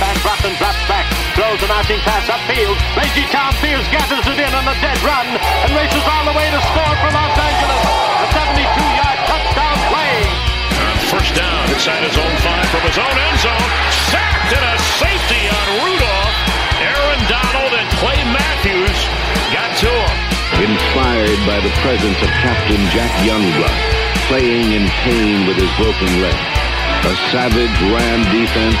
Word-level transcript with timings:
Drawn 0.00 0.16
back, 0.24 0.40
and 0.48 0.56
drops 0.56 0.80
back. 0.88 1.04
Throws 1.36 1.60
an 1.60 1.68
arching 1.76 2.00
pass 2.08 2.24
upfield. 2.24 2.72
Lazy 2.96 3.28
Tom 3.28 3.52
Fears 3.60 3.84
gathers 3.92 4.24
it 4.32 4.40
in 4.40 4.52
on 4.56 4.64
the 4.64 4.72
dead 4.80 4.96
run 5.04 5.28
and 5.28 5.76
races 5.76 6.00
all 6.08 6.24
the 6.24 6.32
way 6.32 6.48
to 6.48 6.60
score 6.72 6.94
for 7.04 7.12
Los 7.12 7.36
Angeles. 7.36 7.84
A 8.24 8.28
72-yard 8.32 9.18
touchdown 9.28 9.76
play. 9.92 10.16
First 11.12 11.36
down 11.36 11.68
inside 11.68 12.00
his 12.00 12.16
own 12.16 12.32
five 12.40 12.64
from 12.72 12.80
his 12.88 12.96
own 12.96 13.12
end 13.12 13.38
zone. 13.44 13.68
Sacked 14.08 14.56
and 14.56 14.64
a 14.72 14.76
safety 15.04 15.42
on 15.52 15.66
Rudolph. 15.84 16.36
Aaron 16.80 17.22
Donald 17.28 17.72
and 17.76 17.88
Clay 18.00 18.24
Matthews 18.32 18.98
got 19.52 19.68
to 19.84 19.92
him. 19.92 20.16
Inspired 20.64 21.40
by 21.44 21.60
the 21.60 21.72
presence 21.84 22.16
of 22.24 22.30
Captain 22.40 22.80
Jack 22.88 23.12
Youngblood, 23.28 23.78
playing 24.32 24.72
in 24.72 24.88
pain 25.04 25.44
with 25.44 25.60
his 25.60 25.68
broken 25.76 26.24
leg. 26.24 26.40
A 27.04 27.12
savage 27.36 27.76
Ram 27.92 28.24
defense 28.32 28.80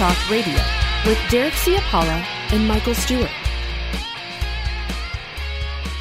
Talk 0.00 0.30
Radio 0.30 0.54
with 1.04 1.18
Derek 1.28 1.52
Ciapala 1.52 2.24
and 2.52 2.66
Michael 2.66 2.94
Stewart. 2.94 3.28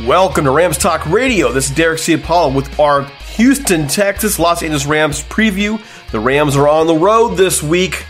Welcome 0.05 0.45
to 0.45 0.51
Rams 0.51 0.77
Talk 0.77 1.05
Radio. 1.07 1.51
This 1.51 1.69
is 1.69 1.75
Derek 1.75 1.99
Ciapala 1.99 2.55
with 2.55 2.79
our 2.79 3.03
Houston, 3.35 3.89
Texas, 3.89 4.39
Los 4.39 4.63
Angeles 4.63 4.85
Rams 4.85 5.21
preview. 5.23 5.83
The 6.11 6.19
Rams 6.21 6.55
are 6.55 6.69
on 6.69 6.87
the 6.87 6.95
road 6.95 7.35
this 7.35 7.61
week. 7.61 8.05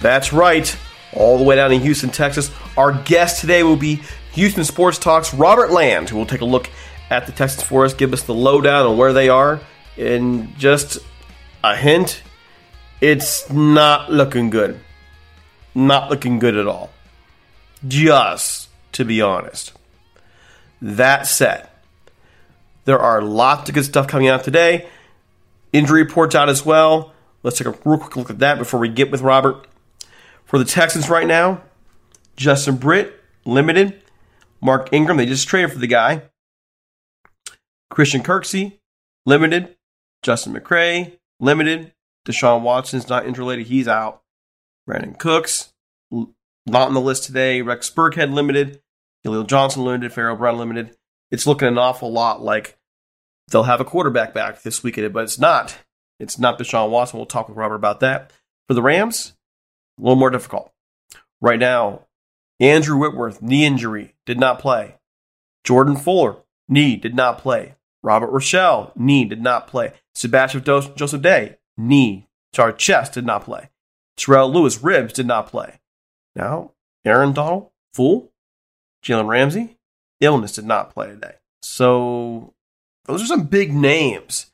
That's 0.00 0.32
right, 0.32 0.74
all 1.12 1.36
the 1.36 1.44
way 1.44 1.56
down 1.56 1.72
in 1.72 1.82
Houston, 1.82 2.08
Texas. 2.08 2.50
Our 2.78 2.94
guest 3.02 3.42
today 3.42 3.62
will 3.62 3.76
be 3.76 4.00
Houston 4.32 4.64
Sports 4.64 4.96
Talk's 4.96 5.34
Robert 5.34 5.70
Land, 5.70 6.08
who 6.08 6.16
will 6.16 6.24
take 6.24 6.40
a 6.40 6.46
look 6.46 6.70
at 7.10 7.26
the 7.26 7.32
Texans 7.32 7.64
for 7.64 7.84
us, 7.84 7.92
give 7.92 8.14
us 8.14 8.22
the 8.22 8.32
lowdown 8.32 8.86
on 8.86 8.96
where 8.96 9.12
they 9.12 9.28
are. 9.28 9.60
And 9.98 10.56
just 10.56 10.96
a 11.62 11.76
hint, 11.76 12.22
it's 13.02 13.52
not 13.52 14.10
looking 14.10 14.48
good. 14.48 14.80
Not 15.74 16.10
looking 16.10 16.38
good 16.38 16.56
at 16.56 16.66
all. 16.66 16.90
Just 17.86 18.68
to 18.92 19.04
be 19.04 19.20
honest. 19.20 19.72
That 20.80 21.26
said, 21.26 21.68
there 22.84 22.98
are 22.98 23.20
lots 23.20 23.68
of 23.68 23.74
good 23.74 23.84
stuff 23.84 24.06
coming 24.06 24.28
out 24.28 24.44
today. 24.44 24.88
Injury 25.72 26.02
reports 26.02 26.34
out 26.34 26.48
as 26.48 26.64
well. 26.64 27.12
Let's 27.42 27.58
take 27.58 27.66
a 27.66 27.78
real 27.84 27.98
quick 27.98 28.16
look 28.16 28.30
at 28.30 28.38
that 28.38 28.58
before 28.58 28.80
we 28.80 28.88
get 28.88 29.10
with 29.10 29.20
Robert. 29.20 29.66
For 30.44 30.58
the 30.58 30.64
Texans 30.64 31.10
right 31.10 31.26
now, 31.26 31.62
Justin 32.36 32.76
Britt, 32.76 33.20
limited. 33.44 34.00
Mark 34.60 34.88
Ingram, 34.92 35.18
they 35.18 35.26
just 35.26 35.46
traded 35.46 35.72
for 35.72 35.78
the 35.78 35.86
guy. 35.86 36.22
Christian 37.90 38.22
Kirksey, 38.22 38.78
limited. 39.26 39.76
Justin 40.22 40.54
McCray, 40.54 41.18
limited. 41.38 41.92
Deshaun 42.26 42.62
Watson's 42.62 43.08
not 43.08 43.26
injury 43.26 43.42
related, 43.42 43.66
he's 43.66 43.86
out. 43.86 44.22
Brandin 44.88 45.18
Cooks, 45.18 45.72
not 46.10 46.88
on 46.88 46.94
the 46.94 47.00
list 47.00 47.24
today. 47.24 47.60
Rex 47.60 47.90
Burkhead, 47.90 48.32
limited. 48.32 48.80
Khalil 49.24 49.44
Johnson 49.44 49.84
limited, 49.84 50.12
Pharaoh 50.12 50.36
Brown 50.36 50.58
limited. 50.58 50.96
It's 51.30 51.46
looking 51.46 51.68
an 51.68 51.78
awful 51.78 52.10
lot 52.10 52.40
like 52.40 52.78
they'll 53.50 53.64
have 53.64 53.80
a 53.80 53.84
quarterback 53.84 54.32
back 54.32 54.62
this 54.62 54.82
weekend, 54.82 55.12
but 55.12 55.24
it's 55.24 55.38
not. 55.38 55.76
It's 56.18 56.38
not 56.38 56.58
Deshaun 56.58 56.90
Watson. 56.90 57.18
We'll 57.18 57.26
talk 57.26 57.48
with 57.48 57.58
Robert 57.58 57.74
about 57.74 58.00
that. 58.00 58.32
For 58.66 58.74
the 58.74 58.82
Rams, 58.82 59.34
a 59.98 60.02
little 60.02 60.16
more 60.16 60.30
difficult. 60.30 60.72
Right 61.40 61.58
now, 61.58 62.06
Andrew 62.60 62.96
Whitworth, 62.96 63.42
knee 63.42 63.64
injury, 63.64 64.14
did 64.26 64.38
not 64.38 64.58
play. 64.58 64.96
Jordan 65.64 65.96
Fuller, 65.96 66.36
knee, 66.68 66.96
did 66.96 67.14
not 67.14 67.38
play. 67.38 67.74
Robert 68.02 68.30
Rochell, 68.32 68.92
knee, 68.96 69.24
did 69.24 69.42
not 69.42 69.66
play. 69.66 69.92
Sebastian 70.14 70.64
Joseph 70.64 71.22
Day, 71.22 71.58
knee, 71.76 72.26
sorry, 72.54 72.74
chest, 72.74 73.12
did 73.12 73.26
not 73.26 73.44
play. 73.44 73.68
Terrell 74.18 74.52
Lewis, 74.52 74.82
ribs, 74.82 75.14
did 75.14 75.26
not 75.26 75.46
play. 75.46 75.80
Now, 76.36 76.72
Aaron 77.04 77.32
Donald, 77.32 77.70
full. 77.94 78.30
Jalen 79.04 79.28
Ramsey, 79.28 79.76
illness 80.20 80.52
did 80.52 80.64
not 80.64 80.92
play 80.92 81.08
today. 81.08 81.34
So 81.62 82.54
those 83.04 83.22
are 83.22 83.26
some 83.26 83.44
big 83.44 83.72
names. 83.72 84.50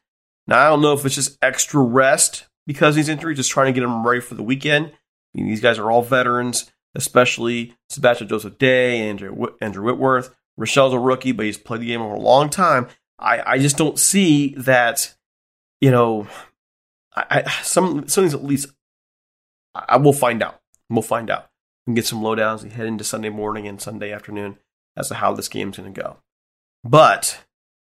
Now 0.46 0.66
I 0.66 0.68
don't 0.68 0.82
know 0.82 0.92
if 0.92 1.04
it's 1.04 1.14
just 1.14 1.38
extra 1.42 1.80
rest 1.80 2.46
because 2.66 2.94
these 2.94 3.08
injuries, 3.08 3.38
just 3.38 3.50
trying 3.50 3.66
to 3.66 3.72
get 3.72 3.86
them 3.86 4.06
ready 4.06 4.20
for 4.20 4.34
the 4.34 4.42
weekend. 4.42 4.86
I 4.86 5.40
mean, 5.40 5.48
these 5.48 5.60
guys 5.60 5.78
are 5.78 5.90
all 5.90 6.02
veterans, 6.02 6.70
especially 6.94 7.74
Sebastian 7.88 8.28
Joseph 8.28 8.58
Day, 8.58 9.00
Andrew, 9.08 9.46
Andrew 9.60 9.84
Whitworth. 9.84 10.34
Rochell's 10.56 10.94
a 10.94 10.98
rookie, 10.98 11.32
but 11.32 11.46
he's 11.46 11.58
played 11.58 11.80
the 11.80 11.86
game 11.86 12.00
for 12.00 12.14
a 12.14 12.20
long 12.20 12.48
time. 12.48 12.86
I, 13.18 13.54
I 13.54 13.58
just 13.58 13.76
don't 13.76 13.98
see 13.98 14.54
that, 14.56 15.14
you 15.80 15.90
know, 15.90 16.28
I, 17.16 17.42
I 17.46 17.50
some 17.62 18.06
some 18.08 18.24
of 18.24 18.30
these 18.30 18.34
at 18.34 18.44
least 18.44 18.68
I, 19.74 19.96
will 19.96 20.12
find 20.12 20.42
out. 20.42 20.60
We'll 20.88 21.02
find 21.02 21.30
out 21.30 21.50
and 21.86 21.96
get 21.96 22.06
some 22.06 22.22
lowdowns 22.22 22.62
and 22.62 22.72
head 22.72 22.86
into 22.86 23.04
Sunday 23.04 23.30
morning 23.30 23.66
and 23.66 23.80
Sunday 23.80 24.12
afternoon 24.12 24.58
as 24.96 25.08
to 25.08 25.14
how 25.14 25.32
this 25.32 25.48
game's 25.48 25.76
going 25.76 25.92
to 25.92 26.00
go. 26.00 26.18
But 26.84 27.44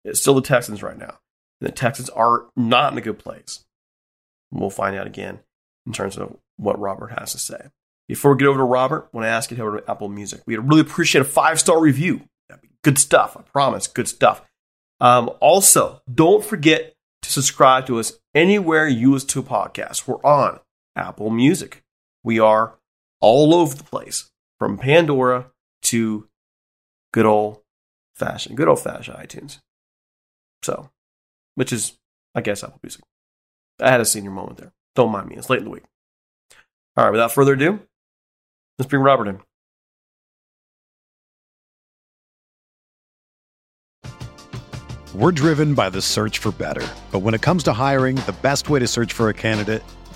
it's 0.05 0.20
still 0.20 0.34
the 0.34 0.43
Texans 0.43 0.82
right 0.82 0.99
now. 0.99 1.19
And 1.61 1.69
the 1.69 1.73
Texans 1.73 2.11
are 2.11 2.46
not 2.56 2.93
in 2.93 2.99
a 2.99 3.02
good 3.02 3.19
place. 3.19 3.64
We'll 4.50 4.70
find 4.70 4.96
out 4.96 5.06
again 5.06 5.40
in 5.87 5.93
terms 5.93 6.17
of 6.17 6.37
what 6.56 6.79
Robert 6.79 7.19
has 7.19 7.32
to 7.32 7.38
say. 7.38 7.69
Before 8.08 8.32
we 8.32 8.38
get 8.38 8.49
over 8.49 8.58
to 8.58 8.64
Robert, 8.64 9.08
I 9.12 9.17
want 9.17 9.25
to 9.25 9.31
ask 9.31 9.50
you 9.50 9.56
to 9.56 9.62
over 9.62 9.81
to 9.81 9.90
Apple 9.90 10.08
Music. 10.08 10.43
We'd 10.46 10.58
really 10.58 10.81
appreciate 10.81 11.23
a 11.23 11.25
five 11.25 11.58
star 11.58 11.81
review. 11.81 12.23
Good 12.82 12.99
stuff. 12.99 13.37
I 13.37 13.43
promise. 13.43 13.87
Good 13.87 14.08
stuff. 14.08 14.43
Um, 15.00 15.31
also, 15.40 16.02
don't 16.12 16.44
forget 16.44 16.94
to 17.23 17.31
subscribe 17.31 17.87
to 17.87 17.99
us 17.99 18.14
anywhere 18.35 18.87
you 18.88 19.12
listen 19.12 19.28
to 19.31 19.40
a 19.40 19.43
podcast. 19.44 20.06
We're 20.06 20.23
on 20.25 20.61
Apple 20.96 21.30
Music. 21.30 21.82
We 22.24 22.38
are 22.38 22.78
all 23.20 23.54
over 23.54 23.74
the 23.74 23.84
place, 23.84 24.30
from 24.58 24.78
Pandora 24.78 25.50
to 25.82 26.28
good 27.12 27.26
old 27.26 27.60
fashioned, 28.14 28.56
good 28.56 28.68
old 28.68 28.80
fashioned 28.80 29.16
iTunes. 29.16 29.60
So, 30.62 30.90
which 31.54 31.72
is 31.72 31.98
I 32.34 32.40
guess 32.40 32.62
Apple 32.62 32.80
Music. 32.82 33.02
I 33.80 33.90
had 33.90 34.00
a 34.00 34.04
senior 34.04 34.30
moment 34.30 34.58
there. 34.58 34.72
Don't 34.94 35.10
mind 35.10 35.28
me. 35.28 35.36
It's 35.36 35.50
late 35.50 35.58
in 35.58 35.64
the 35.64 35.70
week. 35.70 35.84
All 36.96 37.04
right, 37.04 37.10
without 37.10 37.32
further 37.32 37.54
ado, 37.54 37.80
let's 38.78 38.88
bring 38.88 39.02
Robert 39.02 39.28
in. 39.28 39.40
We're 45.14 45.32
driven 45.32 45.74
by 45.74 45.90
the 45.90 46.00
search 46.00 46.38
for 46.38 46.52
better. 46.52 46.86
But 47.10 47.18
when 47.18 47.34
it 47.34 47.42
comes 47.42 47.62
to 47.64 47.72
hiring, 47.72 48.16
the 48.16 48.34
best 48.40 48.70
way 48.70 48.78
to 48.78 48.86
search 48.86 49.12
for 49.12 49.28
a 49.28 49.34
candidate 49.34 49.82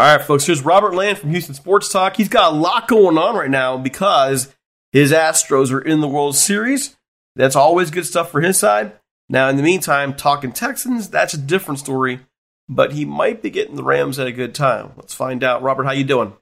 All 0.00 0.16
right, 0.16 0.24
folks, 0.24 0.46
here's 0.46 0.64
Robert 0.64 0.94
Land 0.94 1.18
from 1.18 1.28
Houston 1.28 1.54
Sports 1.54 1.92
Talk. 1.92 2.16
He's 2.16 2.30
got 2.30 2.54
a 2.54 2.56
lot 2.56 2.88
going 2.88 3.18
on 3.18 3.36
right 3.36 3.50
now 3.50 3.76
because 3.76 4.48
his 4.92 5.12
Astros 5.12 5.70
are 5.70 5.80
in 5.82 6.00
the 6.00 6.08
World 6.08 6.36
Series. 6.36 6.96
That's 7.36 7.54
always 7.54 7.90
good 7.90 8.06
stuff 8.06 8.30
for 8.30 8.40
his 8.40 8.56
side. 8.58 8.92
Now, 9.28 9.50
in 9.50 9.58
the 9.58 9.62
meantime, 9.62 10.14
talking 10.14 10.52
Texans, 10.52 11.10
that's 11.10 11.34
a 11.34 11.38
different 11.38 11.80
story, 11.80 12.20
but 12.66 12.92
he 12.92 13.04
might 13.04 13.42
be 13.42 13.50
getting 13.50 13.76
the 13.76 13.84
Rams 13.84 14.18
at 14.18 14.26
a 14.26 14.32
good 14.32 14.54
time. 14.54 14.92
Let's 14.96 15.12
find 15.12 15.44
out. 15.44 15.60
Robert, 15.60 15.84
how 15.84 15.92
you 15.92 16.04
doing? 16.04 16.32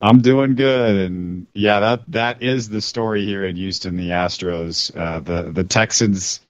I'm 0.00 0.20
doing 0.20 0.56
good, 0.56 0.96
and 0.96 1.46
yeah, 1.54 1.78
that 1.78 2.02
that 2.08 2.42
is 2.42 2.68
the 2.68 2.80
story 2.80 3.26
here 3.26 3.44
in 3.44 3.54
Houston. 3.54 3.96
The 3.96 4.08
Astros, 4.08 4.90
uh, 4.96 5.20
the 5.20 5.52
the 5.52 5.62
Texans, 5.62 6.40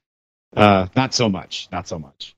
uh, 0.56 0.86
not 0.96 1.12
so 1.12 1.28
much, 1.28 1.68
not 1.70 1.86
so 1.86 1.98
much. 1.98 2.34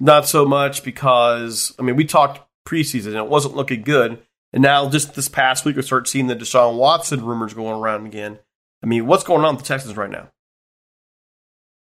Not 0.00 0.28
so 0.28 0.44
much 0.44 0.84
because 0.84 1.74
I 1.78 1.82
mean 1.82 1.96
we 1.96 2.04
talked 2.04 2.40
preseason 2.66 3.08
and 3.08 3.16
it 3.16 3.28
wasn't 3.28 3.56
looking 3.56 3.82
good, 3.82 4.22
and 4.52 4.62
now 4.62 4.88
just 4.88 5.14
this 5.14 5.28
past 5.28 5.64
week 5.64 5.76
we 5.76 5.82
start 5.82 6.08
seeing 6.08 6.26
the 6.26 6.36
Deshaun 6.36 6.76
Watson 6.76 7.24
rumors 7.24 7.54
going 7.54 7.80
around 7.80 8.06
again. 8.06 8.38
I 8.82 8.86
mean, 8.86 9.06
what's 9.06 9.24
going 9.24 9.44
on 9.44 9.56
with 9.56 9.64
the 9.64 9.68
Texans 9.68 9.96
right 9.96 10.10
now? 10.10 10.28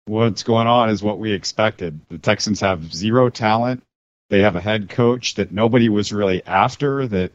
What's 0.06 0.44
going 0.44 0.68
on 0.68 0.90
is 0.90 1.02
what 1.02 1.20
we 1.20 1.32
expected. 1.32 2.02
The 2.10 2.18
Texans 2.18 2.60
have 2.60 2.94
zero 2.94 3.30
talent. 3.30 3.84
They 4.30 4.42
have 4.42 4.56
a 4.56 4.62
head 4.62 4.90
coach 4.90 5.36
that 5.36 5.52
nobody 5.52 5.88
was 5.88 6.12
really 6.12 6.46
after. 6.46 7.08
That 7.08 7.32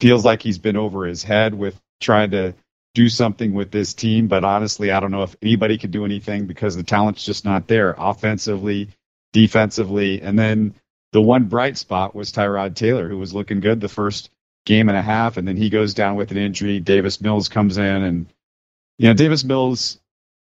feels 0.00 0.24
like 0.24 0.42
he's 0.42 0.58
been 0.58 0.76
over 0.76 1.06
his 1.06 1.22
head 1.22 1.54
with 1.54 1.80
trying 2.00 2.32
to 2.32 2.54
do 2.94 3.08
something 3.08 3.54
with 3.54 3.70
this 3.70 3.94
team. 3.94 4.26
But 4.26 4.42
honestly, 4.42 4.90
I 4.90 4.98
don't 4.98 5.12
know 5.12 5.22
if 5.22 5.36
anybody 5.40 5.78
could 5.78 5.92
do 5.92 6.04
anything 6.04 6.46
because 6.46 6.76
the 6.76 6.82
talent's 6.82 7.24
just 7.24 7.44
not 7.44 7.68
there 7.68 7.94
offensively, 7.96 8.88
defensively. 9.34 10.22
And 10.22 10.38
then 10.38 10.74
the 11.12 11.20
one 11.20 11.44
bright 11.44 11.76
spot 11.76 12.14
was 12.14 12.32
Tyrod 12.32 12.74
Taylor, 12.74 13.08
who 13.08 13.18
was 13.18 13.34
looking 13.34 13.60
good 13.60 13.82
the 13.82 13.88
first 13.88 14.30
game 14.64 14.88
and 14.88 14.96
a 14.96 15.02
half, 15.02 15.36
and 15.36 15.46
then 15.46 15.58
he 15.58 15.68
goes 15.68 15.92
down 15.92 16.16
with 16.16 16.30
an 16.30 16.38
injury. 16.38 16.80
Davis 16.80 17.20
Mills 17.20 17.50
comes 17.50 17.76
in, 17.76 17.84
and 17.84 18.26
you 18.96 19.08
know 19.08 19.14
Davis 19.14 19.44
Mills 19.44 20.00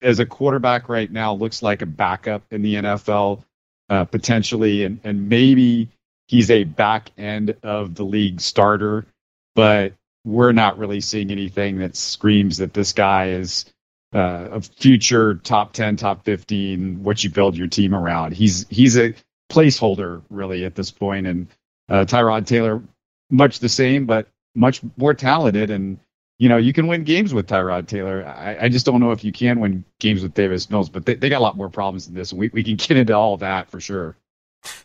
as 0.02 0.18
a 0.18 0.26
quarterback 0.26 0.88
right 0.88 1.10
now 1.10 1.34
looks 1.34 1.62
like 1.62 1.82
a 1.82 1.86
backup 1.86 2.42
in 2.50 2.62
the 2.62 2.74
NFL 2.74 3.44
uh, 3.88 4.04
potentially, 4.06 4.84
and 4.84 4.98
and 5.04 5.28
maybe 5.28 5.88
he's 6.26 6.50
a 6.50 6.64
back 6.64 7.10
end 7.16 7.56
of 7.62 7.94
the 7.94 8.04
league 8.04 8.40
starter, 8.40 9.06
but 9.54 9.92
we're 10.24 10.52
not 10.52 10.78
really 10.78 11.00
seeing 11.00 11.30
anything 11.30 11.78
that 11.78 11.96
screams 11.96 12.58
that 12.58 12.74
this 12.74 12.92
guy 12.92 13.30
is 13.30 13.66
uh, 14.14 14.48
a 14.52 14.60
future 14.60 15.34
top 15.34 15.72
10, 15.72 15.96
top 15.96 16.24
15, 16.24 17.02
what 17.02 17.22
you 17.22 17.30
build 17.30 17.56
your 17.56 17.68
team 17.68 17.94
around. 17.94 18.32
He's 18.32 18.66
he's 18.68 18.98
a 18.98 19.14
placeholder 19.50 20.22
really 20.30 20.64
at 20.64 20.74
this 20.74 20.90
point, 20.90 21.26
and 21.26 21.48
uh, 21.88 22.04
Tyrod 22.06 22.46
Taylor 22.46 22.82
much 23.30 23.60
the 23.60 23.68
same, 23.68 24.06
but 24.06 24.28
much 24.54 24.80
more 24.96 25.14
talented. 25.14 25.70
And 25.70 25.98
you 26.38 26.48
know, 26.48 26.56
you 26.56 26.72
can 26.72 26.86
win 26.86 27.04
games 27.04 27.34
with 27.34 27.46
Tyrod 27.46 27.86
Taylor. 27.86 28.24
I, 28.26 28.64
I 28.64 28.68
just 28.68 28.86
don't 28.86 29.00
know 29.00 29.12
if 29.12 29.22
you 29.24 29.30
can 29.30 29.60
win 29.60 29.84
games 29.98 30.22
with 30.22 30.34
Davis 30.34 30.70
Mills, 30.70 30.88
but 30.88 31.04
they, 31.04 31.14
they 31.14 31.28
got 31.28 31.38
a 31.38 31.44
lot 31.44 31.56
more 31.56 31.68
problems 31.68 32.06
than 32.06 32.14
this, 32.14 32.32
and 32.32 32.40
we, 32.40 32.48
we 32.52 32.64
can 32.64 32.76
get 32.76 32.96
into 32.96 33.14
all 33.14 33.36
that 33.38 33.70
for 33.70 33.80
sure. 33.80 34.16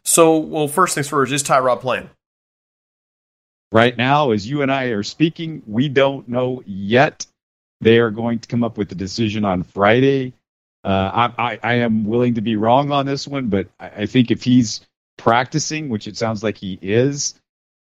So, 0.03 0.38
well, 0.38 0.67
first 0.67 0.96
things 0.96 1.08
first, 1.08 1.32
is 1.32 1.44
Tyrod 1.44 1.82
playing? 1.82 2.10
Right 3.72 3.98
now, 3.98 4.32
as 4.32 4.48
you 4.48 4.62
and 4.62 4.72
I 4.72 4.86
are 4.86 5.03
speaking, 5.03 5.63
we 5.65 5.89
don't 5.89 6.29
know 6.29 6.63
yet. 6.65 7.25
They 7.82 8.00
are 8.00 8.12
going 8.12 8.39
to 8.39 8.48
come 8.48 8.63
up 8.63 8.77
with 8.77 8.91
a 8.91 8.96
decision 8.96 9.46
on 9.46 9.63
Friday. 9.63 10.34
Uh, 10.84 11.32
I, 11.38 11.51
I, 11.51 11.60
I, 11.63 11.74
am 11.75 12.05
willing 12.05 12.36
to 12.36 12.41
be 12.41 12.58
wrong 12.58 12.91
on 12.91 13.08
this 13.08 13.27
one, 13.27 13.48
but 13.48 13.67
I, 13.79 13.88
I 13.88 14.05
think 14.05 14.29
if 14.29 14.44
he's 14.44 14.82
practicing, 15.17 15.89
which 15.89 16.08
it 16.08 16.15
sounds 16.15 16.44
like 16.44 16.58
he 16.58 16.77
is, 16.79 17.34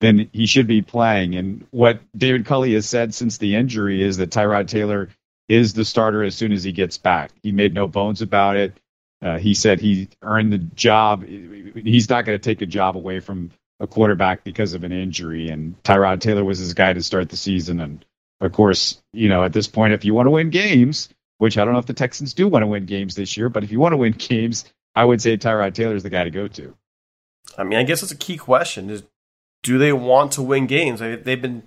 then 0.02 0.30
he 0.34 0.46
should 0.46 0.68
be 0.68 0.82
playing. 0.82 1.36
And 1.36 1.66
what 1.72 2.02
David 2.18 2.46
Culley 2.46 2.74
has 2.74 2.88
said 2.88 3.14
since 3.14 3.38
the 3.38 3.56
injury 3.56 4.02
is 4.02 4.18
that 4.18 4.32
Tyrod 4.32 4.68
Taylor 4.68 5.10
is 5.48 5.74
the 5.74 5.86
starter 5.86 6.24
as 6.24 6.36
soon 6.36 6.52
as 6.52 6.64
he 6.64 6.72
gets 6.72 6.98
back. 6.98 7.32
He 7.42 7.52
made 7.52 7.74
no 7.74 7.88
bones 7.88 8.22
about 8.22 8.58
it. 8.58 8.78
Uh, 9.22 9.38
he 9.38 9.54
said 9.54 9.80
he 9.80 10.10
earned 10.22 10.54
the 10.54 10.58
job. 10.58 11.26
He's 11.26 12.10
not 12.10 12.26
going 12.26 12.38
to 12.38 12.44
take 12.44 12.62
a 12.62 12.66
job 12.66 12.96
away 12.96 13.20
from 13.20 13.52
a 13.80 13.88
quarterback 13.88 14.44
because 14.44 14.74
of 14.74 14.84
an 14.84 14.92
injury. 14.92 15.50
And 15.50 15.82
Tyrod 15.84 16.22
Taylor 16.22 16.44
was 16.44 16.60
his 16.60 16.74
guy 16.74 16.94
to 16.94 17.04
start 17.04 17.30
the 17.30 17.38
season. 17.38 17.80
And 17.80 18.06
of 18.42 18.52
course, 18.52 19.02
you 19.14 19.30
know, 19.30 19.44
at 19.44 19.54
this 19.54 19.68
point, 19.68 19.94
if 19.94 20.06
you 20.06 20.14
want 20.14 20.28
to 20.28 20.32
win 20.32 20.50
games, 20.50 21.10
which 21.38 21.58
I 21.58 21.66
don't 21.66 21.74
know 21.74 21.80
if 21.80 21.86
the 21.86 21.94
Texans 21.94 22.34
do 22.34 22.48
want 22.48 22.64
to 22.64 22.68
win 22.68 22.86
games 22.86 23.16
this 23.16 23.36
year, 23.38 23.50
but 23.50 23.64
if 23.64 23.72
you 23.72 23.80
want 23.80 23.94
to 23.94 23.98
win 23.98 24.14
games, 24.18 24.66
I 24.96 25.06
would 25.06 25.22
say 25.22 25.38
Tyrod 25.38 25.74
Taylor 25.74 25.96
is 25.96 26.04
the 26.04 26.10
guy 26.10 26.24
to 26.24 26.32
go 26.32 26.48
to. 26.48 26.76
I 27.58 27.64
mean, 27.64 27.80
I 27.80 27.84
guess 27.84 28.04
it's 28.04 28.12
a 28.12 28.18
key 28.18 28.38
question: 28.38 28.90
is 28.90 29.04
do 29.64 29.78
they 29.78 29.94
want 29.94 30.34
to 30.34 30.42
win 30.42 30.68
games? 30.68 31.02
I 31.02 31.10
mean, 31.10 31.24
they've 31.24 31.42
been 31.42 31.64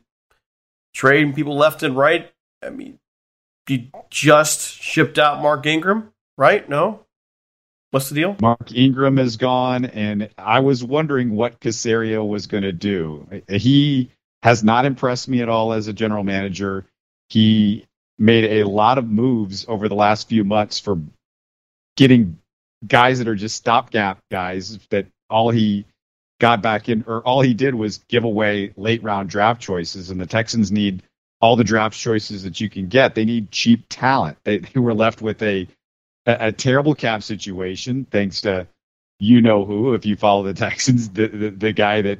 trading 0.95 1.33
people 1.35 1.57
left 1.57 1.83
and 1.83 1.97
right. 1.97 2.31
I 2.63 2.71
mean, 2.71 2.99
you 3.69 3.89
just 4.11 4.61
shipped 4.61 5.19
out 5.19 5.43
Mark 5.43 5.67
Ingram, 5.67 6.13
right? 6.37 6.69
No, 6.69 7.05
what's 7.91 8.09
the 8.09 8.15
deal? 8.15 8.37
Mark 8.41 8.73
Ingram 8.75 9.19
is 9.19 9.37
gone, 9.37 9.85
and 9.85 10.31
I 10.37 10.61
was 10.61 10.83
wondering 10.85 11.35
what 11.35 11.61
Caserio 11.61 12.27
was 12.27 12.47
going 12.47 12.65
to 12.65 12.73
do. 12.73 13.27
He 13.49 14.11
has 14.43 14.65
not 14.65 14.85
impressed 14.85 15.29
me 15.29 15.41
at 15.41 15.49
all 15.49 15.73
as 15.73 15.89
a 15.89 15.93
general 15.93 16.25
manager. 16.25 16.85
He 17.29 17.87
made 18.19 18.45
a 18.61 18.65
lot 18.65 18.99
of 18.99 19.09
moves 19.09 19.65
over 19.69 19.89
the 19.89 19.95
last 19.95 20.29
few 20.29 20.45
months 20.45 20.79
for 20.79 21.01
getting 21.97 22.39
guys 22.87 23.19
that 23.19 23.29
are 23.29 23.35
just 23.35 23.57
stopgap 23.57 24.19
guys 24.31 24.79
that 24.91 25.07
all 25.31 25.51
he 25.51 25.85
got 26.41 26.61
back 26.63 26.89
in 26.89 27.05
or 27.07 27.21
all 27.21 27.41
he 27.41 27.55
did 27.55 27.75
was 27.75 27.99
give 28.09 28.25
away 28.25 28.73
late 28.77 29.03
round 29.03 29.31
draft 29.31 29.61
choices 29.61 30.11
and 30.11 30.21
the 30.21 30.27
Texans 30.27 30.73
need 30.73 31.03
all 31.41 31.57
the 31.57 31.65
draft 31.65 31.97
choices 31.97 32.43
that 32.45 32.61
you 32.61 32.69
can 32.69 32.89
get. 32.89 33.15
They 33.15 33.25
need 33.25 33.51
cheap 33.51 33.87
talent. 33.89 34.39
They, 34.45 34.59
they 34.59 34.81
were 34.81 34.95
left 34.95 35.23
with 35.23 35.43
a, 35.43 35.69
a, 36.27 36.49
a 36.49 36.53
terrible 36.53 36.95
cap 36.95 37.23
situation 37.23 38.07
thanks 38.11 38.41
to 38.43 38.67
you 39.21 39.41
know 39.41 39.65
who 39.65 39.95
if 39.95 40.05
you 40.05 40.17
follow 40.17 40.43
the 40.43 40.55
Texans 40.55 41.11
the 41.11 41.29
the, 41.29 41.51
the 41.51 41.73
guy 41.73 42.03
that 42.03 42.19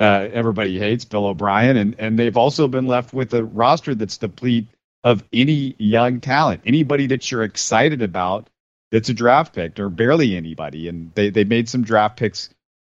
uh, 0.00 0.28
everybody 0.32 0.78
hates 0.78 1.04
Bill 1.04 1.26
O'Brien 1.26 1.76
and 1.76 1.94
and 1.98 2.18
they've 2.18 2.36
also 2.36 2.68
been 2.68 2.86
left 2.86 3.12
with 3.12 3.32
a 3.34 3.44
roster 3.44 3.94
that's 3.94 4.18
depleted 4.18 4.68
of 5.04 5.22
any 5.32 5.76
young 5.78 6.20
talent, 6.20 6.62
anybody 6.64 7.06
that 7.08 7.30
you're 7.30 7.44
excited 7.44 8.00
about 8.00 8.48
that's 8.90 9.10
a 9.10 9.14
draft 9.14 9.54
pick 9.54 9.78
or 9.78 9.90
barely 9.90 10.36
anybody. 10.36 10.88
And 10.88 11.12
they, 11.14 11.28
they 11.28 11.44
made 11.44 11.68
some 11.68 11.82
draft 11.82 12.16
picks 12.16 12.48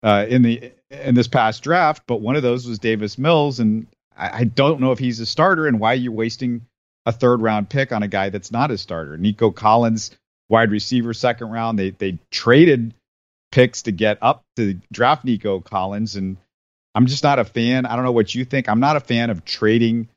uh, 0.03 0.25
in 0.29 0.43
the 0.43 0.71
in 0.91 1.15
this 1.15 1.27
past 1.27 1.63
draft, 1.63 2.03
but 2.05 2.21
one 2.21 2.35
of 2.35 2.43
those 2.43 2.67
was 2.67 2.77
Davis 2.77 3.17
Mills, 3.17 3.59
and 3.59 3.87
I, 4.15 4.39
I 4.39 4.43
don't 4.43 4.79
know 4.79 4.91
if 4.91 4.99
he's 4.99 5.19
a 5.19 5.25
starter 5.25 5.67
and 5.67 5.79
why 5.79 5.93
you're 5.93 6.11
wasting 6.11 6.61
a 7.07 7.11
third 7.11 7.41
round 7.41 7.69
pick 7.69 7.91
on 7.91 8.03
a 8.03 8.07
guy 8.07 8.29
that's 8.29 8.51
not 8.51 8.71
a 8.71 8.77
starter. 8.77 9.17
Nico 9.17 9.49
Collins, 9.49 10.11
wide 10.47 10.69
receiver, 10.69 11.13
second 11.13 11.49
round. 11.49 11.79
They 11.79 11.89
they 11.89 12.19
traded 12.29 12.93
picks 13.51 13.81
to 13.83 13.91
get 13.91 14.19
up 14.21 14.43
to 14.57 14.79
draft 14.93 15.25
Nico 15.25 15.59
Collins, 15.59 16.15
and 16.15 16.37
I'm 16.95 17.05
just 17.07 17.23
not 17.23 17.39
a 17.39 17.45
fan. 17.45 17.85
I 17.85 17.95
don't 17.95 18.05
know 18.05 18.13
what 18.13 18.33
you 18.33 18.45
think. 18.45 18.69
I'm 18.69 18.79
not 18.79 18.95
a 18.95 19.01
fan 19.01 19.29
of 19.29 19.43
trading 19.43 20.07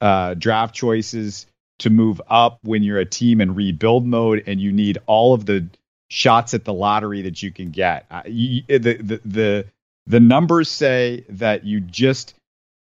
uh, 0.00 0.34
draft 0.34 0.74
choices 0.74 1.46
to 1.78 1.90
move 1.90 2.20
up 2.28 2.58
when 2.62 2.82
you're 2.82 2.98
a 2.98 3.06
team 3.06 3.40
in 3.40 3.54
rebuild 3.54 4.04
mode 4.04 4.44
and 4.46 4.60
you 4.60 4.72
need 4.72 4.98
all 5.06 5.34
of 5.34 5.46
the 5.46 5.66
shots 6.10 6.54
at 6.54 6.64
the 6.64 6.72
lottery 6.72 7.22
that 7.22 7.42
you 7.42 7.50
can 7.50 7.70
get. 7.70 8.06
Uh, 8.10 8.22
you, 8.26 8.62
the, 8.68 8.78
the 8.78 9.20
the 9.24 9.66
the 10.06 10.20
numbers 10.20 10.68
say 10.68 11.24
that 11.30 11.64
you 11.64 11.80
just 11.80 12.34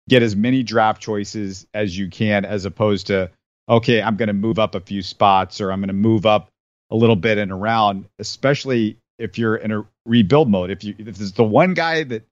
get 0.08 0.22
as 0.22 0.36
many 0.36 0.62
draft 0.62 1.00
choices 1.00 1.66
as 1.72 1.96
you 1.96 2.08
can, 2.08 2.44
as 2.44 2.64
opposed 2.64 3.08
to 3.08 3.30
okay, 3.68 4.02
I'm 4.02 4.16
going 4.16 4.28
to 4.28 4.32
move 4.32 4.58
up 4.58 4.74
a 4.74 4.80
few 4.80 5.02
spots 5.02 5.60
or 5.60 5.72
I'm 5.72 5.80
going 5.80 5.88
to 5.88 5.94
move 5.94 6.26
up 6.26 6.48
a 6.90 6.96
little 6.96 7.16
bit 7.16 7.38
and 7.38 7.50
around, 7.50 8.06
especially 8.18 8.96
if 9.18 9.38
you're 9.38 9.56
in 9.56 9.72
a 9.72 9.84
rebuild 10.04 10.48
mode. 10.48 10.70
If 10.70 10.84
you 10.84 10.94
if 10.98 11.16
there's 11.16 11.32
the 11.32 11.44
one 11.44 11.74
guy 11.74 12.04
that 12.04 12.24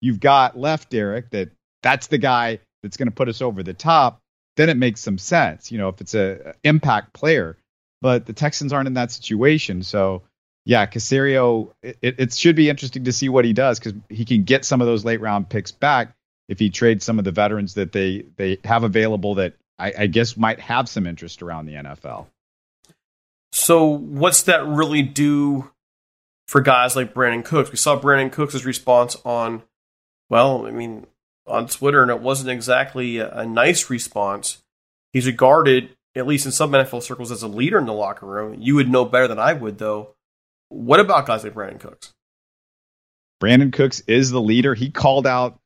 you've 0.00 0.20
got 0.20 0.58
left, 0.58 0.90
Derek, 0.90 1.30
that 1.30 1.50
that's 1.82 2.08
the 2.08 2.18
guy 2.18 2.58
that's 2.82 2.96
going 2.96 3.08
to 3.08 3.14
put 3.14 3.28
us 3.28 3.42
over 3.42 3.62
the 3.62 3.74
top 3.74 4.20
then 4.58 4.68
it 4.68 4.76
makes 4.76 5.00
some 5.00 5.18
sense. 5.18 5.70
You 5.70 5.78
know, 5.78 5.88
if 5.88 6.00
it's 6.00 6.14
a 6.14 6.54
impact 6.64 7.14
player, 7.14 7.56
but 8.02 8.26
the 8.26 8.32
Texans 8.32 8.72
aren't 8.72 8.88
in 8.88 8.94
that 8.94 9.12
situation. 9.12 9.84
So 9.84 10.22
yeah, 10.64 10.84
Caserio, 10.84 11.70
it, 11.82 11.96
it 12.02 12.34
should 12.34 12.56
be 12.56 12.68
interesting 12.68 13.04
to 13.04 13.12
see 13.12 13.28
what 13.28 13.44
he 13.44 13.52
does 13.52 13.78
because 13.78 13.94
he 14.10 14.24
can 14.24 14.42
get 14.42 14.64
some 14.64 14.80
of 14.80 14.88
those 14.88 15.04
late 15.04 15.20
round 15.20 15.48
picks 15.48 15.70
back 15.70 16.12
if 16.48 16.58
he 16.58 16.70
trades 16.70 17.04
some 17.04 17.20
of 17.20 17.24
the 17.24 17.30
veterans 17.30 17.74
that 17.74 17.92
they 17.92 18.24
they 18.36 18.58
have 18.64 18.82
available 18.82 19.36
that 19.36 19.54
I, 19.78 19.92
I 19.96 20.06
guess 20.08 20.36
might 20.36 20.58
have 20.58 20.88
some 20.88 21.06
interest 21.06 21.40
around 21.40 21.66
the 21.66 21.74
NFL. 21.74 22.26
So 23.52 23.84
what's 23.86 24.42
that 24.42 24.66
really 24.66 25.02
do 25.02 25.70
for 26.48 26.60
guys 26.60 26.96
like 26.96 27.14
Brandin 27.14 27.44
Cooks? 27.44 27.70
We 27.70 27.76
saw 27.76 27.98
Brandin 27.98 28.32
Cooks' 28.32 28.64
response 28.64 29.16
on, 29.24 29.62
well, 30.30 30.66
I 30.66 30.70
mean, 30.70 31.06
on 31.46 31.66
Twitter, 31.66 32.02
and 32.02 32.10
it 32.10 32.20
wasn't 32.20 32.50
exactly 32.50 33.18
a, 33.18 33.30
a 33.30 33.46
nice 33.46 33.90
response. 33.90 34.58
He's 35.12 35.26
regarded, 35.26 35.96
at 36.14 36.26
least 36.26 36.46
in 36.46 36.52
some 36.52 36.72
NFL 36.72 37.02
circles, 37.02 37.30
as 37.30 37.42
a 37.42 37.48
leader 37.48 37.78
in 37.78 37.86
the 37.86 37.92
locker 37.92 38.26
room. 38.26 38.56
You 38.60 38.74
would 38.76 38.90
know 38.90 39.04
better 39.04 39.28
than 39.28 39.38
I 39.38 39.54
would, 39.54 39.78
though. 39.78 40.14
What 40.68 41.00
about 41.00 41.26
guys 41.26 41.44
like 41.44 41.54
Brandin 41.54 41.80
Cooks? 41.80 42.12
Brandin 43.42 43.72
Cooks 43.72 44.00
is 44.06 44.30
the 44.30 44.40
leader. 44.40 44.74
He 44.74 44.90
called 44.90 45.26
out 45.26 45.58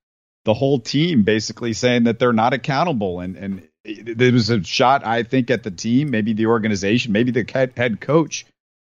the 0.44 0.54
whole 0.54 0.78
team, 0.78 1.22
basically 1.22 1.72
saying 1.72 2.04
that 2.04 2.18
they're 2.18 2.32
not 2.32 2.52
accountable, 2.52 3.20
and 3.20 3.36
and 3.36 3.68
there 3.84 4.32
was 4.32 4.50
a 4.50 4.62
shot, 4.62 5.04
I 5.04 5.24
think, 5.24 5.50
at 5.50 5.64
the 5.64 5.70
team, 5.70 6.10
maybe 6.10 6.34
the 6.34 6.46
organization, 6.46 7.12
maybe 7.12 7.32
the 7.32 7.70
head 7.76 8.00
coach, 8.00 8.46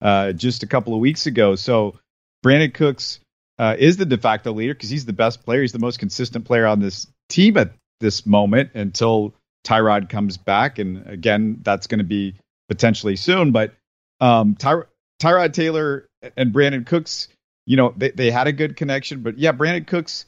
uh, 0.01 0.33
just 0.33 0.63
a 0.63 0.67
couple 0.67 0.95
of 0.95 1.01
weeks 1.01 1.27
ago. 1.27 1.57
So 1.57 1.99
Brandin 2.45 2.73
Cooks 2.73 3.19
uh, 3.59 3.77
is 3.79 3.97
the 3.97 4.07
de 4.07 4.19
facto 4.19 4.53
leader 4.53 4.75
because 4.75 4.91
he's 4.91 5.05
the 5.05 5.13
best 5.13 5.45
player. 5.45 5.63
He's 5.63 5.73
the 5.73 5.79
most 5.79 5.99
consistent 5.99 6.45
player 6.45 6.67
on 6.67 6.81
this 6.81 7.07
team 7.29 7.57
at 7.57 7.73
this 8.01 8.27
moment 8.27 8.71
until 8.75 9.35
Tyrod 9.65 10.09
comes 10.09 10.37
back. 10.37 10.79
And 10.79 11.07
again, 11.07 11.61
that's 11.63 11.87
going 11.87 11.99
to 11.99 12.05
be 12.05 12.35
potentially 12.69 13.17
soon. 13.17 13.53
But 13.53 13.73
um, 14.21 14.55
Ty- 14.55 14.85
Tyrod 15.21 15.53
Taylor 15.53 16.07
and 16.37 16.53
Brandin 16.53 16.87
Cooks, 16.87 17.29
you 17.67 17.77
know, 17.77 17.95
they, 17.97 18.11
they 18.11 18.31
had 18.31 18.47
a 18.47 18.53
good 18.53 18.77
connection. 18.77 19.23
But 19.23 19.39
yeah, 19.39 19.53
Brandin 19.53 19.87
Cooks, 19.87 20.27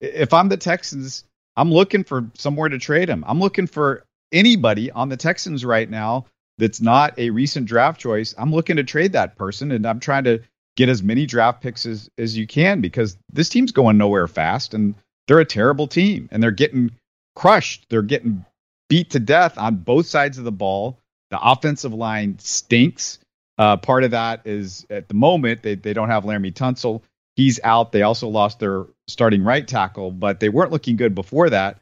if 0.00 0.32
I'm 0.34 0.48
the 0.48 0.56
Texans, 0.56 1.24
I'm 1.56 1.72
looking 1.72 2.04
for 2.04 2.30
somewhere 2.34 2.68
to 2.68 2.78
trade 2.78 3.08
him. 3.08 3.24
I'm 3.26 3.40
looking 3.40 3.66
for 3.66 4.04
anybody 4.32 4.90
on 4.90 5.08
the 5.08 5.16
Texans 5.16 5.64
right 5.64 5.88
now 5.88 6.26
that's 6.58 6.80
not 6.80 7.18
a 7.18 7.30
recent 7.30 7.66
draft 7.66 8.00
choice. 8.00 8.34
I'm 8.36 8.52
looking 8.52 8.76
to 8.76 8.84
trade 8.84 9.12
that 9.12 9.36
person, 9.36 9.72
and 9.72 9.86
I'm 9.86 10.00
trying 10.00 10.24
to 10.24 10.40
get 10.76 10.88
as 10.88 11.02
many 11.02 11.26
draft 11.26 11.62
picks 11.62 11.86
as, 11.86 12.10
as 12.18 12.36
you 12.36 12.46
can 12.46 12.80
because 12.80 13.16
this 13.32 13.48
team's 13.48 13.72
going 13.72 13.96
nowhere 13.96 14.28
fast 14.28 14.74
and 14.74 14.94
they're 15.26 15.40
a 15.40 15.44
terrible 15.44 15.86
team 15.86 16.28
and 16.30 16.42
they're 16.42 16.50
getting 16.50 16.92
crushed. 17.34 17.86
They're 17.88 18.02
getting 18.02 18.44
beat 18.88 19.10
to 19.10 19.18
death 19.18 19.58
on 19.58 19.76
both 19.76 20.06
sides 20.06 20.38
of 20.38 20.44
the 20.44 20.52
ball. 20.52 20.98
The 21.30 21.40
offensive 21.40 21.92
line 21.92 22.38
stinks. 22.38 23.18
Uh, 23.58 23.78
part 23.78 24.04
of 24.04 24.10
that 24.12 24.42
is 24.44 24.86
at 24.90 25.08
the 25.08 25.14
moment 25.14 25.62
they, 25.62 25.74
they 25.74 25.94
don't 25.94 26.10
have 26.10 26.24
Laremy 26.24 26.52
Tunsil. 26.52 27.02
He's 27.36 27.58
out. 27.64 27.90
They 27.92 28.02
also 28.02 28.28
lost 28.28 28.60
their 28.60 28.84
starting 29.08 29.42
right 29.42 29.66
tackle, 29.66 30.10
but 30.10 30.40
they 30.40 30.48
weren't 30.48 30.72
looking 30.72 30.96
good 30.96 31.14
before 31.14 31.50
that. 31.50 31.80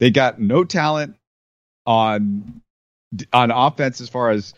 They 0.00 0.10
got 0.10 0.40
no 0.40 0.64
talent 0.64 1.16
on 1.86 2.62
on 3.32 3.50
offense 3.50 4.00
as 4.00 4.08
far 4.08 4.30
as 4.30 4.54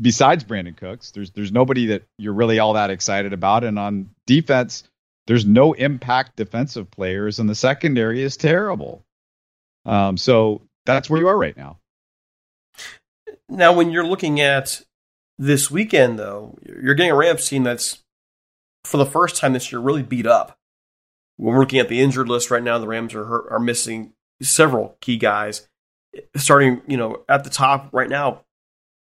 besides 0.00 0.44
Brandin 0.44 0.76
Cooks, 0.76 1.10
there's 1.10 1.30
there's 1.30 1.52
nobody 1.52 1.86
that 1.86 2.04
you're 2.18 2.32
really 2.32 2.58
all 2.58 2.74
that 2.74 2.90
excited 2.90 3.32
about. 3.32 3.64
And 3.64 3.78
on 3.78 4.10
defense, 4.26 4.84
there's 5.26 5.44
no 5.44 5.72
impact 5.72 6.36
defensive 6.36 6.90
players, 6.90 7.38
and 7.38 7.48
the 7.48 7.54
secondary 7.54 8.22
is 8.22 8.36
terrible. 8.36 9.02
Um, 9.84 10.16
so 10.16 10.62
that's 10.84 11.08
where 11.10 11.20
you 11.20 11.28
are 11.28 11.36
right 11.38 11.56
now. 11.56 11.78
Now, 13.48 13.72
when 13.72 13.90
you're 13.90 14.06
looking 14.06 14.40
at 14.40 14.82
this 15.38 15.70
weekend, 15.70 16.18
though, 16.18 16.58
you're 16.64 16.94
getting 16.94 17.12
a 17.12 17.16
Rams 17.16 17.48
team 17.48 17.64
that's 17.64 18.02
for 18.84 18.96
the 18.96 19.06
first 19.06 19.36
time 19.36 19.52
this 19.52 19.70
year 19.70 19.80
really 19.80 20.02
beat 20.02 20.26
up. 20.26 20.58
When 21.36 21.54
we're 21.54 21.60
looking 21.60 21.80
at 21.80 21.88
the 21.88 22.00
injured 22.00 22.28
list 22.28 22.50
right 22.50 22.62
now, 22.62 22.78
the 22.78 22.86
Rams 22.86 23.14
are 23.14 23.24
hurt, 23.24 23.46
are 23.50 23.60
missing 23.60 24.12
several 24.42 24.96
key 25.00 25.16
guys. 25.16 25.68
Starting, 26.34 26.80
you 26.86 26.96
know, 26.96 27.24
at 27.28 27.44
the 27.44 27.50
top 27.50 27.90
right 27.92 28.08
now, 28.08 28.42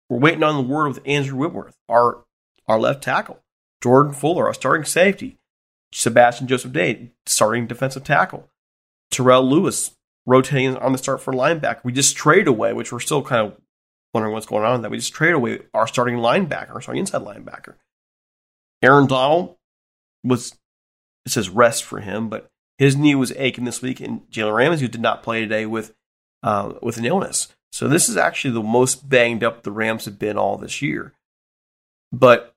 we're 0.08 0.18
waiting 0.18 0.42
on 0.42 0.56
the 0.56 0.74
word 0.74 0.88
with 0.88 1.00
Andrew 1.06 1.38
Whitworth, 1.38 1.76
our 1.88 2.24
our 2.66 2.78
left 2.78 3.02
tackle, 3.02 3.40
Jordan 3.82 4.12
Fuller, 4.12 4.46
our 4.46 4.54
starting 4.54 4.84
safety, 4.84 5.38
Sebastian 5.92 6.46
Joseph 6.46 6.72
Day, 6.72 7.10
starting 7.26 7.66
defensive 7.66 8.04
tackle, 8.04 8.48
Terrell 9.10 9.48
Lewis 9.48 9.92
rotating 10.26 10.76
on 10.76 10.92
the 10.92 10.98
start 10.98 11.22
for 11.22 11.32
linebacker. 11.32 11.82
We 11.84 11.92
just 11.92 12.16
trade 12.16 12.46
away, 12.46 12.72
which 12.72 12.92
we're 12.92 13.00
still 13.00 13.22
kind 13.22 13.46
of 13.46 13.56
wondering 14.12 14.34
what's 14.34 14.46
going 14.46 14.64
on 14.64 14.72
with 14.72 14.82
that. 14.82 14.90
We 14.90 14.98
just 14.98 15.14
trade 15.14 15.34
away 15.34 15.60
our 15.72 15.86
starting 15.86 16.16
linebacker, 16.16 16.74
our 16.74 16.80
starting 16.80 17.00
inside 17.00 17.22
linebacker. 17.22 17.74
Aaron 18.82 19.06
Donald 19.06 19.56
was 20.22 20.54
it 21.24 21.32
says 21.32 21.48
rest 21.48 21.84
for 21.84 22.00
him, 22.00 22.28
but 22.28 22.48
his 22.78 22.96
knee 22.96 23.14
was 23.14 23.32
aching 23.36 23.64
this 23.64 23.82
week, 23.82 24.00
and 24.00 24.22
Jalen 24.30 24.54
Ramsey 24.54 24.84
who 24.84 24.88
did 24.88 25.00
not 25.00 25.22
play 25.22 25.40
today 25.40 25.66
with 25.66 25.94
uh, 26.42 26.74
with 26.82 26.96
an 26.96 27.04
illness. 27.04 27.48
So 27.72 27.88
this 27.88 28.08
is 28.08 28.16
actually 28.16 28.54
the 28.54 28.62
most 28.62 29.08
banged 29.08 29.44
up 29.44 29.62
the 29.62 29.72
Rams 29.72 30.06
have 30.06 30.18
been 30.18 30.38
all 30.38 30.56
this 30.56 30.82
year. 30.82 31.12
But 32.12 32.54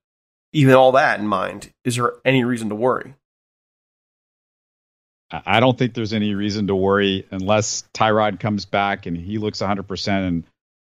even 0.54 0.76
all 0.76 0.94
that 0.94 1.20
in 1.20 1.28
mind, 1.28 1.72
is 1.84 1.96
there 1.96 2.14
any 2.26 2.44
reason 2.44 2.70
to 2.70 2.76
worry? 2.76 3.16
I 5.32 5.62
don't 5.62 5.78
think 5.78 5.94
there's 5.94 6.14
any 6.14 6.36
reason 6.36 6.68
to 6.68 6.76
worry 6.76 7.26
unless 7.32 7.86
Tyrod 7.94 8.40
comes 8.40 8.66
back 8.66 9.06
and 9.06 9.16
he 9.16 9.38
looks 9.38 9.62
100% 9.62 10.28
and 10.28 10.44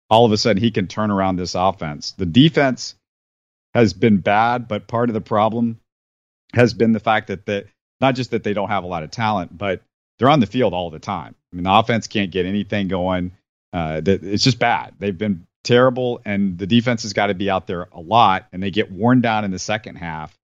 all 0.08 0.24
of 0.24 0.32
a 0.32 0.38
sudden 0.38 0.62
he 0.62 0.70
can 0.70 0.86
turn 0.86 1.10
around 1.10 1.36
this 1.36 1.54
offense. 1.54 2.12
The 2.12 2.26
defense 2.26 2.94
has 3.74 3.92
been 3.92 4.18
bad, 4.18 4.66
but 4.66 4.88
part 4.88 5.10
of 5.10 5.14
the 5.14 5.20
problem 5.20 5.78
has 6.54 6.72
been 6.74 6.92
the 6.92 7.00
fact 7.00 7.28
that 7.28 7.46
that 7.46 7.66
not 8.00 8.14
just 8.14 8.30
that 8.30 8.42
they 8.42 8.54
don't 8.54 8.70
have 8.70 8.84
a 8.84 8.88
lot 8.88 9.02
of 9.02 9.10
talent, 9.10 9.56
but 9.56 9.82
they're 10.18 10.30
on 10.30 10.40
the 10.40 10.46
field 10.46 10.72
all 10.72 10.90
the 10.90 10.98
time. 10.98 11.34
I 11.52 11.56
mean, 11.56 11.64
the 11.64 11.72
offense 11.72 12.06
can't 12.06 12.30
get 12.30 12.46
anything 12.46 12.88
going. 12.88 13.32
Uh, 13.72 14.00
it's 14.04 14.44
just 14.44 14.58
bad. 14.58 14.94
They've 14.98 15.16
been 15.16 15.46
terrible, 15.62 16.20
and 16.24 16.58
the 16.58 16.66
defense 16.66 17.02
has 17.02 17.12
got 17.12 17.28
to 17.28 17.34
be 17.34 17.50
out 17.50 17.66
there 17.66 17.88
a 17.92 18.00
lot, 18.00 18.46
and 18.52 18.62
they 18.62 18.70
get 18.70 18.90
worn 18.90 19.20
down 19.20 19.44
in 19.44 19.50
the 19.50 19.58
second 19.58 19.96
half. 19.96 20.36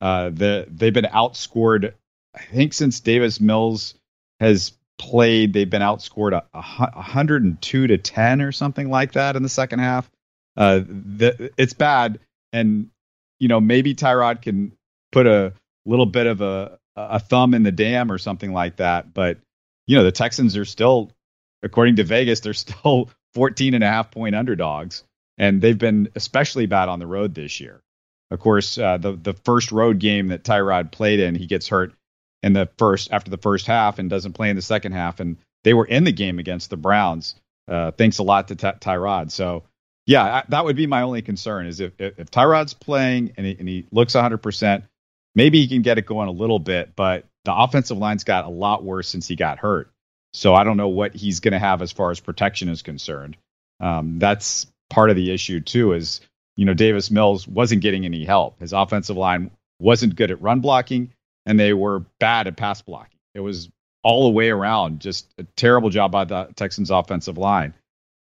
Uh, 0.00 0.30
the 0.30 0.66
they've 0.68 0.94
been 0.94 1.04
outscored. 1.04 1.94
I 2.34 2.42
think 2.42 2.72
since 2.72 3.00
Davis 3.00 3.40
Mills 3.40 3.94
has 4.38 4.72
played, 4.98 5.52
they've 5.52 5.68
been 5.68 5.82
outscored 5.82 6.32
a, 6.32 6.44
a 6.54 6.90
102 6.94 7.86
to 7.86 7.98
10 7.98 8.42
or 8.42 8.52
something 8.52 8.90
like 8.90 9.12
that 9.12 9.36
in 9.36 9.42
the 9.42 9.48
second 9.48 9.78
half. 9.78 10.10
Uh, 10.56 10.80
the, 10.86 11.50
it's 11.56 11.72
bad, 11.72 12.20
and 12.52 12.90
you 13.38 13.48
know 13.48 13.60
maybe 13.60 13.94
Tyrod 13.94 14.42
can 14.42 14.72
put 15.12 15.26
a 15.26 15.52
little 15.86 16.06
bit 16.06 16.26
of 16.26 16.40
a 16.40 16.78
a 16.96 17.18
thumb 17.18 17.54
in 17.54 17.62
the 17.62 17.72
dam 17.72 18.10
or 18.10 18.18
something 18.18 18.52
like 18.52 18.76
that. 18.76 19.14
But 19.14 19.38
you 19.86 19.96
know 19.96 20.04
the 20.04 20.12
Texans 20.12 20.56
are 20.56 20.64
still, 20.64 21.10
according 21.62 21.96
to 21.96 22.04
Vegas, 22.04 22.40
they're 22.40 22.54
still 22.54 23.10
14 23.34 23.74
and 23.74 23.84
a 23.84 23.86
half 23.86 24.10
point 24.10 24.34
underdogs, 24.34 25.04
and 25.38 25.60
they've 25.62 25.78
been 25.78 26.08
especially 26.14 26.66
bad 26.66 26.88
on 26.88 26.98
the 26.98 27.06
road 27.06 27.34
this 27.34 27.60
year. 27.60 27.80
Of 28.30 28.38
course, 28.38 28.78
uh, 28.78 28.98
the 28.98 29.12
the 29.12 29.32
first 29.32 29.72
road 29.72 29.98
game 29.98 30.28
that 30.28 30.44
Tyrod 30.44 30.92
played 30.92 31.20
in, 31.20 31.34
he 31.34 31.46
gets 31.46 31.68
hurt 31.68 31.94
in 32.42 32.52
the 32.52 32.68
first 32.78 33.12
after 33.12 33.30
the 33.30 33.38
first 33.38 33.66
half 33.66 33.98
and 33.98 34.08
doesn't 34.08 34.32
play 34.32 34.50
in 34.50 34.56
the 34.56 34.62
second 34.62 34.92
half. 34.92 35.20
And 35.20 35.36
they 35.64 35.74
were 35.74 35.84
in 35.84 36.04
the 36.04 36.12
game 36.12 36.38
against 36.38 36.70
the 36.70 36.76
Browns. 36.76 37.34
Uh, 37.68 37.90
thanks 37.90 38.18
a 38.18 38.22
lot 38.22 38.48
to 38.48 38.56
Ty- 38.56 38.78
Tyrod. 38.80 39.30
So 39.30 39.64
yeah, 40.06 40.24
I, 40.24 40.44
that 40.48 40.64
would 40.64 40.76
be 40.76 40.86
my 40.86 41.02
only 41.02 41.22
concern 41.22 41.66
is 41.66 41.80
if 41.80 41.92
if, 41.98 42.18
if 42.18 42.30
Tyrod's 42.30 42.74
playing 42.74 43.32
and 43.36 43.46
he, 43.46 43.56
and 43.58 43.68
he 43.68 43.86
looks 43.90 44.14
100, 44.14 44.38
percent 44.38 44.84
maybe 45.34 45.60
he 45.60 45.68
can 45.68 45.82
get 45.82 45.98
it 45.98 46.06
going 46.06 46.28
a 46.28 46.32
little 46.32 46.58
bit. 46.58 46.94
But 46.96 47.26
the 47.44 47.54
offensive 47.54 47.98
line's 47.98 48.24
got 48.24 48.44
a 48.44 48.48
lot 48.48 48.84
worse 48.84 49.08
since 49.08 49.26
he 49.26 49.36
got 49.36 49.58
hurt. 49.58 49.90
So 50.32 50.54
I 50.54 50.64
don't 50.64 50.76
know 50.76 50.88
what 50.88 51.14
he's 51.14 51.40
going 51.40 51.52
to 51.52 51.58
have 51.58 51.82
as 51.82 51.92
far 51.92 52.10
as 52.10 52.20
protection 52.20 52.68
is 52.68 52.82
concerned. 52.82 53.36
Um, 53.80 54.18
that's 54.18 54.66
part 54.88 55.10
of 55.10 55.16
the 55.16 55.32
issue 55.32 55.60
too. 55.60 55.92
Is 55.92 56.20
you 56.56 56.64
know 56.66 56.74
Davis 56.74 57.10
Mills 57.10 57.48
wasn't 57.48 57.82
getting 57.82 58.04
any 58.04 58.24
help. 58.24 58.60
His 58.60 58.72
offensive 58.72 59.16
line 59.16 59.50
wasn't 59.80 60.16
good 60.16 60.30
at 60.30 60.42
run 60.42 60.60
blocking 60.60 61.12
and 61.46 61.58
they 61.58 61.72
were 61.72 62.00
bad 62.18 62.46
at 62.46 62.56
pass 62.56 62.82
blocking. 62.82 63.18
It 63.34 63.40
was 63.40 63.70
all 64.02 64.24
the 64.24 64.30
way 64.30 64.50
around, 64.50 65.00
just 65.00 65.26
a 65.38 65.44
terrible 65.56 65.90
job 65.90 66.12
by 66.12 66.24
the 66.24 66.48
Texans 66.56 66.90
offensive 66.90 67.38
line. 67.38 67.74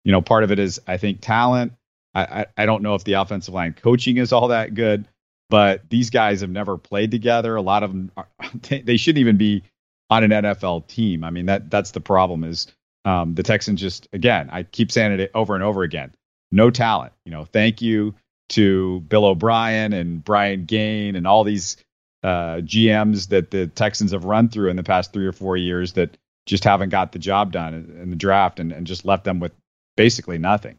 You 0.03 0.11
know, 0.11 0.21
part 0.21 0.43
of 0.43 0.51
it 0.51 0.59
is 0.59 0.79
I 0.87 0.97
think 0.97 1.21
talent. 1.21 1.73
I, 2.13 2.23
I, 2.23 2.45
I 2.57 2.65
don't 2.65 2.83
know 2.83 2.95
if 2.95 3.03
the 3.03 3.13
offensive 3.13 3.53
line 3.53 3.73
coaching 3.73 4.17
is 4.17 4.31
all 4.31 4.49
that 4.49 4.73
good, 4.73 5.07
but 5.49 5.89
these 5.89 6.09
guys 6.09 6.41
have 6.41 6.49
never 6.49 6.77
played 6.77 7.11
together. 7.11 7.55
A 7.55 7.61
lot 7.61 7.83
of 7.83 7.91
them 7.91 8.11
are, 8.15 8.27
they 8.69 8.97
shouldn't 8.97 9.21
even 9.21 9.37
be 9.37 9.63
on 10.09 10.23
an 10.23 10.31
NFL 10.31 10.87
team. 10.87 11.23
I 11.23 11.29
mean 11.29 11.47
that 11.47 11.69
that's 11.69 11.91
the 11.91 12.01
problem 12.01 12.43
is 12.43 12.67
um, 13.05 13.35
the 13.35 13.43
Texans 13.43 13.79
just 13.79 14.07
again 14.13 14.49
I 14.51 14.63
keep 14.63 14.91
saying 14.91 15.19
it 15.19 15.31
over 15.33 15.55
and 15.55 15.63
over 15.63 15.83
again. 15.83 16.13
No 16.51 16.69
talent. 16.69 17.13
You 17.25 17.31
know, 17.31 17.45
thank 17.45 17.81
you 17.81 18.15
to 18.49 19.01
Bill 19.01 19.25
O'Brien 19.25 19.93
and 19.93 20.23
Brian 20.23 20.65
Gaine 20.65 21.15
and 21.15 21.25
all 21.25 21.43
these 21.43 21.77
uh, 22.23 22.61
GMs 22.61 23.29
that 23.29 23.51
the 23.51 23.67
Texans 23.67 24.11
have 24.11 24.25
run 24.25 24.49
through 24.49 24.69
in 24.69 24.75
the 24.75 24.83
past 24.83 25.13
three 25.13 25.25
or 25.25 25.31
four 25.31 25.57
years 25.57 25.93
that 25.93 26.17
just 26.45 26.63
haven't 26.63 26.89
got 26.89 27.11
the 27.11 27.19
job 27.19 27.51
done 27.51 27.73
in 28.01 28.09
the 28.09 28.15
draft 28.15 28.59
and, 28.59 28.71
and 28.71 28.87
just 28.87 29.05
left 29.05 29.23
them 29.23 29.39
with 29.39 29.51
basically 29.95 30.37
nothing. 30.37 30.77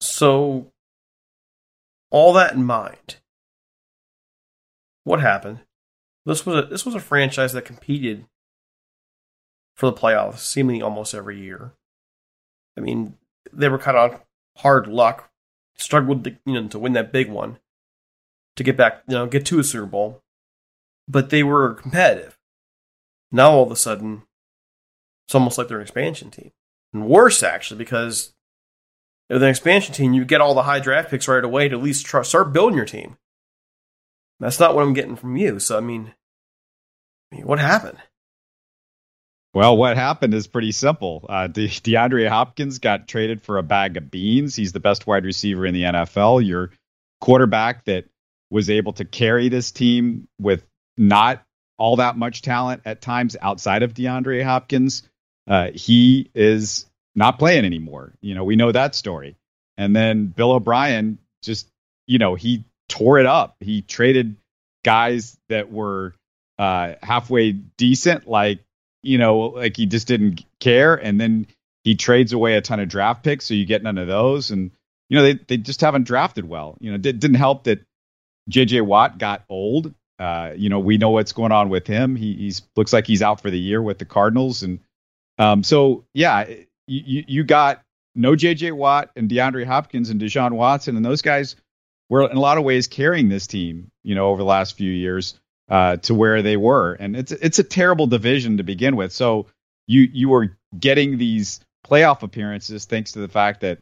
So, 0.00 0.72
all 2.10 2.32
that 2.34 2.54
in 2.54 2.64
mind, 2.64 3.16
what 5.04 5.20
happened? 5.20 5.60
This 6.26 6.44
was 6.44 6.64
a 6.64 6.66
this 6.66 6.84
was 6.84 6.96
a 6.96 7.00
franchise 7.00 7.52
that 7.52 7.64
competed 7.64 8.26
for 9.74 9.86
the 9.86 9.96
playoffs 9.96 10.38
seemingly 10.38 10.82
almost 10.82 11.14
every 11.14 11.38
year. 11.38 11.72
I 12.76 12.80
mean, 12.80 13.16
they 13.52 13.68
were 13.68 13.78
kind 13.78 13.96
of 13.96 14.20
hard 14.58 14.88
luck, 14.88 15.30
struggled 15.76 16.24
to, 16.24 16.36
you 16.44 16.60
know 16.60 16.68
to 16.68 16.78
win 16.80 16.94
that 16.94 17.12
big 17.12 17.30
one, 17.30 17.58
to 18.56 18.64
get 18.64 18.76
back, 18.76 19.02
you 19.06 19.14
know, 19.14 19.26
get 19.26 19.46
to 19.46 19.60
a 19.60 19.64
Super 19.64 19.86
Bowl, 19.86 20.22
but 21.06 21.30
they 21.30 21.44
were 21.44 21.74
competitive. 21.74 22.36
Now 23.30 23.52
all 23.52 23.62
of 23.62 23.70
a 23.70 23.76
sudden, 23.76 24.22
it's 25.26 25.34
almost 25.34 25.58
like 25.58 25.68
they're 25.68 25.78
an 25.78 25.82
expansion 25.82 26.30
team, 26.30 26.50
and 26.92 27.06
worse 27.06 27.44
actually 27.44 27.78
because 27.78 28.34
with 29.28 29.42
an 29.42 29.48
expansion 29.48 29.94
team, 29.94 30.12
you 30.12 30.24
get 30.24 30.40
all 30.40 30.54
the 30.54 30.64
high 30.64 30.80
draft 30.80 31.10
picks 31.10 31.28
right 31.28 31.44
away 31.44 31.68
to 31.68 31.76
at 31.76 31.82
least 31.82 32.04
try, 32.04 32.22
start 32.22 32.52
building 32.52 32.76
your 32.76 32.84
team. 32.84 33.16
That's 34.40 34.60
not 34.60 34.74
what 34.74 34.82
I'm 34.82 34.92
getting 34.92 35.16
from 35.16 35.36
you. 35.36 35.58
So 35.58 35.76
I 35.76 35.80
mean, 35.80 36.12
I 37.32 37.36
mean 37.36 37.46
what 37.46 37.58
happened? 37.58 37.98
Well, 39.54 39.76
what 39.78 39.96
happened 39.96 40.34
is 40.34 40.46
pretty 40.46 40.72
simple. 40.72 41.24
Uh, 41.26 41.46
De- 41.46 41.68
DeAndre 41.68 42.28
Hopkins 42.28 42.78
got 42.78 43.08
traded 43.08 43.40
for 43.40 43.56
a 43.56 43.62
bag 43.62 43.96
of 43.96 44.10
beans. 44.10 44.54
He's 44.54 44.72
the 44.72 44.80
best 44.80 45.06
wide 45.06 45.24
receiver 45.24 45.64
in 45.64 45.72
the 45.72 45.84
NFL. 45.84 46.46
Your 46.46 46.72
quarterback 47.22 47.86
that 47.86 48.04
was 48.50 48.68
able 48.68 48.92
to 48.94 49.06
carry 49.06 49.48
this 49.48 49.70
team 49.70 50.28
with 50.38 50.62
not 50.98 51.42
all 51.78 51.96
that 51.96 52.18
much 52.18 52.42
talent 52.42 52.82
at 52.84 53.00
times 53.00 53.34
outside 53.40 53.82
of 53.82 53.94
DeAndre 53.94 54.44
Hopkins. 54.44 55.08
Uh, 55.46 55.70
he 55.74 56.30
is 56.34 56.86
not 57.14 57.38
playing 57.38 57.64
anymore. 57.64 58.12
You 58.20 58.34
know, 58.34 58.44
we 58.44 58.56
know 58.56 58.72
that 58.72 58.94
story. 58.94 59.36
And 59.78 59.94
then 59.94 60.26
Bill 60.26 60.52
O'Brien 60.52 61.18
just, 61.42 61.68
you 62.06 62.18
know, 62.18 62.34
he 62.34 62.64
tore 62.88 63.18
it 63.18 63.26
up. 63.26 63.56
He 63.60 63.82
traded 63.82 64.36
guys 64.84 65.36
that 65.48 65.70
were 65.70 66.14
uh, 66.58 66.94
halfway 67.02 67.52
decent, 67.52 68.26
like, 68.26 68.60
you 69.02 69.18
know, 69.18 69.38
like 69.38 69.76
he 69.76 69.86
just 69.86 70.06
didn't 70.06 70.44
care. 70.60 70.94
And 70.94 71.20
then 71.20 71.46
he 71.84 71.94
trades 71.94 72.32
away 72.32 72.56
a 72.56 72.60
ton 72.60 72.80
of 72.80 72.88
draft 72.88 73.22
picks, 73.22 73.44
so 73.44 73.54
you 73.54 73.66
get 73.66 73.82
none 73.82 73.98
of 73.98 74.08
those. 74.08 74.50
And, 74.50 74.70
you 75.08 75.16
know, 75.16 75.22
they, 75.22 75.34
they 75.34 75.56
just 75.56 75.80
haven't 75.80 76.04
drafted 76.04 76.48
well. 76.48 76.76
You 76.80 76.90
know, 76.90 76.96
it 76.96 77.02
didn't 77.02 77.34
help 77.34 77.64
that 77.64 77.84
J.J. 78.48 78.82
Watt 78.82 79.18
got 79.18 79.44
old. 79.48 79.92
Uh, 80.18 80.52
you 80.56 80.68
know, 80.68 80.78
we 80.78 80.98
know 80.98 81.10
what's 81.10 81.32
going 81.32 81.52
on 81.52 81.68
with 81.68 81.86
him. 81.86 82.16
He 82.16 82.34
he's 82.34 82.62
looks 82.74 82.92
like 82.92 83.06
he's 83.06 83.22
out 83.22 83.40
for 83.40 83.50
the 83.50 83.58
year 83.58 83.82
with 83.82 83.98
the 83.98 84.04
Cardinals, 84.04 84.62
and 84.62 84.80
um, 85.38 85.62
so 85.62 86.04
yeah, 86.14 86.48
you 86.86 87.24
you 87.26 87.44
got 87.44 87.82
no 88.14 88.34
J.J. 88.34 88.72
Watt 88.72 89.10
and 89.14 89.28
DeAndre 89.28 89.66
Hopkins 89.66 90.08
and 90.08 90.20
Deshaun 90.20 90.52
Watson, 90.52 90.96
and 90.96 91.04
those 91.04 91.20
guys 91.20 91.56
were 92.08 92.28
in 92.28 92.36
a 92.36 92.40
lot 92.40 92.58
of 92.58 92.64
ways 92.64 92.86
carrying 92.86 93.28
this 93.28 93.46
team. 93.46 93.90
You 94.02 94.14
know, 94.14 94.28
over 94.28 94.38
the 94.38 94.44
last 94.44 94.76
few 94.76 94.90
years 94.90 95.38
uh, 95.68 95.96
to 95.98 96.14
where 96.14 96.42
they 96.42 96.56
were, 96.56 96.94
and 96.94 97.16
it's 97.16 97.32
it's 97.32 97.58
a 97.58 97.64
terrible 97.64 98.06
division 98.06 98.58
to 98.58 98.62
begin 98.62 98.96
with. 98.96 99.12
So 99.12 99.46
you 99.86 100.02
you 100.12 100.28
were 100.28 100.56
getting 100.78 101.18
these 101.18 101.60
playoff 101.86 102.22
appearances 102.22 102.84
thanks 102.84 103.12
to 103.12 103.20
the 103.20 103.28
fact 103.28 103.60
that 103.60 103.78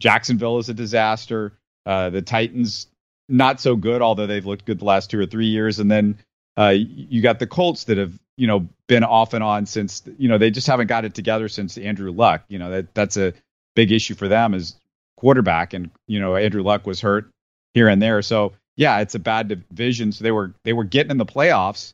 Jacksonville 0.00 0.58
is 0.58 0.68
a 0.68 0.74
disaster. 0.74 1.52
Uh, 1.84 2.10
the 2.10 2.22
Titans 2.22 2.88
not 3.28 3.60
so 3.60 3.76
good, 3.76 4.02
although 4.02 4.26
they've 4.26 4.46
looked 4.46 4.64
good 4.64 4.78
the 4.78 4.84
last 4.84 5.10
two 5.10 5.18
or 5.18 5.26
three 5.26 5.46
years. 5.46 5.78
And 5.78 5.90
then 5.90 6.18
uh, 6.56 6.74
you 6.76 7.22
got 7.22 7.38
the 7.38 7.46
Colts 7.46 7.84
that 7.84 7.98
have 7.98 8.18
you 8.36 8.46
know 8.46 8.68
been 8.86 9.04
off 9.04 9.34
and 9.34 9.42
on 9.42 9.66
since 9.66 10.02
you 10.18 10.28
know 10.28 10.38
they 10.38 10.50
just 10.50 10.66
haven't 10.66 10.86
got 10.86 11.04
it 11.04 11.14
together 11.14 11.48
since 11.48 11.78
Andrew 11.78 12.12
Luck. 12.12 12.44
You 12.48 12.58
know 12.58 12.70
that 12.70 12.94
that's 12.94 13.16
a 13.16 13.32
big 13.74 13.92
issue 13.92 14.14
for 14.14 14.28
them 14.28 14.54
as 14.54 14.76
quarterback, 15.16 15.74
and 15.74 15.90
you 16.06 16.20
know 16.20 16.36
Andrew 16.36 16.62
Luck 16.62 16.86
was 16.86 17.00
hurt 17.00 17.30
here 17.76 17.88
and 17.88 18.00
there. 18.00 18.22
So 18.22 18.54
yeah, 18.74 19.00
it's 19.00 19.14
a 19.14 19.18
bad 19.18 19.48
division. 19.48 20.10
So 20.10 20.24
they 20.24 20.32
were 20.32 20.54
they 20.64 20.72
were 20.72 20.84
getting 20.84 21.10
in 21.10 21.18
the 21.18 21.26
playoffs, 21.26 21.92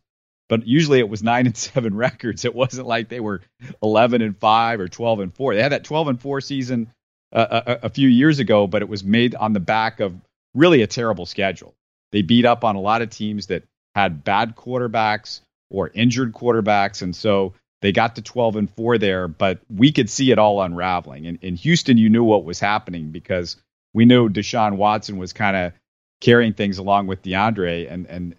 but 0.49 0.65
usually 0.65 1.01
it 1.01 1.09
was 1.09 1.25
nine 1.25 1.47
and 1.47 1.57
seven 1.57 1.95
records. 2.07 2.45
It 2.45 2.55
wasn't 2.55 2.87
like 2.87 3.09
they 3.09 3.19
were 3.19 3.43
eleven 3.83 4.23
and 4.23 4.39
five 4.39 4.79
or 4.79 4.87
twelve 4.87 5.19
and 5.19 5.35
four. 5.35 5.55
They 5.55 5.63
had 5.63 5.73
that 5.73 5.83
twelve 5.83 6.07
and 6.07 6.21
four 6.21 6.41
season 6.41 6.93
uh, 7.33 7.63
a, 7.67 7.87
a 7.87 7.89
few 7.89 8.09
years 8.09 8.39
ago, 8.39 8.69
but 8.69 8.83
it 8.83 8.89
was 8.89 9.03
made 9.03 9.35
on 9.35 9.55
the 9.55 9.61
back 9.61 9.99
of 9.99 10.15
really 10.55 10.83
a 10.83 10.87
terrible 10.87 11.27
schedule. 11.27 11.75
They 12.13 12.23
beat 12.23 12.45
up 12.45 12.63
on 12.63 12.77
a 12.77 12.81
lot 12.81 13.03
of 13.03 13.11
teams 13.11 13.49
that 13.49 13.65
had 13.97 14.23
bad 14.23 14.55
quarterbacks 14.55 15.41
or 15.69 15.91
injured 15.93 16.33
quarterbacks. 16.33 17.03
And 17.03 17.17
so 17.17 17.55
they 17.81 17.91
got 17.91 18.17
to 18.17 18.23
12 18.23 18.57
and 18.57 18.71
4 18.71 18.99
there, 18.99 19.27
but 19.27 19.61
we 19.69 19.91
could 19.91 20.11
see 20.11 20.31
it 20.31 20.39
all 20.39 20.63
unraveling. 20.63 21.27
And 21.27 21.39
in 21.43 21.57
Houston, 21.57 21.97
you 21.97 22.11
knew 22.11 22.23
what 22.23 22.45
was 22.45 22.61
happening 22.61 23.11
because 23.11 23.57
we 23.95 24.05
knew 24.05 24.29
Deshaun 24.29 24.77
Watson 24.77 25.19
was 25.19 25.33
kind 25.33 25.57
of 25.57 25.73
carrying 26.21 26.53
things 26.53 26.79
along 26.79 27.07
with 27.07 27.23
DeAndre. 27.23 27.91
And, 27.91 28.07
and 28.07 28.37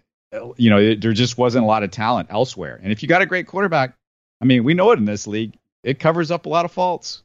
you 0.57 0.69
know, 0.69 0.79
it, 0.79 1.01
there 1.01 1.13
just 1.13 1.37
wasn't 1.37 1.63
a 1.63 1.67
lot 1.67 1.83
of 1.83 1.91
talent 1.91 2.29
elsewhere. 2.31 2.79
And 2.81 2.91
if 2.91 3.03
you 3.03 3.09
got 3.09 3.21
a 3.21 3.25
great 3.25 3.47
quarterback, 3.47 3.95
I 4.41 4.45
mean, 4.45 4.63
we 4.63 4.73
know 4.73 4.91
it 4.91 4.99
in 4.99 5.05
this 5.05 5.27
league, 5.27 5.57
it 5.83 5.99
covers 5.99 6.31
up 6.31 6.45
a 6.45 6.49
lot 6.49 6.65
of 6.65 6.71
faults. 6.71 7.23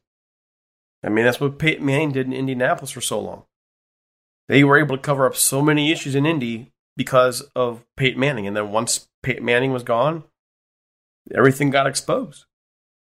I 1.02 1.08
mean, 1.08 1.24
that's 1.24 1.40
what 1.40 1.58
Peyton 1.58 1.86
Manning 1.86 2.12
did 2.12 2.26
in 2.26 2.32
Indianapolis 2.32 2.90
for 2.90 3.00
so 3.00 3.20
long. 3.20 3.44
They 4.48 4.64
were 4.64 4.78
able 4.78 4.96
to 4.96 5.02
cover 5.02 5.26
up 5.26 5.36
so 5.36 5.62
many 5.62 5.92
issues 5.92 6.14
in 6.14 6.26
Indy 6.26 6.72
because 6.96 7.42
of 7.54 7.84
Peyton 7.96 8.18
Manning. 8.18 8.46
And 8.46 8.56
then 8.56 8.72
once 8.72 9.08
Peyton 9.22 9.44
Manning 9.44 9.72
was 9.72 9.82
gone, 9.84 10.24
everything 11.32 11.70
got 11.70 11.86
exposed. 11.86 12.46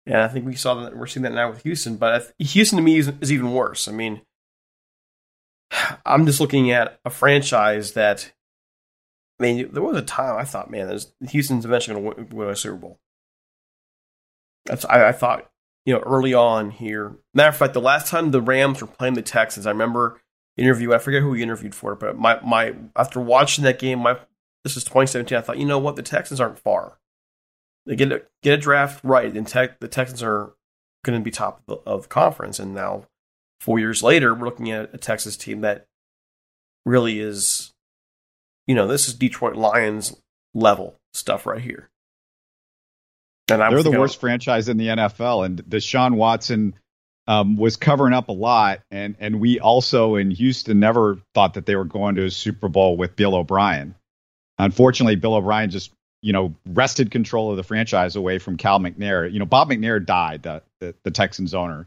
And 0.06 0.18
I 0.18 0.28
think 0.28 0.46
we 0.46 0.56
saw 0.56 0.76
that 0.76 0.96
we're 0.96 1.08
seeing 1.08 1.24
that 1.24 1.34
now 1.34 1.50
with 1.50 1.64
Houston. 1.64 1.98
But 1.98 2.32
Houston 2.40 2.78
to 2.78 2.84
me 2.84 2.98
is, 2.98 3.12
is 3.20 3.32
even 3.32 3.54
worse. 3.54 3.88
I 3.88 3.92
mean, 3.92 4.22
I'm 6.06 6.26
just 6.26 6.40
looking 6.40 6.72
at 6.72 7.00
a 7.06 7.10
franchise 7.10 7.94
that. 7.94 8.32
I 9.40 9.44
mean, 9.44 9.70
there 9.72 9.84
was 9.84 9.96
a 9.96 10.02
time 10.02 10.36
I 10.38 10.46
thought, 10.46 10.72
man, 10.72 11.00
Houston's 11.30 11.64
eventually 11.64 12.02
going 12.02 12.28
to 12.28 12.36
win 12.36 12.50
a 12.50 12.56
Super 12.56 12.76
Bowl. 12.76 13.00
That's 14.66 14.84
I, 14.86 15.10
I, 15.10 15.12
thought, 15.12 15.48
you 15.86 15.94
know, 15.94 16.00
early 16.00 16.34
on 16.34 16.72
here. 16.72 17.18
Matter 17.36 17.50
of 17.50 17.56
fact, 17.56 17.74
the 17.76 17.80
last 17.80 18.08
time 18.08 18.32
the 18.32 18.42
Rams 18.42 18.82
were 18.82 18.88
playing 18.88 19.14
the 19.14 19.22
Texans, 19.22 19.68
I 19.68 19.70
remember 19.70 20.20
interview. 20.58 20.92
I 20.92 20.98
forget 20.98 21.22
who 21.22 21.30
we 21.30 21.44
interviewed 21.44 21.76
for 21.76 21.94
but 21.96 22.18
my 22.18 22.40
my 22.42 22.74
after 22.96 23.20
watching 23.20 23.64
that 23.66 23.78
game, 23.78 24.00
my 24.00 24.18
this 24.64 24.76
is 24.76 24.84
2017. 24.84 25.38
I 25.38 25.42
thought, 25.42 25.60
you 25.60 25.66
know 25.66 25.80
what, 25.80 25.96
the 25.96 26.04
Texans 26.04 26.42
aren't 26.42 26.60
far. 26.60 26.98
They 27.86 27.96
get 27.96 28.12
a, 28.12 28.24
get 28.44 28.56
a 28.56 28.62
draft 28.62 29.02
right, 29.04 29.34
and 29.34 29.48
tech, 29.48 29.80
the 29.80 29.88
Texans 29.88 30.22
are 30.22 30.54
going 31.06 31.18
to 31.18 31.24
be 31.24 31.32
top 31.32 31.60
of 31.60 31.66
the, 31.66 31.90
of 31.90 32.10
conference. 32.10 32.60
And 32.60 32.76
now, 32.76 33.06
four 33.60 33.80
years 33.80 34.04
later, 34.04 34.34
we're 34.34 34.46
looking 34.46 34.72
at 34.72 34.94
a 34.94 34.98
Texas 34.98 35.38
team 35.38 35.62
that 35.62 35.86
really 36.86 37.20
is, 37.20 37.74
you 38.66 38.76
know, 38.76 38.88
this 38.88 39.08
is 39.08 39.14
Detroit 39.14 39.56
Lions 39.56 40.16
level 40.54 40.96
stuff 41.14 41.46
right 41.46 41.62
here. 41.62 41.90
And 43.50 43.62
They're 43.62 43.84
the 43.84 43.98
worst 43.98 44.20
franchise 44.20 44.68
in 44.68 44.78
the 44.78 44.88
NFL, 44.88 45.46
and 45.46 45.64
Deshaun 45.64 46.16
Watson 46.16 46.74
um, 47.28 47.56
was 47.56 47.78
covering 47.78 48.14
up 48.14 48.30
a 48.30 48.34
lot, 48.34 48.82
and 48.92 49.16
and 49.20 49.40
we 49.40 49.60
also 49.60 50.16
in 50.16 50.32
Houston 50.32 50.80
never 50.80 51.18
thought 51.34 51.54
that 51.54 51.66
they 51.66 51.76
were 51.76 51.86
going 51.86 52.16
to 52.16 52.26
a 52.26 52.32
Super 52.32 52.68
Bowl 52.68 52.98
with 52.98 53.16
Bill 53.16 53.36
O'Brien. 53.36 53.96
Unfortunately, 54.58 55.16
Bill 55.16 55.36
O'Brien 55.36 55.70
just 55.70 55.92
you 56.22 56.34
know 56.34 56.54
wrested 56.68 57.12
control 57.12 57.52
of 57.52 57.58
the 57.58 57.64
franchise 57.64 58.16
away 58.16 58.38
from 58.38 58.58
Cal 58.58 58.80
McNair. 58.80 59.32
You 59.32 59.40
know, 59.40 59.46
Bob 59.46 59.70
McNair 59.70 60.04
died, 60.06 60.44
the 60.44 60.62
the, 60.80 60.96
the 61.04 61.12
Texans 61.12 61.54
owner, 61.54 61.86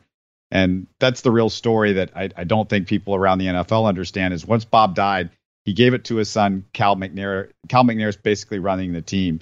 and 0.50 0.86
that's 0.98 1.20
the 1.20 1.30
real 1.30 1.50
story 1.50 1.94
that 1.94 2.10
I, 2.16 2.30
I 2.36 2.44
don't 2.44 2.68
think 2.68 2.88
people 2.88 3.14
around 3.14 3.38
the 3.38 3.46
NFL 3.46 3.86
understand. 3.86 4.34
Is 4.34 4.46
once 4.46 4.64
Bob 4.64 4.94
died, 4.94 5.30
he 5.64 5.72
gave 5.72 5.94
it 5.94 6.04
to 6.04 6.16
his 6.16 6.28
son 6.28 6.64
Cal 6.72 6.96
McNair. 6.96 7.50
Cal 7.68 7.84
McNair 7.84 8.08
is 8.08 8.16
basically 8.16 8.58
running 8.58 8.92
the 8.92 9.02
team. 9.02 9.40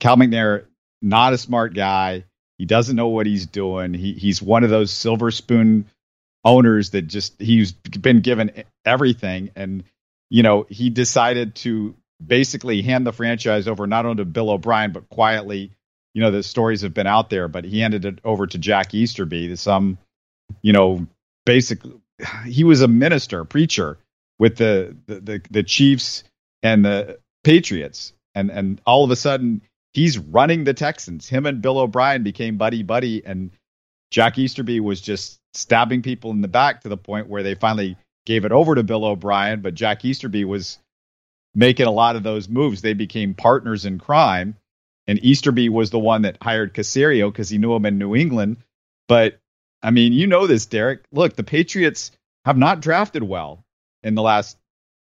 Cal 0.00 0.16
McNair 0.16 0.64
not 1.02 1.32
a 1.32 1.38
smart 1.38 1.74
guy. 1.74 2.24
He 2.56 2.64
doesn't 2.64 2.96
know 2.96 3.08
what 3.08 3.26
he's 3.26 3.46
doing. 3.46 3.94
He 3.94 4.14
he's 4.14 4.42
one 4.42 4.64
of 4.64 4.70
those 4.70 4.90
silver 4.90 5.30
spoon 5.30 5.86
owners 6.44 6.90
that 6.90 7.02
just 7.02 7.40
he's 7.40 7.72
been 7.72 8.20
given 8.20 8.64
everything 8.84 9.50
and 9.54 9.84
you 10.30 10.42
know, 10.42 10.66
he 10.68 10.90
decided 10.90 11.54
to 11.56 11.94
basically 12.24 12.82
hand 12.82 13.06
the 13.06 13.12
franchise 13.12 13.68
over 13.68 13.86
not 13.86 14.04
only 14.04 14.18
to 14.18 14.24
Bill 14.24 14.50
O'Brien 14.50 14.92
but 14.92 15.08
quietly, 15.08 15.72
you 16.14 16.22
know, 16.22 16.30
the 16.30 16.42
stories 16.42 16.82
have 16.82 16.94
been 16.94 17.06
out 17.06 17.30
there, 17.30 17.48
but 17.48 17.64
he 17.64 17.80
handed 17.80 18.04
it 18.04 18.18
over 18.24 18.46
to 18.46 18.58
Jack 18.58 18.92
Easterby, 18.92 19.54
some 19.56 19.98
you 20.62 20.72
know, 20.72 21.06
basically 21.46 21.94
he 22.46 22.64
was 22.64 22.80
a 22.80 22.88
minister, 22.88 23.44
preacher 23.44 23.98
with 24.38 24.56
the 24.56 24.96
the 25.06 25.20
the, 25.20 25.42
the 25.50 25.62
Chiefs 25.62 26.24
and 26.62 26.84
the 26.84 27.18
Patriots 27.44 28.12
and 28.34 28.50
and 28.50 28.80
all 28.86 29.04
of 29.04 29.10
a 29.10 29.16
sudden 29.16 29.62
he's 29.92 30.18
running 30.18 30.64
the 30.64 30.74
Texans. 30.74 31.28
Him 31.28 31.46
and 31.46 31.62
Bill 31.62 31.78
O'Brien 31.78 32.22
became 32.22 32.56
buddy 32.56 32.82
buddy, 32.82 33.24
and 33.24 33.50
Jack 34.10 34.38
Easterby 34.38 34.80
was 34.80 35.00
just 35.00 35.40
stabbing 35.54 36.02
people 36.02 36.30
in 36.30 36.40
the 36.40 36.48
back 36.48 36.82
to 36.82 36.88
the 36.88 36.96
point 36.96 37.28
where 37.28 37.42
they 37.42 37.54
finally 37.54 37.96
gave 38.26 38.44
it 38.44 38.52
over 38.52 38.74
to 38.74 38.82
Bill 38.82 39.04
O'Brien. 39.04 39.60
But 39.60 39.74
Jack 39.74 40.04
Easterby 40.04 40.44
was 40.44 40.78
making 41.54 41.86
a 41.86 41.92
lot 41.92 42.16
of 42.16 42.22
those 42.22 42.48
moves. 42.48 42.80
They 42.80 42.94
became 42.94 43.34
partners 43.34 43.84
in 43.84 43.98
crime, 43.98 44.56
and 45.06 45.22
Easterby 45.24 45.68
was 45.68 45.90
the 45.90 45.98
one 45.98 46.22
that 46.22 46.38
hired 46.40 46.74
Caserio 46.74 47.32
because 47.32 47.48
he 47.48 47.58
knew 47.58 47.74
him 47.74 47.86
in 47.86 47.98
New 47.98 48.14
England. 48.14 48.58
But 49.08 49.40
I 49.82 49.90
mean, 49.90 50.12
you 50.12 50.26
know 50.26 50.46
this, 50.46 50.66
Derek. 50.66 51.04
Look, 51.12 51.36
the 51.36 51.44
Patriots 51.44 52.10
have 52.44 52.56
not 52.56 52.80
drafted 52.80 53.22
well 53.22 53.64
in 54.02 54.14
the 54.14 54.22
last 54.22 54.56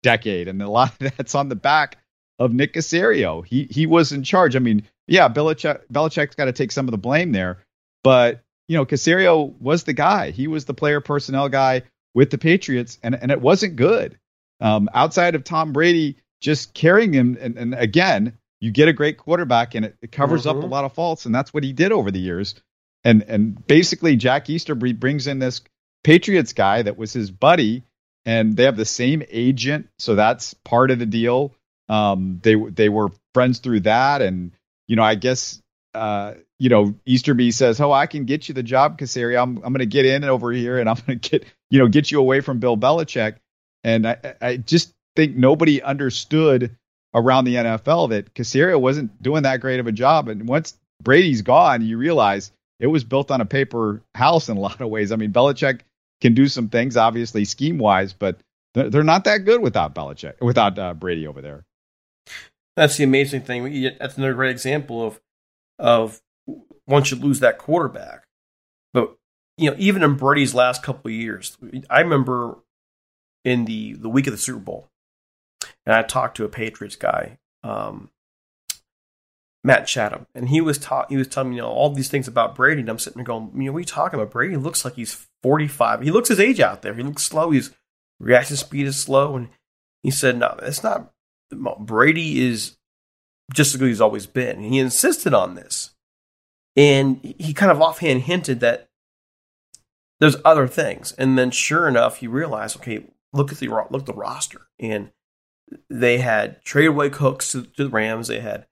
decade, 0.01 0.47
and 0.47 0.61
a 0.61 0.69
lot 0.69 0.91
of 0.91 0.97
that's 1.17 1.35
on 1.35 1.49
the 1.49 1.55
back 1.55 1.97
of 2.39 2.53
Nick 2.53 2.73
Caserio. 2.73 3.45
He 3.45 3.67
he 3.69 3.85
was 3.85 4.11
in 4.11 4.23
charge. 4.23 4.55
I 4.55 4.59
mean, 4.59 4.83
yeah, 5.07 5.29
Belichick 5.29 5.81
Belichick's 5.91 6.35
got 6.35 6.45
to 6.45 6.53
take 6.53 6.71
some 6.71 6.87
of 6.87 6.91
the 6.91 6.97
blame 6.97 7.31
there, 7.31 7.59
but 8.03 8.41
you 8.67 8.77
know, 8.77 8.85
Caserio 8.85 9.53
was 9.59 9.83
the 9.83 9.93
guy. 9.93 10.31
He 10.31 10.47
was 10.47 10.65
the 10.65 10.73
player 10.73 11.01
personnel 11.01 11.49
guy 11.49 11.83
with 12.13 12.29
the 12.29 12.37
Patriots, 12.37 12.99
and 13.03 13.15
and 13.15 13.31
it 13.31 13.41
wasn't 13.41 13.75
good. 13.75 14.17
Um, 14.61 14.89
outside 14.93 15.35
of 15.35 15.43
Tom 15.43 15.73
Brady 15.73 16.17
just 16.39 16.73
carrying 16.73 17.13
him, 17.13 17.37
and, 17.39 17.57
and 17.57 17.73
again, 17.73 18.37
you 18.59 18.71
get 18.71 18.87
a 18.87 18.93
great 18.93 19.17
quarterback, 19.17 19.75
and 19.75 19.85
it, 19.85 19.97
it 20.01 20.11
covers 20.11 20.41
mm-hmm. 20.41 20.49
up 20.49 20.55
a 20.57 20.59
mm-hmm. 20.59 20.71
lot 20.71 20.85
of 20.85 20.93
faults, 20.93 21.25
and 21.25 21.35
that's 21.35 21.53
what 21.53 21.63
he 21.63 21.73
did 21.73 21.91
over 21.91 22.11
the 22.11 22.19
years. 22.19 22.55
And 23.03 23.23
and 23.23 23.67
basically, 23.67 24.15
Jack 24.15 24.49
Easterby 24.49 24.93
brings 24.93 25.27
in 25.27 25.39
this 25.39 25.61
Patriots 26.03 26.53
guy 26.53 26.81
that 26.81 26.97
was 26.97 27.13
his 27.13 27.31
buddy, 27.31 27.83
and 28.25 28.55
they 28.55 28.63
have 28.63 28.77
the 28.77 28.85
same 28.85 29.23
agent, 29.29 29.89
so 29.99 30.15
that's 30.15 30.53
part 30.53 30.91
of 30.91 30.99
the 30.99 31.05
deal. 31.05 31.53
Um, 31.89 32.39
they 32.41 32.55
they 32.55 32.89
were 32.89 33.09
friends 33.33 33.59
through 33.59 33.81
that, 33.81 34.21
and 34.21 34.51
you 34.87 34.95
know, 34.95 35.03
I 35.03 35.15
guess 35.15 35.61
uh, 35.93 36.33
you 36.59 36.69
know, 36.69 36.95
Easterby 37.05 37.51
says, 37.51 37.79
"Oh, 37.79 37.91
I 37.91 38.07
can 38.07 38.25
get 38.25 38.47
you 38.47 38.53
the 38.53 38.63
job, 38.63 38.97
Caserio. 38.97 39.41
I'm 39.41 39.57
I'm 39.57 39.73
going 39.73 39.79
to 39.79 39.85
get 39.85 40.05
in 40.05 40.23
over 40.23 40.51
here, 40.51 40.79
and 40.79 40.89
I'm 40.89 40.95
going 41.07 41.19
to 41.19 41.29
get 41.29 41.45
you 41.69 41.79
know 41.79 41.87
get 41.87 42.11
you 42.11 42.19
away 42.19 42.41
from 42.41 42.59
Bill 42.59 42.77
Belichick." 42.77 43.35
And 43.83 44.07
I 44.07 44.35
I 44.41 44.57
just 44.57 44.93
think 45.15 45.35
nobody 45.35 45.81
understood 45.81 46.75
around 47.13 47.45
the 47.45 47.55
NFL 47.55 48.09
that 48.09 48.33
Caserio 48.33 48.79
wasn't 48.79 49.21
doing 49.21 49.43
that 49.43 49.59
great 49.59 49.79
of 49.79 49.87
a 49.87 49.91
job. 49.91 50.29
And 50.29 50.47
once 50.47 50.75
Brady's 51.01 51.41
gone, 51.43 51.85
you 51.85 51.97
realize 51.97 52.51
it 52.83 52.87
was 52.87 53.05
built 53.05 53.31
on 53.31 53.39
a 53.39 53.45
paper 53.45 54.01
house 54.13 54.49
in 54.49 54.57
a 54.57 54.59
lot 54.67 54.81
of 54.81 54.89
ways. 54.89 55.13
I 55.13 55.15
mean, 55.15 55.31
Belichick 55.31 55.81
can 56.19 56.33
do 56.33 56.47
some 56.47 56.67
things, 56.67 56.97
obviously 56.97 57.45
scheme 57.45 57.77
wise, 57.77 58.11
but 58.11 58.39
they're 58.73 59.03
not 59.03 59.23
that 59.23 59.45
good 59.45 59.61
without 59.61 59.95
Belichick, 59.95 60.41
without 60.41 60.77
uh, 60.77 60.93
Brady 60.93 61.25
over 61.25 61.41
there. 61.41 61.63
That's 62.75 62.97
the 62.97 63.05
amazing 63.05 63.41
thing. 63.41 63.91
That's 63.99 64.17
another 64.17 64.33
great 64.33 64.51
example 64.51 65.05
of 65.05 65.21
of 65.79 66.21
once 66.85 67.09
you 67.09 67.17
lose 67.17 67.39
that 67.39 67.57
quarterback. 67.57 68.25
But 68.93 69.15
you 69.57 69.69
know, 69.69 69.77
even 69.79 70.03
in 70.03 70.15
Brady's 70.15 70.53
last 70.53 70.83
couple 70.83 71.09
of 71.09 71.15
years, 71.15 71.57
I 71.89 72.01
remember 72.01 72.57
in 73.45 73.65
the 73.65 73.93
the 73.93 74.09
week 74.09 74.27
of 74.27 74.33
the 74.33 74.37
Super 74.37 74.59
Bowl, 74.59 74.89
and 75.85 75.95
I 75.95 76.01
talked 76.01 76.35
to 76.37 76.45
a 76.45 76.49
Patriots 76.49 76.95
guy, 76.95 77.37
um, 77.63 78.09
Matt 79.63 79.87
Chatham, 79.87 80.27
and 80.35 80.49
he 80.49 80.59
was 80.59 80.77
ta- 80.77 81.05
he 81.07 81.17
was 81.17 81.27
telling 81.27 81.51
me 81.51 81.55
you 81.57 81.61
know 81.61 81.69
all 81.69 81.89
these 81.89 82.09
things 82.09 82.27
about 82.27 82.55
Brady, 82.55 82.81
and 82.81 82.89
I'm 82.89 82.99
sitting 82.99 83.17
there 83.17 83.25
going, 83.25 83.51
you 83.55 83.63
know, 83.63 83.71
what 83.71 83.77
are 83.77 83.81
you 83.81 83.85
talking 83.85 84.19
about? 84.19 84.31
Brady 84.31 84.57
looks 84.57 84.83
like 84.83 84.95
he's 84.95 85.27
45. 85.41 86.01
He 86.01 86.11
looks 86.11 86.29
his 86.29 86.39
age 86.39 86.59
out 86.59 86.81
there. 86.81 86.93
He 86.93 87.03
looks 87.03 87.23
slow. 87.23 87.51
His 87.51 87.71
reaction 88.19 88.57
speed 88.57 88.87
is 88.87 88.97
slow, 88.97 89.35
and 89.37 89.49
he 90.01 90.11
said, 90.11 90.37
no, 90.37 90.57
it's 90.61 90.83
not 90.83 91.13
Brady 91.51 92.45
is 92.45 92.77
just 93.53 93.73
as 93.73 93.79
good 93.79 93.85
as 93.85 93.91
he's 93.91 94.01
always 94.01 94.25
been. 94.25 94.57
And 94.57 94.65
he 94.65 94.79
insisted 94.79 95.33
on 95.33 95.55
this. 95.55 95.91
And 96.75 97.35
he 97.37 97.53
kind 97.53 97.71
of 97.71 97.81
offhand 97.81 98.23
hinted 98.23 98.59
that 98.61 98.89
there's 100.19 100.37
other 100.43 100.67
things. 100.67 101.11
And 101.13 101.37
then 101.37 101.51
sure 101.51 101.87
enough, 101.87 102.21
you 102.21 102.29
realize, 102.29 102.75
okay, 102.75 103.05
look 103.31 103.51
at 103.51 103.59
the 103.59 103.67
look 103.67 104.01
at 104.01 104.05
the 104.05 104.13
roster. 104.13 104.67
And 104.79 105.11
they 105.89 106.17
had 106.19 106.63
traded 106.63 106.89
away 106.89 107.09
Cooks 107.09 107.51
to, 107.51 107.63
to 107.63 107.83
the 107.85 107.89
Rams. 107.89 108.27
They 108.27 108.39
had 108.39 108.65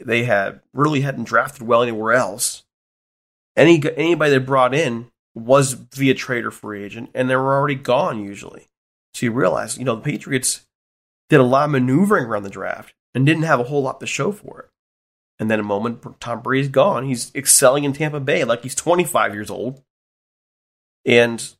they 0.00 0.24
had 0.24 0.60
really 0.72 1.00
hadn't 1.00 1.24
drafted 1.24 1.62
well 1.62 1.82
anywhere 1.82 2.12
else. 2.12 2.64
Any 3.56 3.82
anybody 3.96 4.30
they 4.30 4.38
brought 4.38 4.74
in 4.74 5.10
was 5.34 5.72
via 5.72 6.14
trade 6.14 6.44
or 6.44 6.50
free 6.50 6.84
agent, 6.84 7.10
and 7.14 7.28
they 7.28 7.36
were 7.36 7.54
already 7.54 7.74
gone 7.74 8.24
usually. 8.24 8.68
So 9.14 9.26
you 9.26 9.32
realize, 9.32 9.78
you 9.78 9.84
know, 9.84 9.96
the 9.96 10.02
Patriots 10.02 10.66
did 11.28 11.40
a 11.40 11.44
lot 11.44 11.66
of 11.66 11.70
maneuvering 11.70 12.24
around 12.24 12.44
the 12.44 12.50
draft 12.50 12.94
and 13.14 13.26
didn't 13.26 13.44
have 13.44 13.60
a 13.60 13.64
whole 13.64 13.82
lot 13.82 14.00
to 14.00 14.06
show 14.06 14.32
for 14.32 14.60
it. 14.60 14.68
And 15.38 15.50
then 15.50 15.60
a 15.60 15.64
moment, 15.64 16.20
Tom 16.20 16.40
Brady's 16.40 16.68
gone. 16.68 17.06
He's 17.06 17.34
excelling 17.34 17.84
in 17.84 17.92
Tampa 17.92 18.20
Bay 18.20 18.44
like 18.44 18.62
he's 18.62 18.74
25 18.74 19.34
years 19.34 19.50
old. 19.50 19.82
And 21.04 21.54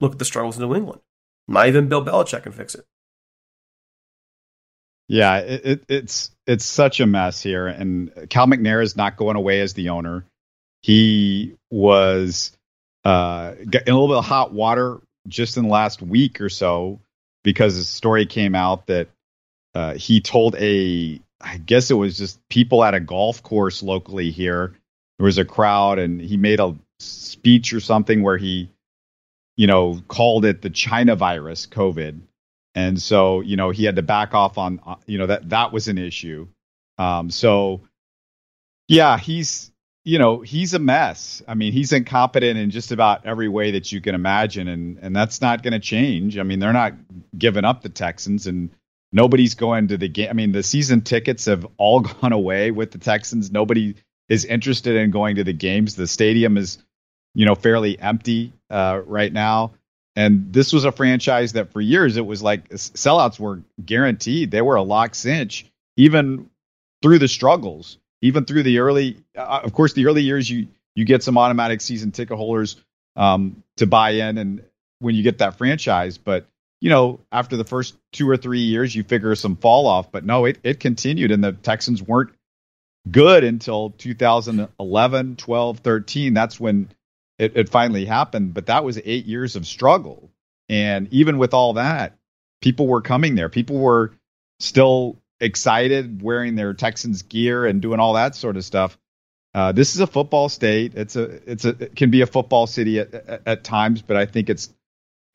look 0.00 0.12
at 0.12 0.18
the 0.18 0.24
struggles 0.24 0.58
in 0.58 0.68
New 0.68 0.74
England. 0.74 1.00
Not 1.48 1.66
even 1.66 1.88
Bill 1.88 2.04
Belichick 2.04 2.42
can 2.42 2.52
fix 2.52 2.74
it. 2.74 2.84
Yeah, 5.08 5.38
it, 5.38 5.64
it, 5.64 5.84
it's 5.88 6.30
it's 6.46 6.64
such 6.64 7.00
a 7.00 7.06
mess 7.06 7.42
here, 7.42 7.66
and 7.66 8.28
Cal 8.30 8.46
McNair 8.46 8.82
is 8.82 8.96
not 8.96 9.16
going 9.16 9.36
away 9.36 9.60
as 9.60 9.74
the 9.74 9.90
owner. 9.90 10.24
He 10.82 11.54
was 11.70 12.52
uh, 13.04 13.54
in 13.58 13.68
a 13.68 13.78
little 13.84 14.08
bit 14.08 14.16
of 14.16 14.24
hot 14.24 14.52
water 14.52 15.00
just 15.28 15.56
in 15.56 15.64
the 15.64 15.68
last 15.68 16.02
week 16.02 16.40
or 16.40 16.48
so 16.48 17.00
because 17.44 17.76
a 17.76 17.84
story 17.84 18.26
came 18.26 18.54
out 18.54 18.86
that 18.86 19.08
uh, 19.74 19.94
he 19.94 20.20
told 20.20 20.54
a, 20.56 21.20
I 21.40 21.58
guess 21.58 21.90
it 21.90 21.94
was 21.94 22.18
just 22.18 22.40
people 22.48 22.84
at 22.84 22.94
a 22.94 23.00
golf 23.00 23.42
course 23.42 23.82
locally 23.82 24.30
here. 24.30 24.74
There 25.18 25.24
was 25.24 25.38
a 25.38 25.44
crowd, 25.44 25.98
and 25.98 26.20
he 26.20 26.36
made 26.36 26.60
a 26.60 26.74
speech 26.98 27.72
or 27.72 27.80
something 27.80 28.22
where 28.22 28.36
he, 28.36 28.70
you 29.56 29.66
know, 29.66 30.00
called 30.08 30.44
it 30.44 30.62
the 30.62 30.70
China 30.70 31.16
virus, 31.16 31.66
COVID. 31.66 32.20
And 32.74 33.00
so, 33.00 33.40
you 33.40 33.56
know, 33.56 33.70
he 33.70 33.84
had 33.84 33.96
to 33.96 34.02
back 34.02 34.34
off 34.34 34.58
on, 34.58 34.80
uh, 34.86 34.96
you 35.06 35.18
know, 35.18 35.26
that 35.26 35.50
that 35.50 35.72
was 35.72 35.88
an 35.88 35.98
issue. 35.98 36.48
Um, 36.98 37.30
so, 37.30 37.82
yeah, 38.88 39.18
he's 39.18 39.72
you 40.04 40.18
know, 40.18 40.40
he's 40.40 40.74
a 40.74 40.78
mess. 40.78 41.42
I 41.46 41.54
mean, 41.54 41.72
he's 41.72 41.92
incompetent 41.92 42.58
in 42.58 42.70
just 42.70 42.90
about 42.90 43.24
every 43.24 43.48
way 43.48 43.72
that 43.72 43.92
you 43.92 44.00
can 44.00 44.14
imagine, 44.14 44.66
and 44.68 44.98
and 44.98 45.14
that's 45.14 45.40
not 45.40 45.62
going 45.62 45.74
to 45.74 45.78
change. 45.78 46.38
I 46.38 46.42
mean, 46.42 46.58
they're 46.58 46.72
not 46.72 46.94
giving 47.36 47.64
up 47.64 47.82
the 47.82 47.88
Texans, 47.88 48.46
and 48.46 48.70
nobody's 49.12 49.54
going 49.54 49.88
to 49.88 49.96
the 49.96 50.08
game. 50.08 50.30
I 50.30 50.32
mean, 50.32 50.52
the 50.52 50.62
season 50.62 51.02
tickets 51.02 51.44
have 51.44 51.66
all 51.76 52.00
gone 52.20 52.32
away 52.32 52.70
with 52.72 52.90
the 52.90 52.98
Texans. 52.98 53.52
Nobody 53.52 53.94
is 54.28 54.44
interested 54.44 54.96
in 54.96 55.10
going 55.10 55.36
to 55.36 55.44
the 55.44 55.52
games. 55.52 55.94
The 55.94 56.08
stadium 56.08 56.56
is, 56.56 56.78
you 57.34 57.46
know, 57.46 57.54
fairly 57.54 57.98
empty 57.98 58.52
uh, 58.70 59.00
right 59.06 59.32
now. 59.32 59.74
And 60.14 60.52
this 60.52 60.72
was 60.72 60.84
a 60.84 60.92
franchise 60.92 61.54
that 61.54 61.72
for 61.72 61.80
years 61.80 62.16
it 62.16 62.26
was 62.26 62.42
like 62.42 62.68
sellouts 62.70 63.40
were 63.40 63.62
guaranteed. 63.84 64.50
They 64.50 64.62
were 64.62 64.76
a 64.76 64.82
lock 64.82 65.14
cinch, 65.14 65.66
even 65.96 66.50
through 67.02 67.18
the 67.18 67.28
struggles 67.28 67.98
even 68.22 68.44
through 68.44 68.62
the 68.62 68.78
early, 68.78 69.18
uh, 69.36 69.60
of 69.62 69.72
course, 69.74 69.92
the 69.92 70.06
early 70.06 70.22
years, 70.22 70.48
you 70.48 70.68
you 70.94 71.04
get 71.04 71.22
some 71.22 71.36
automatic 71.36 71.80
season 71.80 72.12
ticket 72.12 72.36
holders 72.36 72.76
um, 73.16 73.62
to 73.76 73.86
buy 73.86 74.10
in, 74.10 74.38
and 74.38 74.62
when 75.00 75.14
you 75.14 75.22
get 75.22 75.38
that 75.38 75.58
franchise, 75.58 76.16
but 76.16 76.46
you 76.80 76.90
know, 76.90 77.20
after 77.30 77.56
the 77.56 77.64
first 77.64 77.96
two 78.12 78.28
or 78.28 78.36
three 78.36 78.60
years, 78.60 78.94
you 78.94 79.02
figure 79.02 79.34
some 79.34 79.56
fall 79.56 79.86
off. 79.86 80.10
But 80.10 80.24
no, 80.24 80.46
it 80.46 80.58
it 80.62 80.80
continued, 80.80 81.32
and 81.32 81.42
the 81.42 81.52
Texans 81.52 82.02
weren't 82.02 82.30
good 83.10 83.42
until 83.42 83.90
2011, 83.90 85.36
12, 85.36 85.78
13. 85.78 86.34
That's 86.34 86.60
when 86.60 86.88
it, 87.38 87.56
it 87.56 87.68
finally 87.68 88.04
happened. 88.04 88.54
But 88.54 88.66
that 88.66 88.84
was 88.84 89.00
eight 89.04 89.26
years 89.26 89.56
of 89.56 89.66
struggle, 89.66 90.30
and 90.68 91.12
even 91.12 91.38
with 91.38 91.54
all 91.54 91.74
that, 91.74 92.16
people 92.60 92.86
were 92.86 93.02
coming 93.02 93.34
there. 93.34 93.48
People 93.48 93.78
were 93.78 94.12
still 94.60 95.18
excited 95.40 96.22
wearing 96.22 96.54
their 96.54 96.72
Texans 96.72 97.22
gear 97.22 97.66
and 97.66 97.82
doing 97.82 98.00
all 98.00 98.14
that 98.14 98.34
sort 98.34 98.56
of 98.56 98.64
stuff. 98.64 98.96
Uh, 99.54 99.72
this 99.72 99.94
is 99.94 100.00
a 100.00 100.06
football 100.06 100.48
state. 100.48 100.92
It's 100.94 101.16
a 101.16 101.24
it's 101.50 101.64
a 101.66 101.70
it 101.70 101.96
can 101.96 102.10
be 102.10 102.22
a 102.22 102.26
football 102.26 102.66
city 102.66 103.00
at, 103.00 103.12
at, 103.12 103.42
at, 103.44 103.64
times, 103.64 104.00
but 104.00 104.16
I 104.16 104.24
think 104.24 104.48
it's 104.48 104.72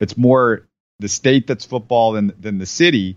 it's 0.00 0.16
more 0.16 0.66
the 0.98 1.08
state 1.08 1.46
that's 1.46 1.64
football 1.64 2.12
than 2.12 2.32
than 2.40 2.58
the 2.58 2.66
city. 2.66 3.16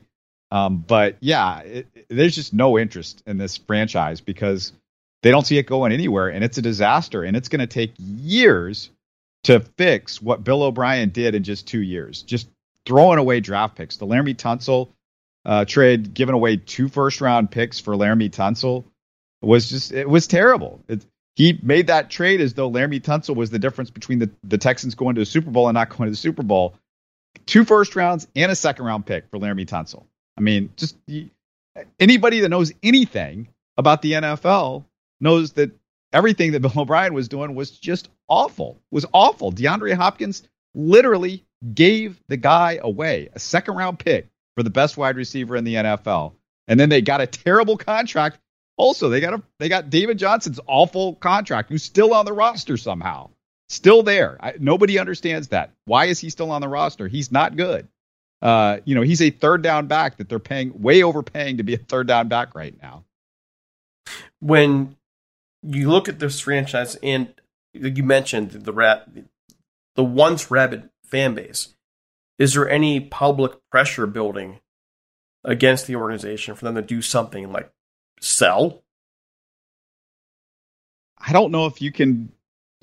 Um, 0.51 0.83
but 0.85 1.15
yeah, 1.21 1.61
it, 1.61 1.87
it, 1.95 2.05
there's 2.09 2.35
just 2.35 2.53
no 2.53 2.77
interest 2.77 3.23
in 3.25 3.37
this 3.37 3.57
franchise 3.57 4.21
because 4.21 4.73
they 5.23 5.31
don't 5.31 5.45
see 5.45 5.57
it 5.57 5.67
going 5.67 5.91
anywhere, 5.91 6.29
and 6.29 6.43
it's 6.43 6.57
a 6.57 6.61
disaster. 6.61 7.23
And 7.23 7.37
it's 7.37 7.49
going 7.49 7.59
to 7.59 7.67
take 7.67 7.93
years 7.97 8.89
to 9.43 9.59
fix 9.59 10.21
what 10.21 10.43
Bill 10.43 10.63
O'Brien 10.63 11.09
did 11.09 11.35
in 11.35 11.43
just 11.43 11.67
two 11.67 11.81
years, 11.81 12.21
just 12.23 12.49
throwing 12.85 13.19
away 13.19 13.39
draft 13.39 13.75
picks. 13.75 13.97
The 13.97 14.05
Laremy 14.05 14.35
Tunsil 14.35 14.89
uh, 15.45 15.65
trade, 15.65 16.13
giving 16.13 16.35
away 16.35 16.57
two 16.57 16.87
first 16.87 17.21
round 17.21 17.51
picks 17.51 17.79
for 17.79 17.95
Laremy 17.95 18.29
Tunsil 18.29 18.85
was 19.41 19.69
just 19.69 19.91
it 19.91 20.09
was 20.09 20.27
terrible. 20.27 20.83
It, 20.87 21.05
he 21.35 21.57
made 21.63 21.87
that 21.87 22.09
trade 22.09 22.41
as 22.41 22.53
though 22.53 22.69
Laremy 22.69 23.01
Tunsil 23.01 23.35
was 23.35 23.49
the 23.49 23.59
difference 23.59 23.89
between 23.89 24.19
the, 24.19 24.29
the 24.43 24.57
Texans 24.57 24.95
going 24.95 25.15
to 25.15 25.21
the 25.21 25.25
Super 25.25 25.49
Bowl 25.49 25.67
and 25.67 25.75
not 25.75 25.89
going 25.89 26.07
to 26.07 26.11
the 26.11 26.17
Super 26.17 26.43
Bowl. 26.43 26.75
Two 27.45 27.63
first 27.63 27.95
rounds 27.95 28.27
and 28.35 28.51
a 28.51 28.55
second 28.55 28.85
round 28.85 29.05
pick 29.05 29.29
for 29.29 29.39
Laremy 29.39 29.65
Tunsil. 29.65 30.03
I 30.37 30.41
mean, 30.41 30.71
just 30.75 30.97
anybody 31.99 32.41
that 32.41 32.49
knows 32.49 32.73
anything 32.83 33.47
about 33.77 34.01
the 34.01 34.11
NFL 34.13 34.83
knows 35.21 35.53
that 35.53 35.71
everything 36.11 36.51
that 36.51 36.59
Bill 36.61 36.71
O'Brien 36.75 37.13
was 37.13 37.27
doing 37.27 37.55
was 37.55 37.71
just 37.71 38.09
awful. 38.27 38.81
Was 38.91 39.05
awful. 39.13 39.51
DeAndre 39.51 39.93
Hopkins 39.93 40.43
literally 40.73 41.45
gave 41.73 42.21
the 42.27 42.37
guy 42.37 42.79
away, 42.81 43.29
a 43.33 43.39
second 43.39 43.75
round 43.75 43.99
pick 43.99 44.27
for 44.55 44.63
the 44.63 44.69
best 44.69 44.97
wide 44.97 45.15
receiver 45.15 45.55
in 45.55 45.63
the 45.63 45.75
NFL. 45.75 46.33
And 46.67 46.79
then 46.79 46.89
they 46.89 47.01
got 47.01 47.21
a 47.21 47.27
terrible 47.27 47.77
contract. 47.77 48.39
Also, 48.77 49.09
they 49.09 49.19
got 49.19 49.33
a 49.33 49.43
they 49.59 49.69
got 49.69 49.89
David 49.89 50.17
Johnson's 50.17 50.59
awful 50.67 51.15
contract, 51.15 51.69
who's 51.69 51.83
still 51.83 52.13
on 52.13 52.25
the 52.25 52.33
roster 52.33 52.77
somehow, 52.77 53.29
still 53.69 54.01
there. 54.01 54.37
I, 54.39 54.55
nobody 54.59 54.97
understands 54.97 55.49
that. 55.49 55.71
Why 55.85 56.05
is 56.05 56.19
he 56.19 56.29
still 56.29 56.51
on 56.51 56.61
the 56.61 56.67
roster? 56.67 57.07
He's 57.07 57.31
not 57.31 57.55
good. 57.55 57.87
Uh, 58.41 58.77
you 58.85 58.95
know, 58.95 59.01
he's 59.01 59.21
a 59.21 59.29
third 59.29 59.61
down 59.61 59.87
back 59.87 60.17
that 60.17 60.29
they're 60.29 60.39
paying 60.39 60.81
way 60.81 61.03
overpaying 61.03 61.57
to 61.57 61.63
be 61.63 61.75
a 61.75 61.77
third 61.77 62.07
down 62.07 62.27
back 62.27 62.55
right 62.55 62.75
now. 62.81 63.03
When 64.39 64.95
you 65.63 65.89
look 65.89 66.09
at 66.09 66.19
this 66.19 66.39
franchise, 66.39 66.95
and 67.03 67.33
you 67.73 68.03
mentioned 68.03 68.51
the 68.51 68.73
rat, 68.73 69.07
the 69.95 70.03
once 70.03 70.51
rabid 70.51 70.89
fan 71.03 71.35
base, 71.35 71.75
is 72.39 72.53
there 72.53 72.69
any 72.69 72.99
public 72.99 73.53
pressure 73.69 74.07
building 74.07 74.59
against 75.43 75.87
the 75.87 75.95
organization 75.95 76.55
for 76.55 76.65
them 76.65 76.75
to 76.75 76.81
do 76.81 77.01
something 77.01 77.51
like 77.51 77.71
sell? 78.19 78.83
I 81.17 81.33
don't 81.33 81.51
know 81.51 81.67
if 81.67 81.81
you 81.81 81.91
can 81.91 82.31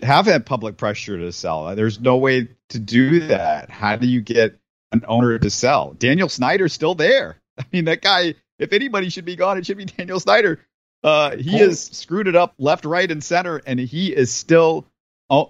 have 0.02 0.26
that 0.26 0.46
public 0.46 0.76
pressure 0.76 1.18
to 1.18 1.32
sell. 1.32 1.74
There's 1.74 2.00
no 2.00 2.16
way 2.18 2.48
to 2.68 2.78
do 2.78 3.20
that. 3.28 3.70
How 3.70 3.96
do 3.96 4.06
you 4.06 4.20
get 4.20 4.58
an 4.92 5.04
owner 5.08 5.38
to 5.38 5.50
sell? 5.50 5.94
Daniel 5.94 6.28
Snyder's 6.28 6.72
still 6.72 6.94
there. 6.94 7.40
I 7.58 7.64
mean, 7.72 7.86
that 7.86 8.02
guy, 8.02 8.34
if 8.58 8.72
anybody 8.72 9.08
should 9.08 9.24
be 9.24 9.36
gone, 9.36 9.58
it 9.58 9.66
should 9.66 9.76
be 9.76 9.84
Daniel 9.84 10.20
Snyder. 10.20 10.60
Uh, 11.04 11.37
he 11.37 11.58
has 11.58 11.80
screwed 11.80 12.26
it 12.26 12.34
up 12.34 12.54
left, 12.58 12.84
right, 12.84 13.11
and 13.11 13.22
center, 13.22 13.61
and 13.66 13.78
he 13.78 14.14
is 14.14 14.32
still, 14.32 14.87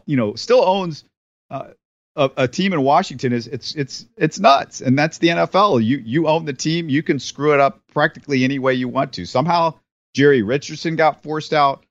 you 0.06 0.16
know, 0.16 0.34
still 0.34 0.62
owns 0.62 1.04
uh, 1.50 1.68
a, 2.16 2.30
a, 2.37 2.48
team 2.48 2.72
in 2.72 2.82
Washington 2.82 3.32
is 3.32 3.46
it's 3.46 3.74
it's 3.74 4.06
it's 4.16 4.38
nuts, 4.38 4.80
and 4.80 4.98
that's 4.98 5.18
the 5.18 5.28
NFL. 5.28 5.82
You 5.82 5.98
you 5.98 6.28
own 6.28 6.44
the 6.44 6.52
team, 6.52 6.88
you 6.88 7.02
can 7.02 7.18
screw 7.18 7.54
it 7.54 7.61
up 7.61 7.80
practically 7.92 8.44
any 8.44 8.58
way 8.58 8.74
you 8.74 8.88
want 8.88 9.14
to. 9.14 9.24
Somehow 9.24 9.74
Jerry 10.14 10.42
Richardson 10.42 10.96
got 10.96 11.22
forced 11.22 11.54
out, 11.54 11.87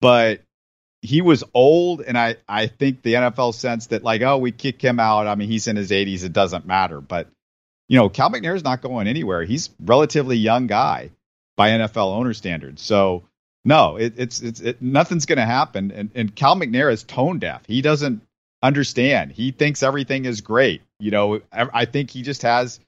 but 0.00 0.42
he 1.02 1.20
was 1.20 1.44
old, 1.52 2.00
and 2.00 2.16
I 2.16 2.36
I 2.48 2.68
think 2.68 3.02
the 3.02 3.14
NFL 3.14 3.52
sense 3.52 3.88
that 3.88 4.02
like 4.02 4.22
oh 4.22 4.38
we 4.38 4.52
kick 4.52 4.80
him 4.80 4.98
out. 5.00 5.26
I 5.26 5.34
mean 5.34 5.50
he's 5.50 5.66
in 5.66 5.76
his 5.76 5.90
80s, 5.90 6.24
it 6.24 6.32
doesn't 6.32 6.64
matter. 6.64 7.00
But 7.00 7.28
you 7.88 7.98
know 7.98 8.08
Cal 8.08 8.30
McNair's 8.30 8.64
not 8.64 8.80
going 8.80 9.08
anywhere. 9.08 9.42
He's 9.44 9.70
relatively 9.80 10.36
young 10.36 10.68
guy 10.68 11.10
by 11.58 11.70
NFL 11.70 12.14
owner 12.16 12.32
standards, 12.32 12.80
so. 12.80 13.24
No, 13.64 13.96
it, 13.96 14.14
it's 14.16 14.40
it's 14.40 14.60
it, 14.60 14.80
nothing's 14.80 15.26
going 15.26 15.38
to 15.38 15.44
happen, 15.44 15.90
and 15.90 16.10
and 16.14 16.34
Cal 16.34 16.56
McNair 16.56 16.90
is 16.90 17.02
tone 17.02 17.38
deaf. 17.38 17.66
He 17.66 17.82
doesn't 17.82 18.22
understand. 18.62 19.32
He 19.32 19.50
thinks 19.50 19.82
everything 19.82 20.24
is 20.24 20.40
great. 20.40 20.82
You 20.98 21.10
know, 21.10 21.40
I 21.52 21.84
think 21.84 22.10
he 22.10 22.22
just 22.22 22.42
has, 22.42 22.80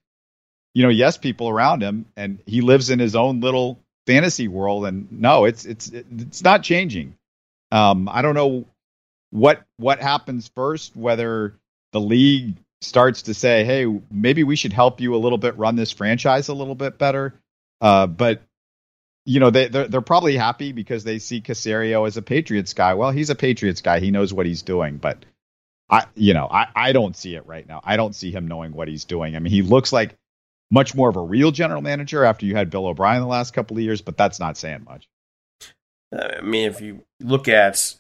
you 0.75 0.83
know, 0.83 0.89
yes 0.89 1.19
people 1.19 1.49
around 1.49 1.83
him, 1.83 2.07
and 2.17 2.39
he 2.47 2.61
lives 2.61 2.91
in 2.91 2.99
his 2.99 3.15
own 3.15 3.41
little 3.41 3.79
fantasy 4.07 4.49
world. 4.49 4.87
And 4.87 5.11
no, 5.13 5.45
it's 5.45 5.65
it's 5.65 5.89
it's 5.89 6.43
not 6.43 6.63
changing. 6.63 7.15
Um, 7.71 8.09
I 8.09 8.23
don't 8.23 8.35
know 8.35 8.67
what 9.31 9.63
what 9.77 10.01
happens 10.01 10.51
first, 10.55 10.97
whether 10.97 11.55
the 11.93 12.01
league 12.01 12.57
starts 12.81 13.23
to 13.23 13.35
say, 13.35 13.65
"Hey, 13.65 13.87
maybe 14.11 14.45
we 14.45 14.57
should 14.57 14.73
help 14.73 15.01
you 15.01 15.15
a 15.15 15.19
little 15.19 15.39
bit 15.39 15.57
run 15.57 15.77
this 15.77 15.93
franchise 15.93 16.49
a 16.49 16.55
little 16.55 16.75
bit 16.75 16.99
better." 16.99 17.35
Uh, 17.81 18.07
but 18.07 18.43
you 19.31 19.39
know, 19.39 19.51
they 19.51 19.69
they're, 19.69 19.87
they're 19.87 20.01
probably 20.01 20.37
happy 20.37 20.73
because 20.73 21.05
they 21.05 21.21
see 21.21 21.41
Caserio 21.41 22.05
as 22.05 22.17
a 22.17 22.23
Patriots 22.23 22.75
guy. 22.75 22.95
Well, 22.95 23.13
he's 23.13 23.31
a 23.31 23.37
Patriots 23.37 23.81
guy; 23.81 24.01
he 24.01 24.11
knows 24.11 24.35
what 24.35 24.45
he's 24.45 24.63
doing. 24.63 24.97
But 24.97 25.25
I, 25.89 26.07
you 26.17 26.35
know, 26.35 26.49
I, 26.51 26.67
I 26.75 26.93
don't 26.93 27.17
see 27.17 27.37
it 27.37 27.47
right 27.47 27.67
now. 27.67 27.81
I 27.85 27.97
don't 27.97 28.15
see 28.15 28.33
him 28.33 28.49
knowing 28.49 28.73
what 28.73 28.89
he's 28.89 29.05
doing. 29.05 29.37
I 29.37 29.39
mean, 29.39 29.53
he 29.53 29.63
looks 29.63 29.93
like 29.93 30.17
much 30.69 30.97
more 30.97 31.09
of 31.09 31.15
a 31.15 31.23
real 31.23 31.53
general 31.53 31.81
manager 31.81 32.25
after 32.25 32.45
you 32.45 32.57
had 32.57 32.71
Bill 32.71 32.87
O'Brien 32.87 33.21
the 33.21 33.29
last 33.29 33.55
couple 33.55 33.77
of 33.77 33.83
years, 33.85 34.01
but 34.01 34.17
that's 34.17 34.41
not 34.41 34.57
saying 34.57 34.85
much. 34.85 35.09
Uh, 36.13 36.39
I 36.39 36.41
mean, 36.41 36.69
if 36.69 36.81
you 36.81 37.05
look 37.21 37.47
at 37.47 37.95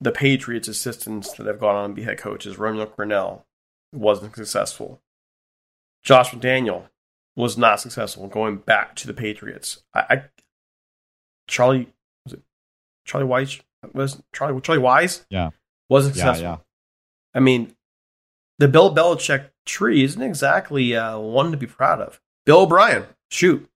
the 0.00 0.10
Patriots 0.10 0.66
assistants 0.66 1.32
that 1.34 1.46
have 1.46 1.60
gone 1.60 1.76
on 1.76 1.90
to 1.90 1.94
be 1.94 2.02
head 2.02 2.18
coaches, 2.18 2.58
Romeo 2.58 2.86
Crennel 2.86 3.42
wasn't 3.92 4.34
successful. 4.34 5.00
Josh 6.02 6.32
McDaniel 6.32 6.88
was 7.36 7.56
not 7.56 7.80
successful 7.80 8.28
going 8.28 8.56
back 8.56 8.94
to 8.96 9.06
the 9.06 9.14
Patriots. 9.14 9.82
I, 9.94 10.00
I 10.10 10.22
Charlie 11.48 11.88
was 12.24 12.34
it 12.34 12.42
Charlie 13.04 13.26
Weis 13.26 13.60
was 13.92 14.22
Charlie 14.32 14.60
Charlie 14.60 14.82
Weis? 14.82 15.24
Yeah 15.28 15.50
wasn't 15.92 16.14
successful. 16.14 16.42
Yeah, 16.42 16.50
yeah. 16.52 16.56
I 17.34 17.40
mean, 17.40 17.74
the 18.58 18.68
Bill 18.68 18.94
Belichick 18.94 19.50
tree 19.66 20.02
isn't 20.02 20.22
exactly 20.22 20.96
uh, 20.96 21.18
one 21.18 21.50
to 21.52 21.56
be 21.56 21.66
proud 21.66 22.00
of. 22.00 22.20
Bill 22.44 22.60
O'Brien, 22.60 23.06
shoot, 23.30 23.68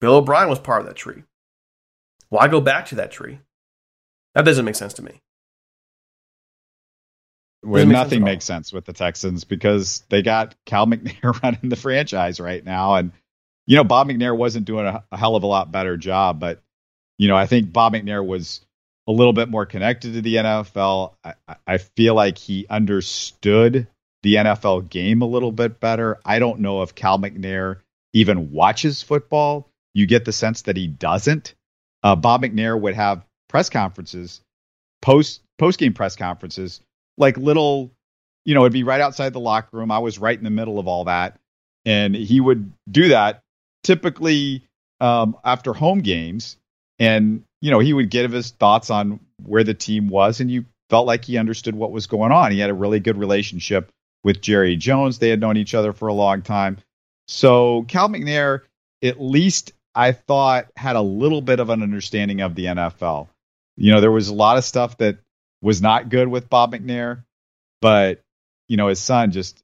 Bill 0.00 0.16
O'Brien 0.16 0.48
was 0.48 0.58
part 0.58 0.80
of 0.80 0.86
that 0.86 0.96
tree. 0.96 1.22
Why 2.28 2.48
go 2.48 2.60
back 2.60 2.86
to 2.86 2.94
that 2.96 3.12
tree? 3.12 3.40
That 4.34 4.44
doesn't 4.44 4.64
make 4.64 4.74
sense 4.74 4.94
to 4.94 5.02
me. 5.02 5.20
Well, 7.62 7.86
nothing 7.86 8.20
sense 8.20 8.24
makes 8.24 8.44
sense 8.44 8.72
with 8.72 8.84
the 8.84 8.92
Texans 8.92 9.44
because 9.44 10.02
they 10.08 10.22
got 10.22 10.54
Cal 10.66 10.86
McNair 10.88 11.40
running 11.42 11.68
the 11.68 11.76
franchise 11.76 12.40
right 12.40 12.64
now, 12.64 12.96
and 12.96 13.12
you 13.66 13.76
know 13.76 13.84
Bob 13.84 14.08
McNair 14.08 14.36
wasn't 14.36 14.64
doing 14.64 14.86
a, 14.86 15.04
a 15.12 15.16
hell 15.16 15.36
of 15.36 15.42
a 15.42 15.46
lot 15.46 15.70
better 15.70 15.96
job, 15.96 16.40
but 16.40 16.60
you 17.18 17.28
know 17.28 17.36
I 17.36 17.46
think 17.46 17.72
Bob 17.72 17.94
McNair 17.94 18.24
was 18.24 18.60
a 19.06 19.12
little 19.12 19.32
bit 19.32 19.48
more 19.48 19.66
connected 19.66 20.14
to 20.14 20.22
the 20.22 20.36
NFL. 20.36 21.14
I, 21.24 21.34
I 21.66 21.78
feel 21.78 22.14
like 22.14 22.38
he 22.38 22.66
understood 22.68 23.86
the 24.22 24.34
NFL 24.36 24.88
game 24.88 25.22
a 25.22 25.26
little 25.26 25.52
bit 25.52 25.80
better. 25.80 26.18
I 26.24 26.38
don't 26.38 26.60
know 26.60 26.82
if 26.82 26.94
Cal 26.94 27.18
McNair 27.18 27.78
even 28.12 28.52
watches 28.52 29.02
football. 29.02 29.68
You 29.94 30.06
get 30.06 30.24
the 30.24 30.32
sense 30.32 30.62
that 30.62 30.76
he 30.76 30.86
doesn't. 30.86 31.54
Uh, 32.02 32.16
Bob 32.16 32.42
McNair 32.42 32.80
would 32.80 32.94
have 32.94 33.24
press 33.48 33.70
conferences, 33.70 34.40
post 35.00 35.42
post 35.58 35.78
game 35.78 35.92
press 35.92 36.16
conferences, 36.16 36.80
like 37.16 37.36
little, 37.36 37.90
you 38.44 38.54
know, 38.54 38.62
it'd 38.62 38.72
be 38.72 38.84
right 38.84 39.00
outside 39.00 39.32
the 39.32 39.40
locker 39.40 39.76
room. 39.76 39.90
I 39.90 39.98
was 39.98 40.18
right 40.18 40.36
in 40.36 40.44
the 40.44 40.50
middle 40.50 40.78
of 40.78 40.88
all 40.88 41.04
that, 41.04 41.38
and 41.84 42.14
he 42.14 42.40
would 42.40 42.72
do 42.90 43.08
that 43.08 43.42
typically 43.82 44.62
um, 45.00 45.36
after 45.44 45.72
home 45.72 46.00
games, 46.00 46.56
and 46.98 47.44
you 47.60 47.70
know 47.70 47.78
he 47.78 47.92
would 47.92 48.10
give 48.10 48.32
his 48.32 48.50
thoughts 48.50 48.90
on 48.90 49.20
where 49.44 49.64
the 49.64 49.74
team 49.74 50.08
was, 50.08 50.40
and 50.40 50.50
you 50.50 50.64
felt 50.90 51.06
like 51.06 51.24
he 51.24 51.38
understood 51.38 51.74
what 51.74 51.90
was 51.90 52.06
going 52.06 52.32
on. 52.32 52.52
He 52.52 52.58
had 52.58 52.70
a 52.70 52.74
really 52.74 53.00
good 53.00 53.16
relationship 53.16 53.90
with 54.24 54.40
Jerry 54.40 54.76
Jones. 54.76 55.18
They 55.18 55.30
had 55.30 55.40
known 55.40 55.56
each 55.56 55.74
other 55.74 55.92
for 55.92 56.08
a 56.08 56.12
long 56.14 56.42
time. 56.42 56.78
So 57.26 57.84
Cal 57.88 58.08
McNair, 58.08 58.60
at 59.02 59.20
least 59.20 59.72
I 59.94 60.12
thought, 60.12 60.66
had 60.76 60.96
a 60.96 61.02
little 61.02 61.40
bit 61.40 61.60
of 61.60 61.70
an 61.70 61.82
understanding 61.82 62.40
of 62.40 62.54
the 62.54 62.66
NFL. 62.66 63.28
You 63.76 63.92
know, 63.92 64.00
there 64.00 64.12
was 64.12 64.28
a 64.28 64.34
lot 64.34 64.58
of 64.58 64.64
stuff 64.64 64.98
that 64.98 65.18
was 65.62 65.80
not 65.80 66.10
good 66.10 66.28
with 66.28 66.50
Bob 66.50 66.72
McNair, 66.72 67.24
but 67.80 68.20
you 68.68 68.76
know, 68.76 68.88
his 68.88 68.98
son 68.98 69.30
just 69.30 69.62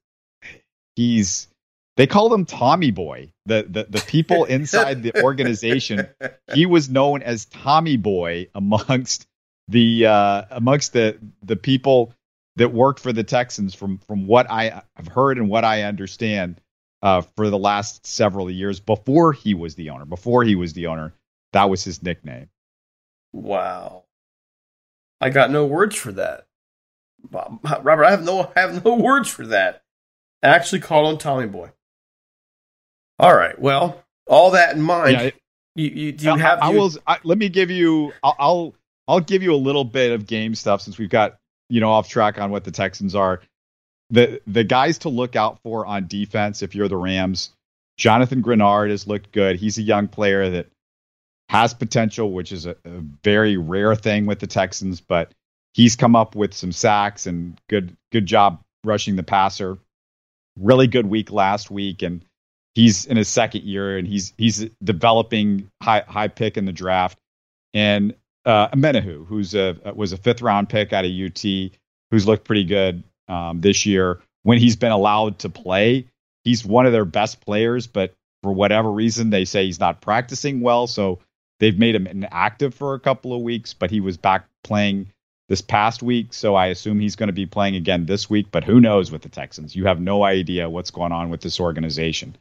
he's 0.97 1.49
they 1.97 2.07
called 2.07 2.33
him 2.33 2.47
Tommy 2.47 2.93
Boy. 2.93 3.33
The 3.47 3.67
the, 3.69 3.87
the 3.91 4.05
people 4.07 4.45
inside 4.47 5.03
the 5.03 5.23
organization, 5.23 6.09
he 6.55 6.65
was 6.65 6.89
known 6.89 7.23
as 7.23 7.45
Tommy 7.45 7.97
Boy 7.97 8.49
amongst 8.55 9.27
the 9.67 10.07
uh, 10.07 10.43
amongst 10.51 10.93
the 10.93 11.19
the 11.43 11.57
people 11.57 12.15
that 12.57 12.73
worked 12.73 13.01
for 13.01 13.13
the 13.13 13.25
Texans 13.25 13.75
from 13.75 13.99
from 13.99 14.27
what 14.27 14.51
I 14.51 14.83
have 14.97 15.09
heard 15.09 15.39
and 15.39 15.49
what 15.49 15.65
I 15.65 15.83
understand 15.83 16.61
uh, 17.03 17.23
for 17.37 17.51
the 17.51 17.59
last 17.59 18.07
several 18.07 18.51
years 18.51 18.81
before 18.81 19.33
he 19.33 19.55
was 19.55 19.75
the 19.75 19.91
owner. 19.91 20.05
Before 20.05 20.45
he 20.45 20.55
was 20.55 20.73
the 20.73 20.87
owner, 20.87 21.13
that 21.53 21.71
was 21.71 21.85
his 21.85 22.03
nickname. 22.03 22.49
Wow, 23.33 24.05
I 25.21 25.31
got 25.31 25.51
no 25.51 25.67
words 25.67 25.97
for 25.97 26.13
that, 26.13 26.47
Robert. 27.31 28.05
I 28.05 28.11
have 28.11 28.25
no 28.25 28.53
I 28.55 28.61
have 28.61 28.85
no 28.85 28.95
words 28.95 29.29
for 29.29 29.47
that. 29.49 29.83
I 30.43 30.49
actually 30.49 30.81
called 30.81 31.07
on 31.07 31.19
Tommy 31.19 31.47
Boy. 31.47 31.71
All 33.19 33.35
right. 33.35 33.59
Well, 33.59 34.05
all 34.29 34.53
that 34.53 34.77
in 34.77 34.83
mind, 34.83 35.13
yeah, 35.21 35.31
you, 35.75 35.89
you, 35.91 36.13
do 36.13 36.27
you 36.27 36.37
have? 36.37 36.61
I, 36.61 36.67
I 36.67 36.71
will. 36.71 36.91
I, 37.07 37.19
let 37.25 37.39
me 37.39 37.49
give 37.49 37.71
you. 37.71 38.13
I'll, 38.23 38.37
I'll 38.39 38.75
I'll 39.09 39.21
give 39.21 39.43
you 39.43 39.55
a 39.55 39.57
little 39.57 39.85
bit 39.85 40.13
of 40.13 40.27
game 40.27 40.55
stuff 40.55 40.83
since 40.83 40.99
we've 40.99 41.11
got 41.11 41.39
you 41.69 41.81
know 41.81 41.91
off 41.91 42.09
track 42.09 42.39
on 42.39 42.51
what 42.51 42.65
the 42.65 42.71
Texans 42.71 43.15
are. 43.15 43.41
The 44.11 44.41
the 44.47 44.65
guys 44.65 44.99
to 44.99 45.09
look 45.09 45.37
out 45.37 45.61
for 45.63 45.87
on 45.87 46.07
defense 46.07 46.63
if 46.63 46.75
you're 46.75 46.89
the 46.89 46.97
Rams. 46.97 47.51
Jonathan 47.97 48.43
Greenard 48.43 48.91
has 48.91 49.07
looked 49.09 49.33
good. 49.33 49.57
He's 49.57 49.79
a 49.79 49.83
young 49.83 50.07
player 50.07 50.51
that 50.51 50.69
has 51.49 51.75
potential, 51.75 52.33
which 52.33 52.53
is 52.53 52.67
a, 52.67 52.77
a 52.85 53.01
very 53.25 53.57
rare 53.57 53.95
thing 53.95 54.27
with 54.27 54.39
the 54.39 54.47
Texans, 54.47 55.01
but 55.01 55.33
he's 55.75 55.97
come 55.97 56.15
up 56.15 56.35
with 56.35 56.55
some 56.55 56.73
sacks 56.73 57.27
and 57.27 57.59
good 57.69 57.97
good 58.13 58.27
job 58.27 58.63
rushing 58.85 59.17
the 59.17 59.23
passer. 59.23 59.79
Really 60.59 60.87
good 60.87 61.07
week 61.07 61.31
last 61.31 61.71
week, 61.71 62.03
and 62.03 62.25
he's 62.75 63.07
in 63.07 63.17
his 63.17 63.29
second 63.29 63.63
year, 63.63 63.97
and 63.97 64.07
he's 64.07 64.33
he's 64.37 64.67
developing 64.83 65.71
high 65.83 66.05
high 66.07 66.29
pick 66.29 66.57
in 66.57 66.65
the 66.65 66.73
draft. 66.73 67.19
And 67.73 68.15
uh, 68.45 68.69
Omenihu, 68.69 69.27
who's 69.27 69.55
a 69.55 69.77
was 69.95 70.13
a 70.13 70.17
fifth 70.17 70.43
round 70.43 70.69
pick 70.69 70.93
out 70.93 71.05
of 71.05 71.11
UT, 71.11 71.43
who's 72.11 72.27
looked 72.27 72.45
pretty 72.45 72.65
good 72.65 73.05
um, 73.29 73.61
this 73.61 73.87
year. 73.87 74.21
When 74.43 74.59
he's 74.59 74.77
been 74.77 74.93
allowed 74.93 75.41
to 75.41 75.49
play, 75.49 76.07
he's 76.45 76.65
one 76.65 76.87
of 76.87 76.93
their 76.93 77.05
best 77.05 77.41
players, 77.41 77.87
but 77.87 78.15
for 78.43 78.53
whatever 78.53 78.91
reason, 78.91 79.31
they 79.31 79.45
say 79.45 79.67
he's 79.67 79.81
not 79.81 80.01
practicing 80.01 80.61
well. 80.61 80.87
So 80.87 81.19
they've 81.61 81.79
made 81.79 81.95
him 81.95 82.07
inactive 82.07 82.75
for 82.75 82.95
a 82.95 83.01
couple 83.01 83.35
of 83.35 83.43
weeks, 83.43 83.75
but 83.75 83.91
he 83.91 84.01
was 84.01 84.17
back 84.17 84.47
playing 84.65 85.13
this 85.49 85.61
past 85.61 86.03
week. 86.03 86.33
So 86.33 86.55
I 86.55 86.67
assume 86.67 87.01
he's 87.01 87.17
going 87.17 87.29
to 87.29 87.33
be 87.33 87.47
playing 87.47 87.77
again 87.77 88.07
this 88.07 88.29
week, 88.29 88.49
but 88.51 88.65
who 88.65 88.81
knows 88.81 89.11
with 89.11 89.23
the 89.23 89.29
Texans? 89.29 89.75
You 89.75 89.87
have 89.87 90.01
no 90.01 90.25
idea 90.25 90.69
what's 90.69 90.91
going 90.91 91.13
on 91.13 91.31
with 91.31 91.41
this 91.41 91.59
organization. 91.61 92.37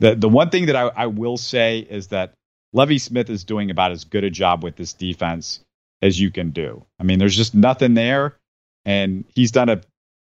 The, 0.00 0.14
the 0.14 0.28
one 0.28 0.50
thing 0.50 0.66
that 0.66 0.76
I, 0.76 0.88
I 0.88 1.06
will 1.06 1.36
say 1.36 1.78
is 1.78 2.08
that 2.08 2.34
Lovie 2.72 2.98
Smith 2.98 3.30
is 3.30 3.44
doing 3.44 3.70
about 3.70 3.92
as 3.92 4.04
good 4.04 4.24
a 4.24 4.30
job 4.30 4.64
with 4.64 4.76
this 4.76 4.92
defense 4.92 5.60
as 6.00 6.18
you 6.18 6.30
can 6.30 6.50
do. 6.50 6.84
I 6.98 7.04
mean, 7.04 7.18
there's 7.18 7.36
just 7.36 7.54
nothing 7.54 7.94
there, 7.94 8.36
and 8.84 9.24
he's 9.34 9.52
done 9.52 9.68
a 9.68 9.82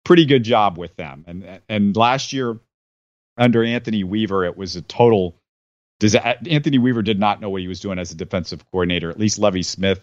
pretty 0.05 0.25
good 0.25 0.43
job 0.43 0.79
with 0.79 0.97
them. 0.97 1.25
And 1.27 1.61
and 1.69 1.97
last 1.97 2.33
year 2.33 2.59
under 3.37 3.63
Anthony 3.63 4.05
Weaver, 4.05 4.45
it 4.45 4.57
was 4.57 4.77
a 4.77 4.83
total. 4.83 5.37
Does 6.01 6.15
Anthony 6.15 6.79
Weaver 6.79 7.03
did 7.03 7.19
not 7.19 7.41
know 7.41 7.51
what 7.51 7.61
he 7.61 7.69
was 7.69 7.81
doing 7.81 7.99
as 7.99 8.13
a 8.13 8.15
defensive 8.15 8.65
coordinator? 8.71 9.11
At 9.11 9.19
least 9.19 9.39
Lovie 9.39 9.63
Smith, 9.63 10.01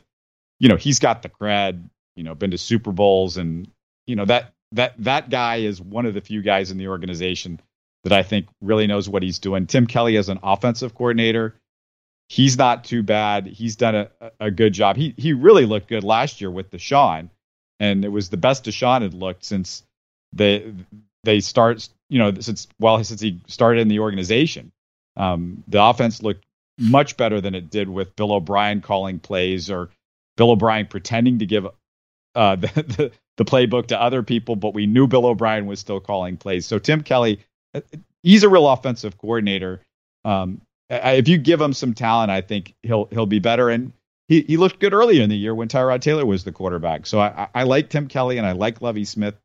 you 0.59 0.69
know, 0.69 0.75
he's 0.75 0.99
got 0.99 1.21
the 1.21 1.29
cred. 1.29 1.89
You 2.15 2.23
know, 2.23 2.33
been 2.33 2.51
to 2.51 2.57
Super 2.57 2.91
Bowls, 2.91 3.37
and 3.37 3.69
you 4.07 4.15
know 4.15 4.25
that 4.25 4.53
that 4.71 4.93
that 4.99 5.29
guy 5.29 5.57
is 5.57 5.81
one 5.81 6.05
of 6.05 6.13
the 6.13 6.21
few 6.21 6.41
guys 6.41 6.71
in 6.71 6.77
the 6.77 6.87
organization 6.87 7.59
that 8.03 8.13
I 8.13 8.23
think 8.23 8.47
really 8.61 8.87
knows 8.87 9.09
what 9.09 9.23
he's 9.23 9.39
doing. 9.39 9.67
Tim 9.67 9.85
Kelly 9.85 10.15
as 10.15 10.29
an 10.29 10.39
offensive 10.43 10.95
coordinator 10.95 11.55
he's 12.27 12.57
not 12.57 12.83
too 12.83 13.03
bad. 13.03 13.47
He's 13.47 13.75
done 13.75 13.95
a, 13.95 14.09
a 14.39 14.51
good 14.51 14.73
job. 14.73 14.95
He 14.95 15.13
he 15.17 15.33
really 15.33 15.65
looked 15.65 15.87
good 15.87 16.03
last 16.03 16.41
year 16.41 16.51
with 16.51 16.71
Deshaun, 16.71 17.29
and 17.79 18.03
it 18.03 18.09
was 18.09 18.29
the 18.29 18.37
best 18.37 18.65
Deshaun 18.65 19.01
had 19.01 19.13
looked 19.13 19.45
since 19.45 19.83
they 20.33 20.73
they 21.23 21.39
start 21.39 21.87
you 22.09 22.19
know 22.19 22.33
since 22.39 22.67
well 22.79 23.03
since 23.03 23.21
he 23.21 23.41
started 23.47 23.81
in 23.81 23.87
the 23.87 23.99
organization. 23.99 24.71
Um, 25.17 25.63
the 25.67 25.81
offense 25.81 26.21
looked 26.21 26.45
much 26.77 27.17
better 27.17 27.41
than 27.41 27.55
it 27.55 27.69
did 27.69 27.89
with 27.89 28.15
Bill 28.15 28.33
O'Brien 28.33 28.81
calling 28.81 29.19
plays 29.19 29.69
or 29.69 29.89
Bill 30.37 30.51
O'Brien 30.51 30.87
pretending 30.87 31.39
to 31.39 31.45
give 31.45 31.67
uh, 32.35 32.55
the, 32.55 32.67
the, 32.67 33.11
the 33.37 33.45
playbook 33.45 33.87
to 33.87 34.01
other 34.01 34.23
people, 34.23 34.55
but 34.55 34.73
we 34.73 34.85
knew 34.85 35.07
Bill 35.07 35.25
O'Brien 35.25 35.65
was 35.65 35.79
still 35.79 35.99
calling 35.99 36.37
plays. 36.37 36.65
So 36.65 36.79
Tim 36.79 37.01
Kelly, 37.01 37.39
uh, 37.73 37.81
he's 38.23 38.43
a 38.43 38.49
real 38.49 38.67
offensive 38.67 39.17
coordinator. 39.17 39.81
Um, 40.23 40.61
if 40.89 41.27
you 41.27 41.37
give 41.37 41.59
him 41.59 41.73
some 41.73 41.93
talent, 41.93 42.29
I 42.29 42.41
think 42.41 42.75
he'll 42.83 43.05
he'll 43.05 43.25
be 43.25 43.39
better. 43.39 43.69
And 43.69 43.91
he, 44.27 44.41
he 44.41 44.57
looked 44.57 44.79
good 44.79 44.93
earlier 44.93 45.23
in 45.23 45.29
the 45.29 45.37
year 45.37 45.53
when 45.53 45.67
Tyrod 45.67 46.01
Taylor 46.01 46.25
was 46.25 46.43
the 46.43 46.51
quarterback. 46.51 47.05
So 47.05 47.19
I, 47.19 47.47
I 47.53 47.63
like 47.63 47.89
Tim 47.89 48.07
Kelly 48.07 48.37
and 48.37 48.45
I 48.45 48.51
like 48.51 48.81
Lovie 48.81 49.05
Smith. 49.05 49.35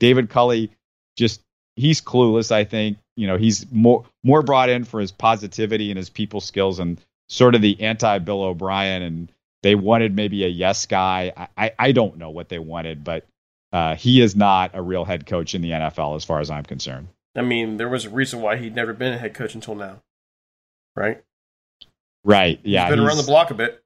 David 0.00 0.28
Culley, 0.28 0.70
just 1.16 1.40
he's 1.76 2.00
clueless. 2.00 2.52
I 2.52 2.64
think 2.64 2.98
you 3.16 3.26
know 3.26 3.36
he's 3.36 3.70
more 3.70 4.04
more 4.22 4.42
brought 4.42 4.68
in 4.68 4.84
for 4.84 5.00
his 5.00 5.12
positivity 5.12 5.90
and 5.90 5.98
his 5.98 6.10
people 6.10 6.40
skills 6.40 6.78
and 6.78 7.00
sort 7.28 7.54
of 7.54 7.62
the 7.62 7.80
anti 7.82 8.18
Bill 8.18 8.42
O'Brien. 8.42 9.02
And 9.02 9.32
they 9.62 9.74
wanted 9.74 10.14
maybe 10.14 10.44
a 10.44 10.48
yes 10.48 10.86
guy. 10.86 11.32
I, 11.36 11.48
I, 11.56 11.72
I 11.78 11.92
don't 11.92 12.18
know 12.18 12.30
what 12.30 12.48
they 12.48 12.58
wanted, 12.58 13.04
but 13.04 13.26
uh, 13.72 13.96
he 13.96 14.20
is 14.20 14.36
not 14.36 14.72
a 14.74 14.82
real 14.82 15.04
head 15.04 15.26
coach 15.26 15.54
in 15.54 15.62
the 15.62 15.70
NFL 15.70 16.16
as 16.16 16.24
far 16.24 16.40
as 16.40 16.50
I'm 16.50 16.64
concerned. 16.64 17.08
I 17.36 17.42
mean, 17.42 17.78
there 17.78 17.88
was 17.88 18.04
a 18.04 18.10
reason 18.10 18.40
why 18.40 18.56
he'd 18.56 18.74
never 18.74 18.92
been 18.92 19.12
a 19.12 19.18
head 19.18 19.34
coach 19.34 19.54
until 19.54 19.74
now 19.74 20.00
right? 20.96 21.22
Right. 22.24 22.60
Yeah. 22.62 22.86
He's 22.86 22.96
been 22.96 23.04
around 23.04 23.18
the 23.18 23.24
block 23.24 23.50
a 23.50 23.54
bit. 23.54 23.82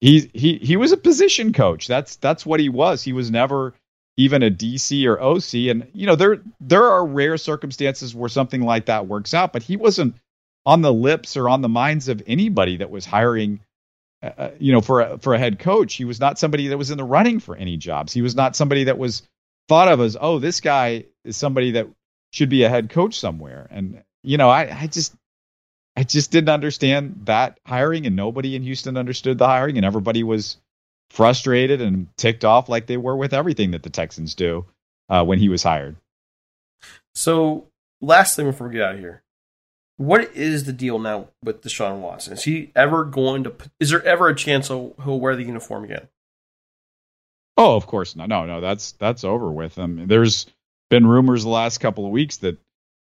He 0.00 0.30
he 0.34 0.58
he 0.58 0.76
was 0.76 0.92
a 0.92 0.96
position 0.96 1.52
coach. 1.52 1.88
That's 1.88 2.16
that's 2.16 2.44
what 2.44 2.60
he 2.60 2.68
was. 2.68 3.02
He 3.02 3.14
was 3.14 3.30
never 3.30 3.74
even 4.16 4.42
a 4.42 4.50
DC 4.50 5.06
or 5.06 5.20
OC. 5.20 5.70
And 5.70 5.88
you 5.92 6.06
know 6.06 6.16
there 6.16 6.40
there 6.60 6.84
are 6.84 7.06
rare 7.06 7.36
circumstances 7.36 8.14
where 8.14 8.28
something 8.28 8.62
like 8.62 8.86
that 8.86 9.06
works 9.06 9.34
out, 9.34 9.52
but 9.52 9.62
he 9.62 9.76
wasn't 9.76 10.16
on 10.64 10.82
the 10.82 10.92
lips 10.92 11.36
or 11.36 11.48
on 11.48 11.62
the 11.62 11.68
minds 11.68 12.08
of 12.08 12.22
anybody 12.26 12.78
that 12.78 12.90
was 12.90 13.04
hiring. 13.04 13.60
Uh, 14.22 14.30
uh, 14.38 14.50
you 14.58 14.72
know, 14.72 14.80
for 14.80 15.02
a, 15.02 15.18
for 15.18 15.34
a 15.34 15.38
head 15.38 15.58
coach, 15.58 15.94
he 15.94 16.06
was 16.06 16.18
not 16.18 16.38
somebody 16.38 16.68
that 16.68 16.78
was 16.78 16.90
in 16.90 16.96
the 16.96 17.04
running 17.04 17.38
for 17.38 17.54
any 17.54 17.76
jobs. 17.76 18.14
He 18.14 18.22
was 18.22 18.34
not 18.34 18.56
somebody 18.56 18.84
that 18.84 18.96
was 18.96 19.22
thought 19.68 19.88
of 19.88 20.00
as, 20.00 20.16
oh, 20.18 20.38
this 20.38 20.60
guy 20.60 21.04
is 21.22 21.36
somebody 21.36 21.72
that 21.72 21.86
should 22.32 22.48
be 22.48 22.62
a 22.62 22.68
head 22.68 22.88
coach 22.88 23.20
somewhere. 23.20 23.66
And 23.70 24.02
you 24.22 24.38
know, 24.38 24.48
I 24.48 24.74
I 24.74 24.86
just 24.86 25.14
I 25.96 26.02
just 26.02 26.30
didn't 26.30 26.50
understand 26.50 27.22
that 27.24 27.58
hiring, 27.66 28.06
and 28.06 28.16
nobody 28.16 28.56
in 28.56 28.62
Houston 28.62 28.96
understood 28.96 29.38
the 29.38 29.46
hiring, 29.46 29.76
and 29.76 29.86
everybody 29.86 30.22
was 30.22 30.56
frustrated 31.10 31.80
and 31.80 32.08
ticked 32.16 32.44
off 32.44 32.68
like 32.68 32.86
they 32.86 32.96
were 32.96 33.16
with 33.16 33.32
everything 33.32 33.70
that 33.72 33.82
the 33.82 33.90
Texans 33.90 34.34
do 34.34 34.66
uh, 35.08 35.24
when 35.24 35.38
he 35.38 35.48
was 35.48 35.62
hired. 35.62 35.96
So, 37.14 37.68
last 38.00 38.36
thing 38.36 38.46
before 38.46 38.68
we 38.68 38.74
get 38.74 38.82
out 38.82 38.94
of 38.94 39.00
here, 39.00 39.22
what 39.96 40.34
is 40.34 40.64
the 40.64 40.72
deal 40.72 40.98
now 40.98 41.28
with 41.42 41.62
Deshaun 41.62 42.00
Watson? 42.00 42.34
Is 42.34 42.44
he 42.44 42.70
ever 42.76 43.04
going 43.04 43.44
to? 43.44 43.54
Is 43.80 43.90
there 43.90 44.04
ever 44.04 44.28
a 44.28 44.34
chance 44.34 44.68
he'll, 44.68 44.94
he'll 45.02 45.20
wear 45.20 45.36
the 45.36 45.44
uniform 45.44 45.84
again? 45.84 46.08
Oh, 47.56 47.76
of 47.76 47.86
course 47.86 48.14
not. 48.14 48.28
No, 48.28 48.44
no, 48.44 48.60
that's 48.60 48.92
that's 48.92 49.24
over 49.24 49.50
with. 49.50 49.78
I 49.78 49.86
mean, 49.86 50.08
there's 50.08 50.46
been 50.90 51.06
rumors 51.06 51.44
the 51.44 51.48
last 51.48 51.78
couple 51.78 52.04
of 52.04 52.12
weeks 52.12 52.38
that 52.38 52.58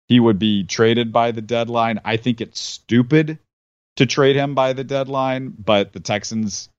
he 0.07 0.19
would 0.19 0.39
be 0.39 0.63
traded 0.63 1.13
by 1.13 1.32
the 1.32 1.41
deadline. 1.41 2.01
I 2.03 2.17
think 2.17 2.41
it's 2.41 2.59
stupid 2.59 3.38
to 3.97 4.05
trade 4.07 4.36
him 4.36 4.55
by 4.55 4.73
the 4.73 4.84
deadline, 4.84 5.53
but 5.57 5.93
the 5.93 5.99
Texans 5.99 6.69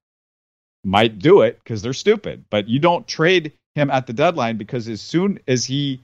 might 0.84 1.18
do 1.18 1.42
it 1.42 1.58
because 1.62 1.82
they're 1.82 1.92
stupid. 1.92 2.44
But 2.50 2.68
you 2.68 2.78
don't 2.78 3.06
trade 3.06 3.52
him 3.74 3.90
at 3.90 4.06
the 4.06 4.12
deadline 4.12 4.56
because 4.56 4.88
as 4.88 5.00
soon 5.00 5.40
as 5.46 5.64
he 5.64 6.00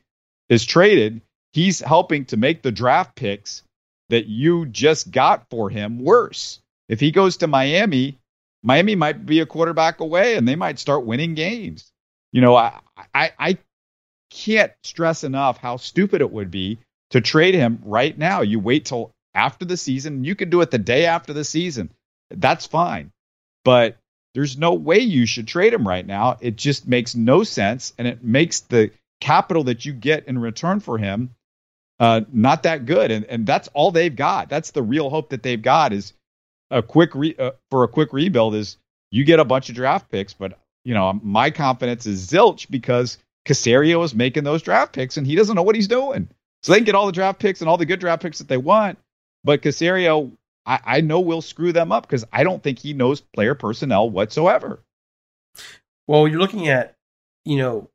is 0.48 0.64
traded, 0.64 1.20
he's 1.52 1.80
helping 1.80 2.24
to 2.26 2.36
make 2.36 2.62
the 2.62 2.72
draft 2.72 3.14
picks 3.16 3.62
that 4.08 4.26
you 4.26 4.66
just 4.66 5.10
got 5.10 5.48
for 5.50 5.70
him 5.70 5.98
worse. 5.98 6.60
If 6.88 7.00
he 7.00 7.10
goes 7.10 7.38
to 7.38 7.46
Miami, 7.46 8.18
Miami 8.62 8.94
might 8.94 9.26
be 9.26 9.40
a 9.40 9.46
quarterback 9.46 10.00
away 10.00 10.36
and 10.36 10.46
they 10.46 10.56
might 10.56 10.78
start 10.78 11.06
winning 11.06 11.34
games. 11.34 11.90
You 12.32 12.40
know, 12.40 12.54
I, 12.54 12.78
I, 13.14 13.32
I 13.38 13.58
can't 14.30 14.72
stress 14.82 15.24
enough 15.24 15.58
how 15.58 15.76
stupid 15.76 16.20
it 16.20 16.30
would 16.30 16.50
be 16.50 16.78
to 17.10 17.20
trade 17.20 17.54
him 17.54 17.80
right 17.84 18.16
now. 18.16 18.42
You 18.42 18.60
wait 18.60 18.84
till 18.84 19.12
after 19.34 19.64
the 19.64 19.76
season. 19.76 20.24
You 20.24 20.34
can 20.34 20.50
do 20.50 20.60
it 20.60 20.70
the 20.70 20.78
day 20.78 21.06
after 21.06 21.32
the 21.32 21.44
season. 21.44 21.90
That's 22.30 22.66
fine. 22.66 23.12
But 23.64 23.96
there's 24.36 24.58
no 24.58 24.74
way 24.74 24.98
you 24.98 25.24
should 25.24 25.48
trade 25.48 25.72
him 25.72 25.88
right 25.88 26.06
now. 26.06 26.36
It 26.42 26.56
just 26.56 26.86
makes 26.86 27.14
no 27.14 27.42
sense. 27.42 27.94
And 27.96 28.06
it 28.06 28.22
makes 28.22 28.60
the 28.60 28.90
capital 29.18 29.64
that 29.64 29.86
you 29.86 29.94
get 29.94 30.28
in 30.28 30.38
return 30.38 30.80
for 30.80 30.98
him 30.98 31.30
uh, 31.98 32.20
not 32.30 32.64
that 32.64 32.84
good. 32.84 33.10
And, 33.10 33.24
and 33.24 33.46
that's 33.46 33.68
all 33.68 33.92
they've 33.92 34.14
got. 34.14 34.50
That's 34.50 34.72
the 34.72 34.82
real 34.82 35.08
hope 35.08 35.30
that 35.30 35.42
they've 35.42 35.62
got 35.62 35.94
is 35.94 36.12
a 36.70 36.82
quick 36.82 37.14
re- 37.14 37.34
uh, 37.38 37.52
for 37.70 37.84
a 37.84 37.88
quick 37.88 38.12
rebuild 38.12 38.54
is 38.54 38.76
you 39.10 39.24
get 39.24 39.40
a 39.40 39.44
bunch 39.44 39.70
of 39.70 39.74
draft 39.74 40.10
picks. 40.10 40.34
But, 40.34 40.58
you 40.84 40.92
know, 40.92 41.18
my 41.22 41.50
confidence 41.50 42.04
is 42.04 42.26
zilch 42.26 42.70
because 42.70 43.16
Caserio 43.46 44.04
is 44.04 44.14
making 44.14 44.44
those 44.44 44.60
draft 44.60 44.92
picks 44.92 45.16
and 45.16 45.26
he 45.26 45.34
doesn't 45.34 45.56
know 45.56 45.62
what 45.62 45.76
he's 45.76 45.88
doing. 45.88 46.28
So 46.62 46.72
they 46.72 46.78
can 46.78 46.84
get 46.84 46.94
all 46.94 47.06
the 47.06 47.12
draft 47.12 47.38
picks 47.38 47.62
and 47.62 47.70
all 47.70 47.78
the 47.78 47.86
good 47.86 48.00
draft 48.00 48.20
picks 48.20 48.40
that 48.40 48.48
they 48.48 48.58
want. 48.58 48.98
But 49.44 49.62
Caserio, 49.62 50.32
I, 50.66 50.80
I 50.84 51.00
know 51.00 51.20
will 51.20 51.42
screw 51.42 51.72
them 51.72 51.92
up 51.92 52.06
because 52.06 52.24
I 52.32 52.42
don't 52.44 52.62
think 52.62 52.80
he 52.80 52.92
knows 52.92 53.20
player 53.20 53.54
personnel 53.54 54.10
whatsoever. 54.10 54.82
Well, 56.06 56.26
you're 56.26 56.40
looking 56.40 56.68
at, 56.68 56.96
you 57.44 57.56
know, 57.56 57.88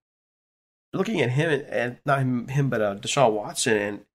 looking 0.94 1.22
at 1.22 1.30
him 1.30 1.52
and, 1.52 1.64
and 1.64 1.98
not 2.06 2.20
him, 2.20 2.48
him, 2.48 2.70
but 2.70 2.82
uh, 2.82 2.96
Deshaun 2.96 3.34
Watson, 3.34 3.78
and 3.78 4.06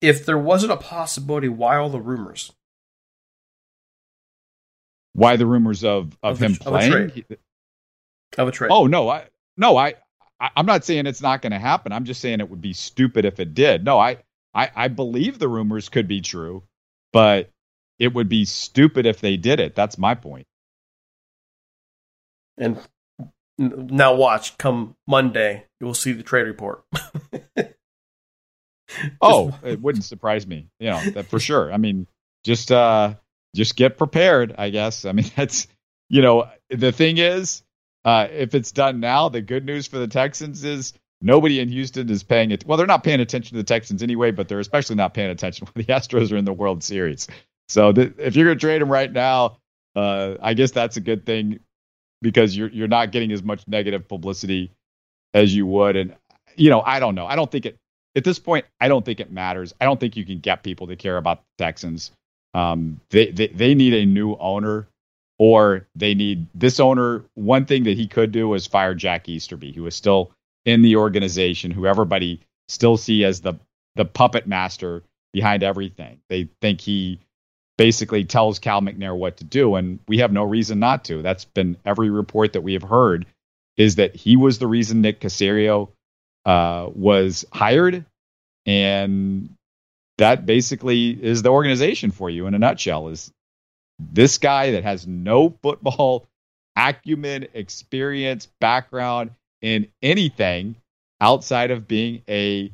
if 0.00 0.24
there 0.24 0.38
wasn't 0.38 0.72
a 0.72 0.76
possibility, 0.76 1.48
why 1.48 1.76
all 1.76 1.90
the 1.90 2.00
rumors? 2.00 2.52
Why 5.12 5.36
the 5.36 5.46
rumors 5.46 5.84
of 5.84 6.16
of, 6.22 6.34
of 6.34 6.38
him 6.38 6.54
the, 6.54 6.58
playing? 6.60 6.92
Of 6.92 6.98
a, 6.98 7.10
trade. 7.10 7.38
of 8.38 8.48
a 8.48 8.52
trade. 8.52 8.70
Oh 8.72 8.86
no, 8.86 9.08
I 9.08 9.24
no, 9.56 9.76
I, 9.76 9.94
I 10.40 10.50
I'm 10.56 10.66
not 10.66 10.84
saying 10.84 11.06
it's 11.06 11.20
not 11.20 11.42
going 11.42 11.52
to 11.52 11.58
happen. 11.58 11.92
I'm 11.92 12.04
just 12.04 12.20
saying 12.20 12.40
it 12.40 12.48
would 12.48 12.60
be 12.60 12.72
stupid 12.72 13.24
if 13.24 13.40
it 13.40 13.54
did. 13.54 13.84
No, 13.84 13.98
I 13.98 14.18
I, 14.54 14.70
I 14.74 14.88
believe 14.88 15.38
the 15.38 15.48
rumors 15.48 15.88
could 15.88 16.08
be 16.08 16.20
true, 16.20 16.62
but 17.12 17.50
it 18.00 18.14
would 18.14 18.28
be 18.28 18.44
stupid 18.46 19.06
if 19.06 19.20
they 19.20 19.36
did 19.36 19.60
it. 19.60 19.76
That's 19.76 19.98
my 19.98 20.16
point. 20.16 20.46
And 22.56 22.78
now 23.58 24.14
watch, 24.14 24.56
come 24.58 24.96
Monday, 25.06 25.66
you 25.78 25.86
will 25.86 25.94
see 25.94 26.12
the 26.12 26.22
trade 26.22 26.46
report. 26.46 26.82
oh, 29.20 29.56
it 29.62 29.80
wouldn't 29.80 30.04
surprise 30.04 30.46
me. 30.46 30.68
You 30.80 30.90
know, 30.90 31.10
that 31.10 31.26
for 31.26 31.38
sure. 31.38 31.72
I 31.72 31.76
mean, 31.76 32.06
just 32.42 32.72
uh 32.72 33.14
just 33.54 33.76
get 33.76 33.98
prepared, 33.98 34.54
I 34.56 34.70
guess. 34.70 35.04
I 35.04 35.12
mean, 35.12 35.30
that's 35.36 35.68
you 36.08 36.22
know, 36.22 36.48
the 36.70 36.92
thing 36.92 37.18
is, 37.18 37.62
uh 38.04 38.28
if 38.30 38.54
it's 38.54 38.72
done 38.72 39.00
now, 39.00 39.28
the 39.28 39.42
good 39.42 39.66
news 39.66 39.86
for 39.86 39.98
the 39.98 40.08
Texans 40.08 40.64
is 40.64 40.94
nobody 41.20 41.60
in 41.60 41.68
Houston 41.68 42.08
is 42.08 42.22
paying 42.22 42.50
it. 42.50 42.64
Well, 42.64 42.78
they're 42.78 42.86
not 42.86 43.04
paying 43.04 43.20
attention 43.20 43.56
to 43.56 43.62
the 43.62 43.66
Texans 43.66 44.02
anyway, 44.02 44.30
but 44.30 44.48
they're 44.48 44.58
especially 44.58 44.96
not 44.96 45.12
paying 45.12 45.30
attention 45.30 45.68
when 45.72 45.84
the 45.84 45.92
Astros 45.92 46.32
are 46.32 46.36
in 46.36 46.46
the 46.46 46.52
World 46.54 46.82
Series. 46.82 47.28
So 47.70 47.92
th- 47.92 48.14
if 48.18 48.34
you're 48.34 48.46
going 48.46 48.58
to 48.58 48.60
trade 48.60 48.82
him 48.82 48.90
right 48.90 49.10
now, 49.10 49.58
uh, 49.94 50.34
I 50.42 50.54
guess 50.54 50.72
that's 50.72 50.96
a 50.96 51.00
good 51.00 51.24
thing 51.24 51.60
because 52.20 52.56
you're 52.56 52.68
you're 52.68 52.88
not 52.88 53.12
getting 53.12 53.30
as 53.32 53.42
much 53.42 53.66
negative 53.68 54.08
publicity 54.08 54.72
as 55.34 55.54
you 55.54 55.66
would. 55.66 55.96
And 55.96 56.16
you 56.56 56.68
know, 56.68 56.80
I 56.80 56.98
don't 56.98 57.14
know. 57.14 57.26
I 57.26 57.36
don't 57.36 57.50
think 57.50 57.66
it 57.66 57.76
at 58.16 58.24
this 58.24 58.40
point. 58.40 58.66
I 58.80 58.88
don't 58.88 59.04
think 59.04 59.20
it 59.20 59.30
matters. 59.30 59.72
I 59.80 59.84
don't 59.84 60.00
think 60.00 60.16
you 60.16 60.24
can 60.24 60.40
get 60.40 60.64
people 60.64 60.88
to 60.88 60.96
care 60.96 61.16
about 61.16 61.38
the 61.38 61.64
Texans. 61.64 62.10
Um, 62.54 63.00
they, 63.10 63.30
they 63.30 63.46
they 63.48 63.74
need 63.74 63.94
a 63.94 64.04
new 64.04 64.34
owner, 64.36 64.88
or 65.38 65.86
they 65.94 66.14
need 66.14 66.48
this 66.54 66.80
owner. 66.80 67.24
One 67.34 67.66
thing 67.66 67.84
that 67.84 67.96
he 67.96 68.08
could 68.08 68.32
do 68.32 68.52
is 68.54 68.66
fire 68.66 68.94
Jack 68.94 69.28
Easterby, 69.28 69.72
who 69.72 69.86
is 69.86 69.94
still 69.94 70.32
in 70.64 70.82
the 70.82 70.96
organization 70.96 71.70
who 71.70 71.86
everybody 71.86 72.40
still 72.68 72.96
see 72.96 73.24
as 73.24 73.40
the 73.40 73.54
the 73.94 74.04
puppet 74.04 74.48
master 74.48 75.04
behind 75.32 75.62
everything. 75.62 76.20
They 76.28 76.48
think 76.60 76.80
he 76.80 77.20
basically 77.80 78.24
tells 78.26 78.58
Cal 78.58 78.82
McNair 78.82 79.16
what 79.16 79.38
to 79.38 79.44
do, 79.44 79.74
and 79.76 80.00
we 80.06 80.18
have 80.18 80.30
no 80.30 80.44
reason 80.44 80.78
not 80.78 81.02
to. 81.02 81.22
That's 81.22 81.46
been 81.46 81.78
every 81.86 82.10
report 82.10 82.52
that 82.52 82.60
we 82.60 82.74
have 82.74 82.82
heard 82.82 83.24
is 83.78 83.94
that 83.94 84.14
he 84.14 84.36
was 84.36 84.58
the 84.58 84.66
reason 84.66 85.00
Nick 85.00 85.18
Caserio 85.18 85.88
uh, 86.44 86.90
was 86.94 87.46
hired, 87.50 88.04
and 88.66 89.54
that 90.18 90.44
basically 90.44 91.08
is 91.08 91.40
the 91.40 91.48
organization 91.48 92.10
for 92.10 92.28
you 92.28 92.46
in 92.46 92.52
a 92.52 92.58
nutshell. 92.58 93.08
Is 93.08 93.32
this 93.98 94.36
guy 94.36 94.72
that 94.72 94.84
has 94.84 95.06
no 95.06 95.48
football 95.62 96.26
acumen, 96.76 97.48
experience, 97.54 98.46
background, 98.60 99.30
in 99.62 99.88
anything 100.02 100.74
outside 101.18 101.70
of 101.70 101.88
being 101.88 102.20
a 102.28 102.72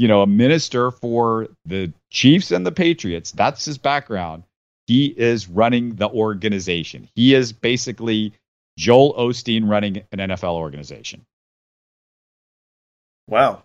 you 0.00 0.08
know 0.08 0.22
a 0.22 0.26
minister 0.26 0.90
for 0.90 1.48
the 1.66 1.92
Chiefs 2.08 2.52
and 2.52 2.64
the 2.64 2.72
Patriots. 2.72 3.32
That's 3.32 3.66
his 3.66 3.76
background. 3.76 4.44
He 4.86 5.08
is 5.08 5.46
running 5.46 5.96
the 5.96 6.08
organization. 6.08 7.10
He 7.14 7.34
is 7.34 7.52
basically 7.52 8.32
Joel 8.78 9.12
Osteen 9.12 9.68
running 9.68 9.98
an 10.10 10.18
NFL 10.18 10.54
organization. 10.54 11.26
Wow. 13.28 13.64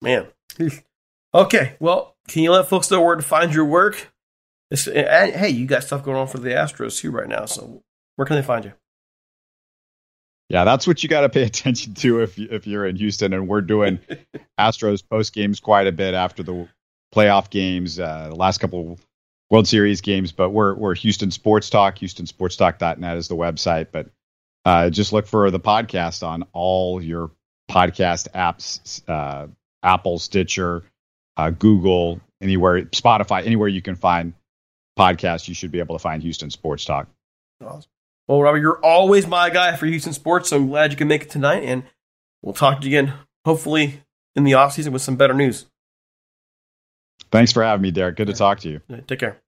Man. 0.00 0.28
okay. 1.34 1.76
Well, 1.78 2.16
can 2.26 2.42
you 2.42 2.50
let 2.50 2.70
folks 2.70 2.90
know 2.90 3.02
where 3.02 3.14
to 3.14 3.22
find 3.22 3.52
your 3.52 3.66
work? 3.66 4.10
It's, 4.70 4.86
hey, 4.86 5.50
you 5.50 5.66
got 5.66 5.84
stuff 5.84 6.02
going 6.02 6.16
on 6.16 6.26
for 6.26 6.38
the 6.38 6.48
Astros 6.48 6.98
too 6.98 7.10
right 7.10 7.28
now. 7.28 7.44
So 7.44 7.82
where 8.16 8.24
can 8.24 8.36
they 8.36 8.42
find 8.42 8.64
you? 8.64 8.72
Yeah, 10.52 10.64
that's 10.64 10.86
what 10.86 11.02
you 11.02 11.08
got 11.08 11.22
to 11.22 11.30
pay 11.30 11.42
attention 11.46 11.94
to 11.94 12.20
if 12.20 12.38
if 12.38 12.66
you're 12.66 12.86
in 12.86 12.96
Houston, 12.96 13.32
and 13.32 13.48
we're 13.48 13.62
doing 13.62 13.98
Astros 14.60 15.02
post 15.08 15.32
games 15.32 15.58
quite 15.58 15.86
a 15.86 15.92
bit 15.92 16.12
after 16.12 16.42
the 16.42 16.68
playoff 17.12 17.48
games, 17.50 17.98
uh, 17.98 18.28
the 18.28 18.36
last 18.36 18.58
couple 18.58 18.98
World 19.50 19.66
Series 19.66 20.02
games. 20.02 20.30
But 20.30 20.50
we're 20.50 20.74
we're 20.74 20.94
Houston 20.94 21.30
Sports 21.30 21.70
Talk. 21.70 21.96
HoustonSportsTalk.net 21.96 23.16
is 23.16 23.28
the 23.28 23.34
website. 23.34 23.86
But 23.92 24.10
uh, 24.66 24.90
just 24.90 25.14
look 25.14 25.26
for 25.26 25.50
the 25.50 25.58
podcast 25.58 26.22
on 26.22 26.44
all 26.52 27.02
your 27.02 27.30
podcast 27.70 28.30
apps, 28.32 29.02
uh, 29.08 29.46
Apple, 29.82 30.18
Stitcher, 30.18 30.82
uh, 31.38 31.48
Google, 31.48 32.20
anywhere, 32.42 32.82
Spotify, 32.82 33.44
anywhere 33.46 33.68
you 33.68 33.80
can 33.80 33.96
find 33.96 34.34
podcasts. 34.98 35.48
You 35.48 35.54
should 35.54 35.72
be 35.72 35.78
able 35.78 35.96
to 35.96 36.02
find 36.02 36.22
Houston 36.22 36.50
Sports 36.50 36.84
Talk. 36.84 37.08
Awesome. 37.64 37.88
Well, 38.28 38.40
Robert, 38.40 38.58
you're 38.58 38.78
always 38.84 39.26
my 39.26 39.50
guy 39.50 39.76
for 39.76 39.86
Houston 39.86 40.12
sports, 40.12 40.48
so 40.48 40.56
I'm 40.56 40.68
glad 40.68 40.90
you 40.92 40.96
can 40.96 41.08
make 41.08 41.22
it 41.22 41.30
tonight, 41.30 41.64
and 41.64 41.84
we'll 42.40 42.54
talk 42.54 42.80
to 42.80 42.88
you 42.88 42.98
again, 42.98 43.14
hopefully, 43.44 44.02
in 44.36 44.44
the 44.44 44.52
offseason 44.52 44.92
with 44.92 45.02
some 45.02 45.16
better 45.16 45.34
news. 45.34 45.66
Thanks 47.30 47.52
for 47.52 47.62
having 47.62 47.82
me, 47.82 47.90
Derek. 47.90 48.16
Good 48.16 48.28
to 48.28 48.34
talk 48.34 48.60
to 48.60 48.68
you. 48.68 48.80
Take 49.06 49.18
care. 49.18 49.40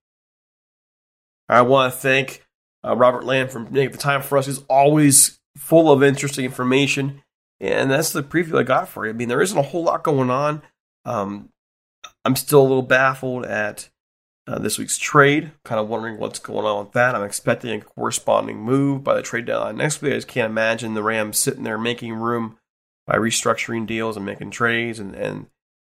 I 1.48 1.62
want 1.62 1.92
to 1.92 1.98
thank 1.98 2.44
uh, 2.84 2.96
Robert 2.96 3.24
Land 3.24 3.50
for 3.50 3.60
making 3.60 3.92
the 3.92 3.98
time 3.98 4.22
for 4.22 4.38
us. 4.38 4.46
He's 4.46 4.62
always 4.68 5.38
full 5.56 5.92
of 5.92 6.02
interesting 6.02 6.44
information, 6.44 7.22
and 7.60 7.90
that's 7.90 8.12
the 8.12 8.22
preview 8.22 8.58
I 8.58 8.62
got 8.62 8.88
for 8.88 9.04
you. 9.04 9.10
I 9.10 9.14
mean, 9.14 9.28
there 9.28 9.42
isn't 9.42 9.56
a 9.56 9.62
whole 9.62 9.84
lot 9.84 10.02
going 10.02 10.30
on. 10.30 10.62
Um, 11.04 11.50
I'm 12.24 12.36
still 12.36 12.60
a 12.60 12.62
little 12.62 12.82
baffled 12.82 13.44
at 13.44 13.90
uh, 14.47 14.59
this 14.59 14.78
week's 14.78 14.99
trade. 14.99 15.53
Kind 15.64 15.80
of 15.80 15.88
wondering 15.88 16.18
what's 16.18 16.38
going 16.38 16.66
on 16.66 16.84
with 16.84 16.92
that. 16.92 17.14
I'm 17.14 17.24
expecting 17.24 17.70
a 17.70 17.84
corresponding 17.84 18.59
move 18.59 19.03
by 19.03 19.14
the 19.14 19.22
trade 19.22 19.47
deadline 19.47 19.76
next 19.76 20.03
week. 20.03 20.12
I 20.12 20.16
just 20.16 20.28
can't 20.28 20.51
imagine 20.51 20.95
the 20.95 21.03
Rams 21.03 21.38
sitting 21.38 21.64
there 21.64 21.78
making 21.78 22.14
room 22.14 22.59
by 23.07 23.16
restructuring 23.16 23.86
deals 23.86 24.16
and 24.16 24.26
making 24.26 24.51
trades 24.51 24.99
and, 24.99 25.14
and 25.14 25.47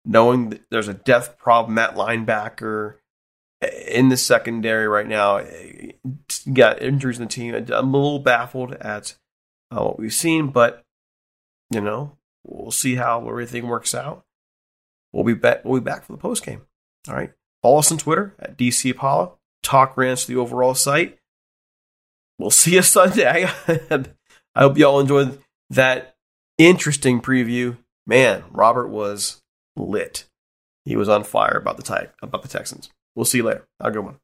knowing 0.05 0.49
that 0.49 0.61
there's 0.69 0.87
a 0.87 0.93
depth 0.93 1.37
problem 1.37 1.77
at 1.77 1.95
linebacker 1.95 2.95
in 3.87 4.09
the 4.09 4.17
secondary 4.17 4.87
right 4.87 5.07
now. 5.07 5.43
Got 6.51 6.81
injuries 6.81 7.19
in 7.19 7.25
the 7.25 7.29
team. 7.29 7.55
I'm 7.55 7.93
a 7.93 7.97
little 7.97 8.19
baffled 8.19 8.73
at 8.75 9.15
uh, 9.71 9.83
what 9.83 9.99
we've 9.99 10.13
seen, 10.13 10.49
but 10.49 10.83
you 11.71 11.81
know 11.81 12.17
we'll 12.45 12.71
see 12.71 12.95
how 12.95 13.27
everything 13.27 13.67
works 13.67 13.93
out. 13.93 14.23
We'll 15.11 15.25
be 15.25 15.33
back. 15.33 15.65
We'll 15.65 15.81
be 15.81 15.85
back 15.85 16.05
for 16.05 16.13
the 16.13 16.17
post 16.17 16.45
game. 16.45 16.61
All 17.07 17.15
right. 17.15 17.31
Follow 17.61 17.79
us 17.79 17.91
on 17.91 17.97
Twitter 17.97 18.35
at 18.39 18.57
DC 18.57 18.91
Apollo. 18.91 19.37
Talk 19.63 19.97
Rams 19.97 20.25
to 20.25 20.33
the 20.33 20.39
overall 20.39 20.75
site. 20.75 21.17
We'll 22.39 22.51
see 22.51 22.75
you 22.75 22.81
Sunday. 22.83 23.47
I 23.67 24.59
hope 24.59 24.77
y'all 24.77 24.99
enjoyed 24.99 25.39
that 25.69 26.15
interesting 26.57 27.21
preview. 27.21 27.77
Man, 28.05 28.43
Robert 28.51 28.87
was 28.87 29.41
lit. 29.75 30.25
He 30.85 30.95
was 30.95 31.09
on 31.09 31.23
fire 31.23 31.57
about 31.57 31.77
the 31.77 31.83
type 31.83 32.15
about 32.21 32.43
the 32.43 32.47
Texans. 32.47 32.89
We'll 33.15 33.25
see 33.25 33.39
you 33.39 33.43
later. 33.43 33.67
Have 33.81 33.91
a 33.91 33.93
good 33.93 34.05
one. 34.05 34.19